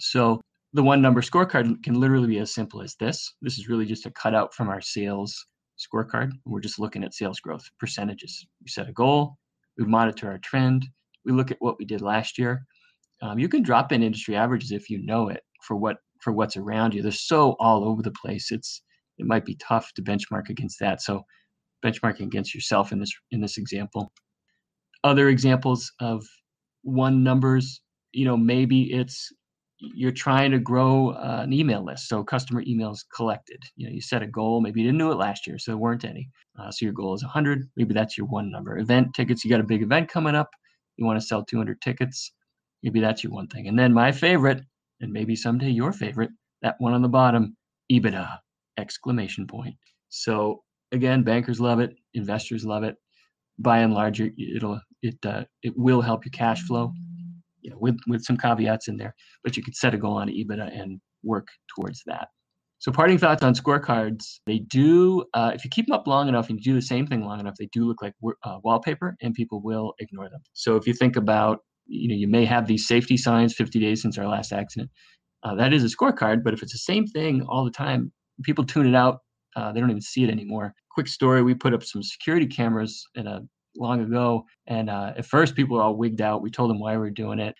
So 0.00 0.40
the 0.76 0.82
one 0.82 1.00
number 1.00 1.22
scorecard 1.22 1.82
can 1.82 1.98
literally 1.98 2.28
be 2.28 2.38
as 2.38 2.52
simple 2.52 2.82
as 2.82 2.96
this. 3.00 3.34
This 3.40 3.58
is 3.58 3.66
really 3.66 3.86
just 3.86 4.04
a 4.04 4.10
cutout 4.10 4.52
from 4.52 4.68
our 4.68 4.82
sales 4.82 5.46
scorecard. 5.78 6.32
We're 6.44 6.60
just 6.60 6.78
looking 6.78 7.02
at 7.02 7.14
sales 7.14 7.40
growth 7.40 7.64
percentages. 7.80 8.46
We 8.62 8.68
set 8.68 8.86
a 8.86 8.92
goal, 8.92 9.38
we 9.78 9.86
monitor 9.86 10.30
our 10.30 10.38
trend, 10.38 10.86
we 11.24 11.32
look 11.32 11.50
at 11.50 11.56
what 11.60 11.78
we 11.78 11.86
did 11.86 12.02
last 12.02 12.36
year. 12.36 12.66
Um, 13.22 13.38
you 13.38 13.48
can 13.48 13.62
drop 13.62 13.90
in 13.90 14.02
industry 14.02 14.36
averages 14.36 14.70
if 14.70 14.90
you 14.90 15.02
know 15.02 15.30
it 15.30 15.42
for 15.62 15.76
what 15.76 15.96
for 16.20 16.34
what's 16.34 16.58
around 16.58 16.92
you. 16.92 17.00
They're 17.00 17.10
so 17.10 17.56
all 17.58 17.82
over 17.88 18.02
the 18.02 18.12
place. 18.12 18.52
It's 18.52 18.82
it 19.16 19.24
might 19.24 19.46
be 19.46 19.56
tough 19.56 19.92
to 19.94 20.02
benchmark 20.02 20.50
against 20.50 20.78
that. 20.80 21.00
So 21.00 21.22
benchmarking 21.82 22.26
against 22.26 22.54
yourself 22.54 22.92
in 22.92 23.00
this 23.00 23.12
in 23.30 23.40
this 23.40 23.56
example. 23.56 24.12
Other 25.04 25.30
examples 25.30 25.90
of 26.00 26.22
one 26.82 27.22
numbers, 27.22 27.80
you 28.12 28.26
know, 28.26 28.36
maybe 28.36 28.92
it's 28.92 29.32
you're 29.78 30.12
trying 30.12 30.50
to 30.52 30.58
grow 30.58 31.10
uh, 31.10 31.40
an 31.42 31.52
email 31.52 31.84
list, 31.84 32.08
so 32.08 32.24
customer 32.24 32.62
emails 32.64 33.00
collected. 33.14 33.62
You 33.76 33.86
know, 33.86 33.92
you 33.92 34.00
set 34.00 34.22
a 34.22 34.26
goal. 34.26 34.60
Maybe 34.60 34.80
you 34.80 34.86
didn't 34.86 34.98
do 34.98 35.12
it 35.12 35.16
last 35.16 35.46
year, 35.46 35.58
so 35.58 35.72
there 35.72 35.78
weren't 35.78 36.04
any. 36.04 36.30
Uh, 36.58 36.70
so 36.70 36.86
your 36.86 36.94
goal 36.94 37.14
is 37.14 37.22
100. 37.22 37.68
Maybe 37.76 37.92
that's 37.92 38.16
your 38.16 38.26
one 38.26 38.50
number. 38.50 38.78
Event 38.78 39.14
tickets. 39.14 39.44
You 39.44 39.50
got 39.50 39.60
a 39.60 39.64
big 39.64 39.82
event 39.82 40.08
coming 40.08 40.34
up. 40.34 40.50
You 40.96 41.04
want 41.04 41.20
to 41.20 41.26
sell 41.26 41.44
200 41.44 41.80
tickets. 41.82 42.32
Maybe 42.82 43.00
that's 43.00 43.22
your 43.22 43.32
one 43.32 43.48
thing. 43.48 43.68
And 43.68 43.78
then 43.78 43.92
my 43.92 44.12
favorite, 44.12 44.62
and 45.00 45.12
maybe 45.12 45.36
someday 45.36 45.68
your 45.68 45.92
favorite, 45.92 46.30
that 46.62 46.76
one 46.78 46.94
on 46.94 47.02
the 47.02 47.08
bottom, 47.08 47.56
EBITDA 47.92 48.38
exclamation 48.78 49.46
point. 49.46 49.76
So 50.08 50.62
again, 50.92 51.22
bankers 51.22 51.60
love 51.60 51.80
it, 51.80 51.94
investors 52.14 52.64
love 52.64 52.82
it. 52.82 52.96
By 53.58 53.78
and 53.78 53.92
large, 53.92 54.20
it'll 54.20 54.80
it 55.02 55.16
uh, 55.24 55.44
it 55.62 55.72
will 55.76 56.02
help 56.02 56.24
your 56.24 56.32
cash 56.32 56.62
flow 56.62 56.92
you 57.66 57.72
know, 57.72 57.78
with 57.80 57.98
with 58.06 58.22
some 58.22 58.36
caveats 58.36 58.86
in 58.86 58.96
there. 58.96 59.12
But 59.42 59.56
you 59.56 59.62
could 59.62 59.74
set 59.74 59.92
a 59.92 59.98
goal 59.98 60.16
on 60.16 60.28
EBITDA 60.28 60.80
and 60.80 61.00
work 61.24 61.48
towards 61.74 62.02
that. 62.06 62.28
So, 62.78 62.92
parting 62.92 63.18
thoughts 63.18 63.42
on 63.42 63.54
scorecards: 63.54 64.38
they 64.46 64.60
do, 64.60 65.24
uh, 65.34 65.50
if 65.52 65.64
you 65.64 65.70
keep 65.70 65.86
them 65.86 65.94
up 65.94 66.06
long 66.06 66.28
enough 66.28 66.48
and 66.48 66.58
you 66.58 66.62
do 66.62 66.74
the 66.74 66.86
same 66.86 67.06
thing 67.08 67.24
long 67.24 67.40
enough, 67.40 67.56
they 67.58 67.68
do 67.72 67.84
look 67.84 68.02
like 68.02 68.14
uh, 68.44 68.58
wallpaper, 68.62 69.16
and 69.20 69.34
people 69.34 69.60
will 69.60 69.94
ignore 69.98 70.28
them. 70.30 70.40
So, 70.52 70.76
if 70.76 70.86
you 70.86 70.94
think 70.94 71.16
about, 71.16 71.60
you 71.86 72.08
know, 72.08 72.14
you 72.14 72.28
may 72.28 72.44
have 72.44 72.68
these 72.68 72.86
safety 72.86 73.16
signs 73.16 73.52
50 73.54 73.80
days 73.80 74.00
since 74.00 74.16
our 74.16 74.28
last 74.28 74.52
accident. 74.52 74.90
Uh, 75.42 75.56
that 75.56 75.72
is 75.72 75.82
a 75.82 75.96
scorecard, 75.96 76.44
but 76.44 76.54
if 76.54 76.62
it's 76.62 76.72
the 76.72 76.78
same 76.78 77.06
thing 77.06 77.42
all 77.48 77.64
the 77.64 77.70
time, 77.70 78.12
people 78.44 78.64
tune 78.64 78.86
it 78.86 78.94
out. 78.94 79.20
Uh, 79.56 79.72
they 79.72 79.80
don't 79.80 79.90
even 79.90 80.02
see 80.02 80.22
it 80.22 80.30
anymore. 80.30 80.72
Quick 80.92 81.08
story: 81.08 81.42
we 81.42 81.54
put 81.54 81.74
up 81.74 81.82
some 81.82 82.02
security 82.02 82.46
cameras 82.46 83.04
in 83.16 83.26
a 83.26 83.40
long 83.76 84.00
ago. 84.02 84.44
And 84.66 84.90
uh, 84.90 85.12
at 85.16 85.26
first, 85.26 85.54
people 85.54 85.76
were 85.76 85.82
all 85.82 85.96
wigged 85.96 86.20
out. 86.20 86.42
We 86.42 86.50
told 86.50 86.70
them 86.70 86.80
why 86.80 86.92
we 86.92 86.98
were 86.98 87.10
doing 87.10 87.38
it. 87.38 87.54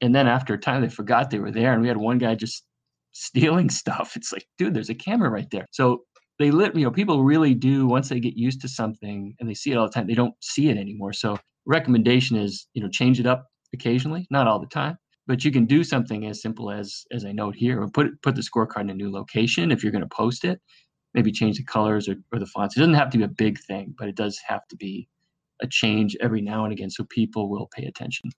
And 0.00 0.14
then 0.14 0.26
after 0.26 0.54
a 0.54 0.58
time, 0.58 0.82
they 0.82 0.88
forgot 0.88 1.30
they 1.30 1.38
were 1.38 1.50
there. 1.50 1.72
And 1.72 1.82
we 1.82 1.88
had 1.88 1.96
one 1.96 2.18
guy 2.18 2.34
just 2.34 2.64
stealing 3.12 3.70
stuff. 3.82 4.16
It's 4.16 4.32
like, 4.32 4.46
dude, 4.58 4.74
there's 4.74 4.90
a 4.90 4.94
camera 4.94 5.30
right 5.30 5.50
there. 5.50 5.66
So 5.72 6.04
they 6.38 6.50
lit, 6.50 6.74
you 6.74 6.84
know, 6.84 6.90
people 6.90 7.22
really 7.22 7.54
do, 7.54 7.86
once 7.86 8.08
they 8.08 8.18
get 8.18 8.34
used 8.36 8.62
to 8.62 8.68
something 8.68 9.34
and 9.38 9.48
they 9.48 9.54
see 9.54 9.70
it 9.70 9.76
all 9.76 9.86
the 9.86 9.92
time, 9.92 10.06
they 10.06 10.14
don't 10.14 10.34
see 10.40 10.70
it 10.70 10.78
anymore. 10.78 11.12
So 11.12 11.38
recommendation 11.66 12.36
is, 12.36 12.66
you 12.72 12.82
know, 12.82 12.88
change 12.88 13.20
it 13.20 13.26
up 13.26 13.46
occasionally, 13.74 14.26
not 14.30 14.46
all 14.46 14.58
the 14.58 14.66
time. 14.66 14.96
But 15.26 15.44
you 15.44 15.52
can 15.52 15.66
do 15.66 15.84
something 15.84 16.26
as 16.26 16.40
simple 16.40 16.70
as, 16.70 17.04
as 17.12 17.24
I 17.24 17.32
note 17.32 17.54
here, 17.54 17.80
or 17.80 17.88
put 17.88 18.20
put 18.22 18.34
the 18.34 18.42
scorecard 18.42 18.80
in 18.80 18.90
a 18.90 18.94
new 18.94 19.12
location 19.12 19.70
if 19.70 19.82
you're 19.82 19.92
going 19.92 20.02
to 20.02 20.08
post 20.08 20.44
it. 20.44 20.60
Maybe 21.14 21.30
change 21.30 21.58
the 21.58 21.64
colors 21.64 22.08
or, 22.08 22.16
or 22.32 22.38
the 22.38 22.46
fonts. 22.46 22.76
It 22.76 22.80
doesn't 22.80 22.94
have 22.94 23.10
to 23.10 23.18
be 23.18 23.24
a 23.24 23.28
big 23.28 23.60
thing, 23.60 23.94
but 23.96 24.08
it 24.08 24.16
does 24.16 24.40
have 24.46 24.66
to 24.68 24.76
be 24.76 25.08
a 25.62 25.66
change 25.66 26.16
every 26.20 26.40
now 26.40 26.64
and 26.64 26.72
again 26.72 26.90
so 26.90 27.04
people 27.10 27.48
will 27.48 27.68
pay 27.74 27.84
attention. 27.84 28.30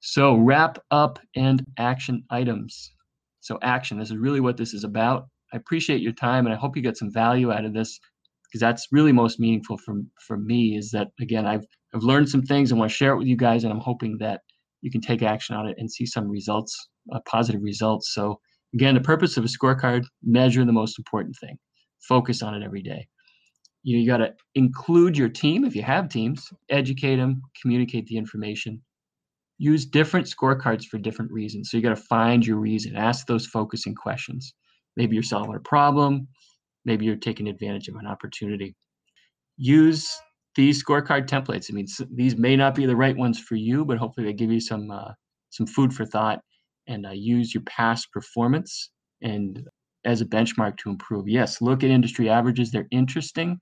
So, 0.00 0.34
wrap 0.36 0.78
up 0.90 1.18
and 1.36 1.64
action 1.78 2.24
items. 2.30 2.92
So, 3.40 3.58
action, 3.62 3.98
this 3.98 4.10
is 4.10 4.16
really 4.16 4.40
what 4.40 4.56
this 4.56 4.72
is 4.72 4.84
about. 4.84 5.28
I 5.52 5.56
appreciate 5.56 6.00
your 6.00 6.12
time 6.12 6.46
and 6.46 6.54
I 6.54 6.58
hope 6.58 6.76
you 6.76 6.82
get 6.82 6.96
some 6.96 7.12
value 7.12 7.52
out 7.52 7.64
of 7.64 7.74
this 7.74 7.98
because 8.44 8.60
that's 8.60 8.88
really 8.92 9.12
most 9.12 9.38
meaningful 9.38 9.76
for, 9.78 10.00
for 10.26 10.38
me 10.38 10.76
is 10.76 10.90
that, 10.92 11.08
again, 11.20 11.46
I've, 11.46 11.64
I've 11.94 12.02
learned 12.02 12.28
some 12.28 12.42
things. 12.42 12.72
I 12.72 12.76
want 12.76 12.90
to 12.90 12.96
share 12.96 13.12
it 13.12 13.18
with 13.18 13.26
you 13.26 13.36
guys 13.36 13.64
and 13.64 13.72
I'm 13.72 13.80
hoping 13.80 14.16
that 14.18 14.40
you 14.80 14.90
can 14.90 15.00
take 15.00 15.22
action 15.22 15.54
on 15.54 15.68
it 15.68 15.76
and 15.78 15.90
see 15.90 16.06
some 16.06 16.28
results, 16.28 16.88
uh, 17.14 17.20
positive 17.26 17.62
results. 17.62 18.14
So, 18.14 18.40
again, 18.72 18.94
the 18.94 19.00
purpose 19.02 19.36
of 19.36 19.44
a 19.44 19.48
scorecard 19.48 20.04
measure 20.22 20.64
the 20.64 20.72
most 20.72 20.98
important 20.98 21.36
thing, 21.36 21.58
focus 22.08 22.42
on 22.42 22.54
it 22.54 22.64
every 22.64 22.82
day 22.82 23.06
you, 23.82 23.96
know, 23.96 24.00
you 24.00 24.06
got 24.06 24.18
to 24.18 24.34
include 24.54 25.16
your 25.16 25.28
team 25.28 25.64
if 25.64 25.74
you 25.74 25.82
have 25.82 26.08
teams, 26.08 26.52
educate 26.68 27.16
them, 27.16 27.42
communicate 27.60 28.06
the 28.06 28.16
information. 28.16 28.82
Use 29.58 29.84
different 29.84 30.26
scorecards 30.26 30.84
for 30.84 30.98
different 30.98 31.30
reasons. 31.30 31.70
So 31.70 31.76
you 31.76 31.82
got 31.82 31.90
to 31.90 31.96
find 31.96 32.46
your 32.46 32.56
reason, 32.56 32.96
ask 32.96 33.26
those 33.26 33.46
focusing 33.46 33.94
questions. 33.94 34.54
Maybe 34.96 35.14
you're 35.14 35.22
solving 35.22 35.54
a 35.54 35.60
problem, 35.60 36.28
maybe 36.84 37.04
you're 37.04 37.16
taking 37.16 37.48
advantage 37.48 37.88
of 37.88 37.96
an 37.96 38.06
opportunity. 38.06 38.74
Use 39.56 40.10
these 40.56 40.82
scorecard 40.82 41.26
templates. 41.26 41.70
I 41.70 41.74
mean, 41.74 41.86
these 42.14 42.36
may 42.36 42.56
not 42.56 42.74
be 42.74 42.86
the 42.86 42.96
right 42.96 43.16
ones 43.16 43.38
for 43.38 43.54
you, 43.54 43.84
but 43.84 43.98
hopefully 43.98 44.26
they 44.26 44.32
give 44.32 44.50
you 44.50 44.60
some 44.60 44.90
uh, 44.90 45.12
some 45.50 45.66
food 45.66 45.92
for 45.92 46.04
thought. 46.04 46.40
And 46.86 47.06
uh, 47.06 47.10
use 47.10 47.54
your 47.54 47.62
past 47.64 48.10
performance 48.12 48.90
and 49.22 49.62
as 50.04 50.20
a 50.20 50.26
benchmark 50.26 50.76
to 50.78 50.90
improve. 50.90 51.28
Yes, 51.28 51.60
look 51.60 51.84
at 51.84 51.90
industry 51.90 52.28
averages, 52.28 52.70
they're 52.70 52.88
interesting, 52.90 53.58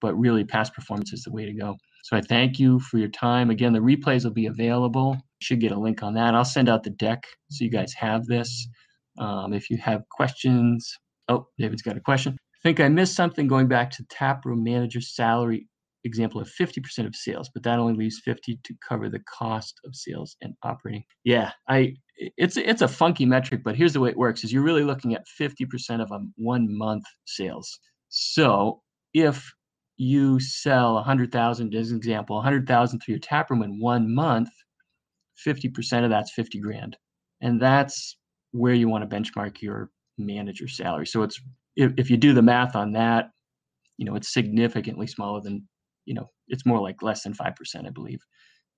but 0.00 0.14
really 0.14 0.44
past 0.44 0.74
performance 0.74 1.12
is 1.12 1.22
the 1.22 1.32
way 1.32 1.44
to 1.44 1.52
go. 1.52 1.76
So 2.04 2.16
I 2.16 2.20
thank 2.20 2.58
you 2.58 2.78
for 2.78 2.98
your 2.98 3.08
time. 3.08 3.50
Again, 3.50 3.72
the 3.72 3.80
replays 3.80 4.24
will 4.24 4.30
be 4.30 4.46
available. 4.46 5.16
Should 5.42 5.60
get 5.60 5.72
a 5.72 5.78
link 5.78 6.02
on 6.02 6.14
that. 6.14 6.34
I'll 6.34 6.44
send 6.44 6.68
out 6.68 6.84
the 6.84 6.90
deck 6.90 7.24
so 7.50 7.64
you 7.64 7.70
guys 7.70 7.92
have 7.94 8.26
this. 8.26 8.68
Um, 9.18 9.52
if 9.52 9.70
you 9.70 9.78
have 9.78 10.02
questions, 10.10 10.92
oh, 11.28 11.48
David's 11.58 11.82
got 11.82 11.96
a 11.96 12.00
question. 12.00 12.34
I 12.34 12.58
think 12.62 12.80
I 12.80 12.88
missed 12.88 13.16
something 13.16 13.48
going 13.48 13.66
back 13.66 13.90
to 13.92 14.04
tap 14.08 14.44
room 14.44 14.62
manager 14.62 15.00
salary 15.00 15.68
example 16.06 16.40
of 16.40 16.48
50% 16.48 17.06
of 17.06 17.14
sales, 17.14 17.50
but 17.52 17.62
that 17.64 17.78
only 17.78 17.94
leaves 17.94 18.20
50 18.24 18.60
to 18.62 18.74
cover 18.88 19.10
the 19.10 19.20
cost 19.28 19.78
of 19.84 19.94
sales 19.94 20.36
and 20.40 20.54
operating. 20.62 21.04
Yeah, 21.24 21.52
I 21.68 21.96
it's 22.16 22.56
it's 22.56 22.82
a 22.82 22.88
funky 22.88 23.26
metric, 23.26 23.62
but 23.64 23.76
here's 23.76 23.92
the 23.92 24.00
way 24.00 24.10
it 24.10 24.16
works: 24.16 24.44
is 24.44 24.52
you're 24.52 24.62
really 24.62 24.84
looking 24.84 25.14
at 25.14 25.24
50% 25.40 26.02
of 26.02 26.10
a 26.10 26.20
one 26.36 26.66
month 26.76 27.04
sales. 27.26 27.78
So 28.08 28.80
if 29.14 29.50
you 29.98 30.38
sell 30.40 30.94
100,000 30.94 31.74
as 31.74 31.90
an 31.90 31.96
example, 31.96 32.36
100,000 32.36 33.00
through 33.00 33.12
your 33.12 33.20
taproom 33.20 33.62
in 33.62 33.80
one 33.80 34.14
month, 34.14 34.50
50% 35.46 36.04
of 36.04 36.10
that's 36.10 36.32
50 36.32 36.60
grand, 36.60 36.96
and 37.40 37.60
that's 37.60 38.18
where 38.52 38.74
you 38.74 38.88
want 38.88 39.08
to 39.08 39.16
benchmark 39.16 39.60
your 39.62 39.90
manager 40.18 40.68
salary. 40.68 41.06
So 41.06 41.22
it's 41.22 41.40
if, 41.76 41.92
if 41.96 42.10
you 42.10 42.16
do 42.16 42.32
the 42.32 42.42
math 42.42 42.76
on 42.76 42.92
that, 42.92 43.30
you 43.98 44.06
know 44.06 44.14
it's 44.16 44.32
significantly 44.32 45.06
smaller 45.06 45.40
than 45.40 45.66
you 46.06 46.14
know 46.14 46.30
it's 46.48 46.66
more 46.66 46.80
like 46.80 47.02
less 47.02 47.22
than 47.22 47.34
five 47.34 47.54
percent, 47.56 47.86
I 47.86 47.90
believe. 47.90 48.20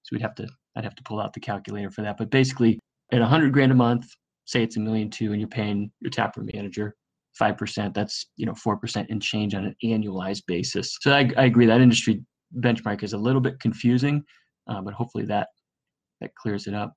So 0.02 0.14
we'd 0.14 0.22
have 0.22 0.34
to 0.36 0.48
I'd 0.76 0.84
have 0.84 0.96
to 0.96 1.02
pull 1.02 1.20
out 1.20 1.32
the 1.32 1.40
calculator 1.40 1.90
for 1.90 2.02
that. 2.02 2.16
But 2.16 2.30
basically, 2.30 2.78
at 3.12 3.20
100 3.20 3.52
grand 3.52 3.72
a 3.72 3.74
month, 3.74 4.06
say 4.44 4.62
it's 4.62 4.76
a 4.76 4.80
million 4.80 5.10
two, 5.10 5.32
and 5.32 5.40
you're 5.40 5.48
paying 5.48 5.90
your 6.00 6.10
taproom 6.10 6.48
manager 6.52 6.94
five 7.38 7.56
percent. 7.56 7.94
That's 7.94 8.26
you 8.36 8.46
know 8.46 8.54
four 8.54 8.76
percent 8.76 9.08
and 9.10 9.22
change 9.22 9.54
on 9.54 9.64
an 9.64 9.74
annualized 9.84 10.42
basis. 10.46 10.96
So 11.00 11.12
I, 11.12 11.30
I 11.36 11.44
agree 11.44 11.66
that 11.66 11.80
industry 11.80 12.22
benchmark 12.60 13.02
is 13.02 13.12
a 13.12 13.18
little 13.18 13.40
bit 13.40 13.60
confusing, 13.60 14.24
uh, 14.68 14.80
but 14.80 14.94
hopefully 14.94 15.24
that 15.26 15.48
that 16.20 16.34
clears 16.34 16.66
it 16.66 16.74
up. 16.74 16.94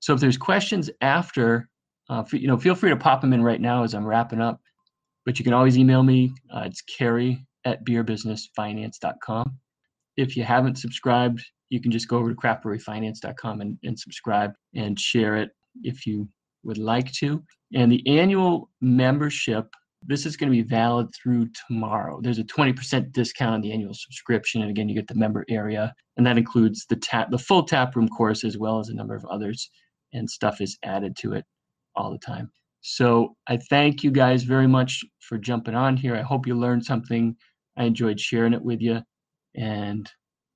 So 0.00 0.14
if 0.14 0.20
there's 0.20 0.36
questions 0.36 0.90
after 1.00 1.68
uh, 2.10 2.24
you 2.32 2.46
know, 2.46 2.58
feel 2.58 2.74
free 2.74 2.90
to 2.90 2.96
pop 2.96 3.20
them 3.20 3.32
in 3.32 3.42
right 3.42 3.60
now 3.60 3.82
as 3.82 3.94
I'm 3.94 4.06
wrapping 4.06 4.40
up. 4.40 4.60
But 5.24 5.38
you 5.38 5.44
can 5.44 5.54
always 5.54 5.78
email 5.78 6.02
me. 6.02 6.34
Uh, 6.54 6.64
it's 6.66 6.82
Kary 6.82 7.46
at 7.64 7.84
beerbusinessfinance.com. 7.86 9.58
If 10.16 10.36
you 10.36 10.44
haven't 10.44 10.76
subscribed, 10.76 11.42
you 11.74 11.80
can 11.80 11.90
just 11.90 12.06
go 12.06 12.18
over 12.18 12.30
to 12.30 12.36
craftbreweryfinance.com 12.36 13.60
and, 13.60 13.76
and 13.82 13.98
subscribe 13.98 14.52
and 14.76 14.98
share 14.98 15.34
it 15.34 15.50
if 15.82 16.06
you 16.06 16.28
would 16.62 16.78
like 16.78 17.10
to. 17.14 17.42
And 17.74 17.90
the 17.90 18.06
annual 18.06 18.70
membership, 18.80 19.66
this 20.06 20.24
is 20.24 20.36
going 20.36 20.52
to 20.52 20.56
be 20.56 20.62
valid 20.62 21.08
through 21.12 21.48
tomorrow. 21.66 22.20
There's 22.22 22.38
a 22.38 22.44
20% 22.44 23.10
discount 23.10 23.54
on 23.56 23.60
the 23.60 23.72
annual 23.72 23.92
subscription. 23.92 24.62
And 24.62 24.70
again, 24.70 24.88
you 24.88 24.94
get 24.94 25.08
the 25.08 25.16
member 25.16 25.44
area, 25.48 25.92
and 26.16 26.24
that 26.24 26.38
includes 26.38 26.86
the 26.88 26.94
tap 26.94 27.32
the 27.32 27.38
full 27.38 27.64
tap 27.64 27.96
room 27.96 28.08
course 28.08 28.44
as 28.44 28.56
well 28.56 28.78
as 28.78 28.88
a 28.88 28.94
number 28.94 29.16
of 29.16 29.24
others. 29.24 29.68
And 30.12 30.30
stuff 30.30 30.60
is 30.60 30.78
added 30.84 31.16
to 31.16 31.32
it 31.32 31.44
all 31.96 32.12
the 32.12 32.18
time. 32.18 32.52
So 32.82 33.34
I 33.48 33.56
thank 33.56 34.04
you 34.04 34.12
guys 34.12 34.44
very 34.44 34.68
much 34.68 35.02
for 35.18 35.38
jumping 35.38 35.74
on 35.74 35.96
here. 35.96 36.14
I 36.14 36.22
hope 36.22 36.46
you 36.46 36.54
learned 36.54 36.84
something. 36.84 37.34
I 37.76 37.82
enjoyed 37.84 38.20
sharing 38.20 38.52
it 38.52 38.62
with 38.62 38.80
you. 38.80 39.00
And 39.56 40.08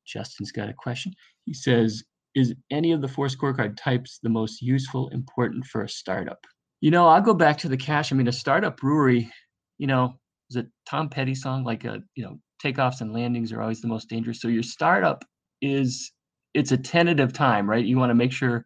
Justin's 0.09 0.53
got 0.53 0.69
a 0.69 0.75
question. 0.75 1.13
He 1.45 1.55
says, 1.55 2.03
Is 2.35 2.55
any 2.71 2.93
of 2.93 3.01
the 3.01 3.09
four 3.09 3.27
scorecard 3.27 3.77
types 3.77 4.19
the 4.23 4.29
most 4.29 4.63
useful, 4.63 5.09
important 5.11 5.65
for 5.67 5.83
a 5.83 5.89
startup? 5.89 6.39
You 6.81 6.91
know, 6.91 7.07
I'll 7.09 7.23
go 7.23 7.35
back 7.35 7.59
to 7.59 7.69
the 7.69 7.77
cash. 7.77 8.13
I 8.13 8.17
mean, 8.17 8.29
a 8.29 8.33
startup 8.33 8.77
brewery, 8.79 9.31
you 9.79 9.87
know, 9.87 10.15
is 10.51 10.57
a 10.57 10.67
Tom 10.89 11.09
Petty 11.09 11.35
song, 11.35 11.65
like 11.65 11.85
a, 11.85 12.01
you 12.15 12.25
know, 12.25 12.39
takeoffs 12.63 13.01
and 13.01 13.13
landings 13.13 13.53
are 13.53 13.61
always 13.61 13.81
the 13.81 13.89
most 13.89 14.09
dangerous. 14.09 14.41
So 14.41 14.49
your 14.49 14.63
startup 14.63 15.25
is, 15.61 16.13
it's 16.55 16.73
a 16.73 16.77
tentative 16.77 17.33
time, 17.33 17.69
right? 17.69 17.85
You 17.85 17.99
want 17.99 18.11
to 18.11 18.15
make 18.15 18.33
sure, 18.33 18.65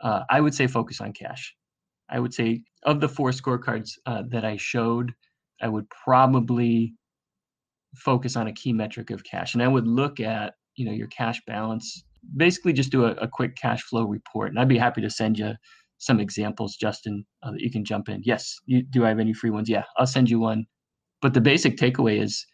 uh, 0.00 0.20
I 0.30 0.40
would 0.40 0.54
say 0.54 0.66
focus 0.66 1.00
on 1.00 1.12
cash. 1.12 1.54
I 2.10 2.20
would 2.20 2.34
say 2.34 2.62
of 2.84 3.00
the 3.00 3.08
four 3.08 3.30
scorecards 3.30 3.92
uh, 4.06 4.22
that 4.28 4.44
I 4.44 4.56
showed, 4.56 5.12
I 5.60 5.68
would 5.68 5.86
probably 6.04 6.94
focus 7.96 8.36
on 8.36 8.48
a 8.48 8.52
key 8.52 8.72
metric 8.72 9.10
of 9.10 9.24
cash. 9.24 9.54
And 9.54 9.62
I 9.62 9.68
would 9.68 9.86
look 9.86 10.20
at, 10.20 10.54
you 10.76 10.84
know, 10.84 10.92
your 10.92 11.08
cash 11.08 11.40
balance, 11.46 12.04
basically 12.36 12.72
just 12.72 12.90
do 12.90 13.04
a, 13.04 13.12
a 13.12 13.28
quick 13.28 13.56
cash 13.56 13.82
flow 13.82 14.04
report. 14.04 14.50
And 14.50 14.58
I'd 14.58 14.68
be 14.68 14.78
happy 14.78 15.00
to 15.02 15.10
send 15.10 15.38
you 15.38 15.52
some 15.98 16.20
examples, 16.20 16.76
Justin, 16.76 17.24
uh, 17.42 17.52
that 17.52 17.60
you 17.60 17.70
can 17.70 17.84
jump 17.84 18.08
in. 18.08 18.20
Yes, 18.24 18.58
you, 18.66 18.82
do 18.82 19.04
I 19.04 19.08
have 19.08 19.18
any 19.18 19.32
free 19.32 19.50
ones? 19.50 19.68
Yeah, 19.68 19.84
I'll 19.96 20.06
send 20.06 20.28
you 20.28 20.40
one. 20.40 20.66
But 21.22 21.34
the 21.34 21.40
basic 21.40 21.76
takeaway 21.76 22.22
is, 22.22 22.44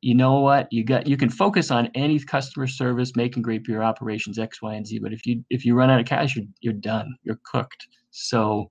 you 0.00 0.14
know 0.14 0.40
what, 0.40 0.66
you 0.72 0.84
got 0.84 1.06
you 1.06 1.16
can 1.16 1.30
focus 1.30 1.70
on 1.70 1.88
any 1.94 2.18
customer 2.18 2.66
service, 2.66 3.14
making 3.14 3.42
great 3.42 3.64
beer 3.64 3.82
operations, 3.82 4.38
X, 4.38 4.60
Y, 4.60 4.74
and 4.74 4.86
Z. 4.86 4.98
But 4.98 5.12
if 5.12 5.26
you 5.26 5.44
if 5.50 5.64
you 5.64 5.74
run 5.74 5.90
out 5.90 6.00
of 6.00 6.06
cash, 6.06 6.34
you're 6.34 6.46
you're 6.60 6.72
done. 6.72 7.14
You're 7.22 7.38
cooked. 7.44 7.86
So, 8.10 8.70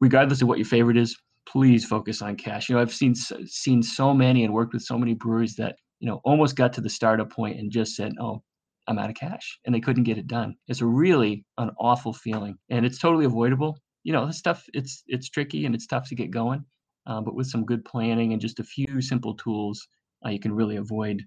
regardless 0.00 0.42
of 0.42 0.48
what 0.48 0.58
your 0.58 0.66
favorite 0.66 0.96
is, 0.96 1.16
please 1.48 1.84
focus 1.84 2.22
on 2.22 2.36
cash. 2.36 2.68
You 2.68 2.76
know, 2.76 2.82
I've 2.82 2.94
seen 2.94 3.14
seen 3.16 3.82
so 3.82 4.14
many 4.14 4.44
and 4.44 4.54
worked 4.54 4.72
with 4.72 4.82
so 4.82 4.96
many 4.96 5.14
breweries 5.14 5.56
that 5.56 5.76
you 6.00 6.08
know 6.08 6.20
almost 6.24 6.56
got 6.56 6.72
to 6.74 6.80
the 6.80 6.90
startup 6.90 7.30
point 7.30 7.58
and 7.58 7.70
just 7.72 7.96
said, 7.96 8.14
"Oh, 8.20 8.42
I'm 8.88 8.98
out 8.98 9.10
of 9.10 9.16
cash," 9.16 9.58
and 9.64 9.74
they 9.74 9.80
couldn't 9.80 10.04
get 10.04 10.18
it 10.18 10.26
done. 10.26 10.56
It's 10.68 10.80
a 10.82 10.86
really 10.86 11.44
an 11.58 11.70
awful 11.78 12.12
feeling, 12.12 12.58
and 12.70 12.86
it's 12.86 12.98
totally 12.98 13.26
avoidable. 13.26 13.78
You 14.04 14.12
know, 14.14 14.26
this 14.26 14.38
stuff 14.38 14.64
it's 14.74 15.02
it's 15.08 15.28
tricky 15.30 15.66
and 15.66 15.74
it's 15.74 15.86
tough 15.86 16.08
to 16.08 16.14
get 16.16 16.30
going, 16.32 16.64
uh, 17.06 17.20
but 17.22 17.34
with 17.34 17.48
some 17.48 17.64
good 17.66 17.84
planning 17.84 18.32
and 18.32 18.40
just 18.42 18.60
a 18.60 18.64
few 18.64 19.00
simple 19.02 19.34
tools, 19.36 19.86
uh, 20.26 20.30
you 20.30 20.40
can 20.40 20.52
really 20.54 20.76
avoid 20.76 21.24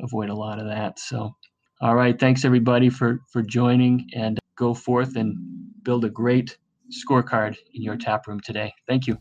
avoid 0.00 0.30
a 0.30 0.34
lot 0.34 0.58
of 0.60 0.66
that. 0.66 0.98
So, 0.98 1.32
all 1.80 1.94
right, 1.94 2.18
thanks 2.18 2.44
everybody 2.44 2.90
for 2.90 3.20
for 3.32 3.42
joining, 3.42 4.08
and 4.14 4.38
go 4.56 4.74
forth 4.74 5.16
and 5.16 5.36
build 5.82 6.04
a 6.04 6.10
great 6.10 6.56
scorecard 6.92 7.56
in 7.74 7.82
your 7.82 7.96
tap 7.96 8.26
room 8.26 8.40
today. 8.40 8.72
Thank 8.88 9.06
you. 9.06 9.18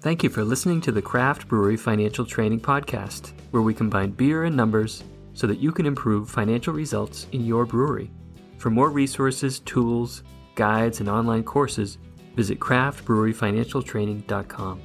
Thank 0.00 0.22
you 0.22 0.30
for 0.30 0.44
listening 0.44 0.80
to 0.82 0.92
the 0.92 1.02
Craft 1.02 1.46
Brewery 1.46 1.76
Financial 1.76 2.24
Training 2.24 2.60
Podcast, 2.60 3.32
where 3.50 3.62
we 3.62 3.74
combine 3.74 4.12
beer 4.12 4.44
and 4.44 4.56
numbers 4.56 5.04
so 5.34 5.46
that 5.46 5.58
you 5.58 5.72
can 5.72 5.84
improve 5.84 6.30
financial 6.30 6.72
results 6.72 7.26
in 7.32 7.44
your 7.44 7.66
brewery. 7.66 8.10
For 8.56 8.70
more 8.70 8.88
resources, 8.88 9.60
tools, 9.60 10.22
guides, 10.54 11.00
and 11.00 11.08
online 11.10 11.44
courses, 11.44 11.98
visit 12.34 12.58
craftbreweryfinancialtraining.com. 12.58 14.80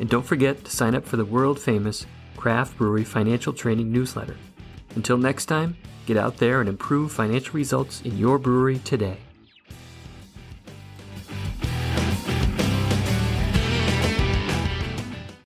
And 0.00 0.08
don't 0.08 0.24
forget 0.24 0.64
to 0.64 0.70
sign 0.70 0.94
up 0.94 1.04
for 1.04 1.18
the 1.18 1.24
world 1.26 1.60
famous 1.60 2.06
Craft 2.38 2.78
Brewery 2.78 3.04
Financial 3.04 3.52
Training 3.52 3.92
newsletter. 3.92 4.38
Until 4.94 5.18
next 5.18 5.44
time, 5.46 5.76
get 6.06 6.16
out 6.16 6.38
there 6.38 6.60
and 6.60 6.68
improve 6.70 7.12
financial 7.12 7.52
results 7.52 8.00
in 8.00 8.16
your 8.16 8.38
brewery 8.38 8.78
today. 8.78 9.18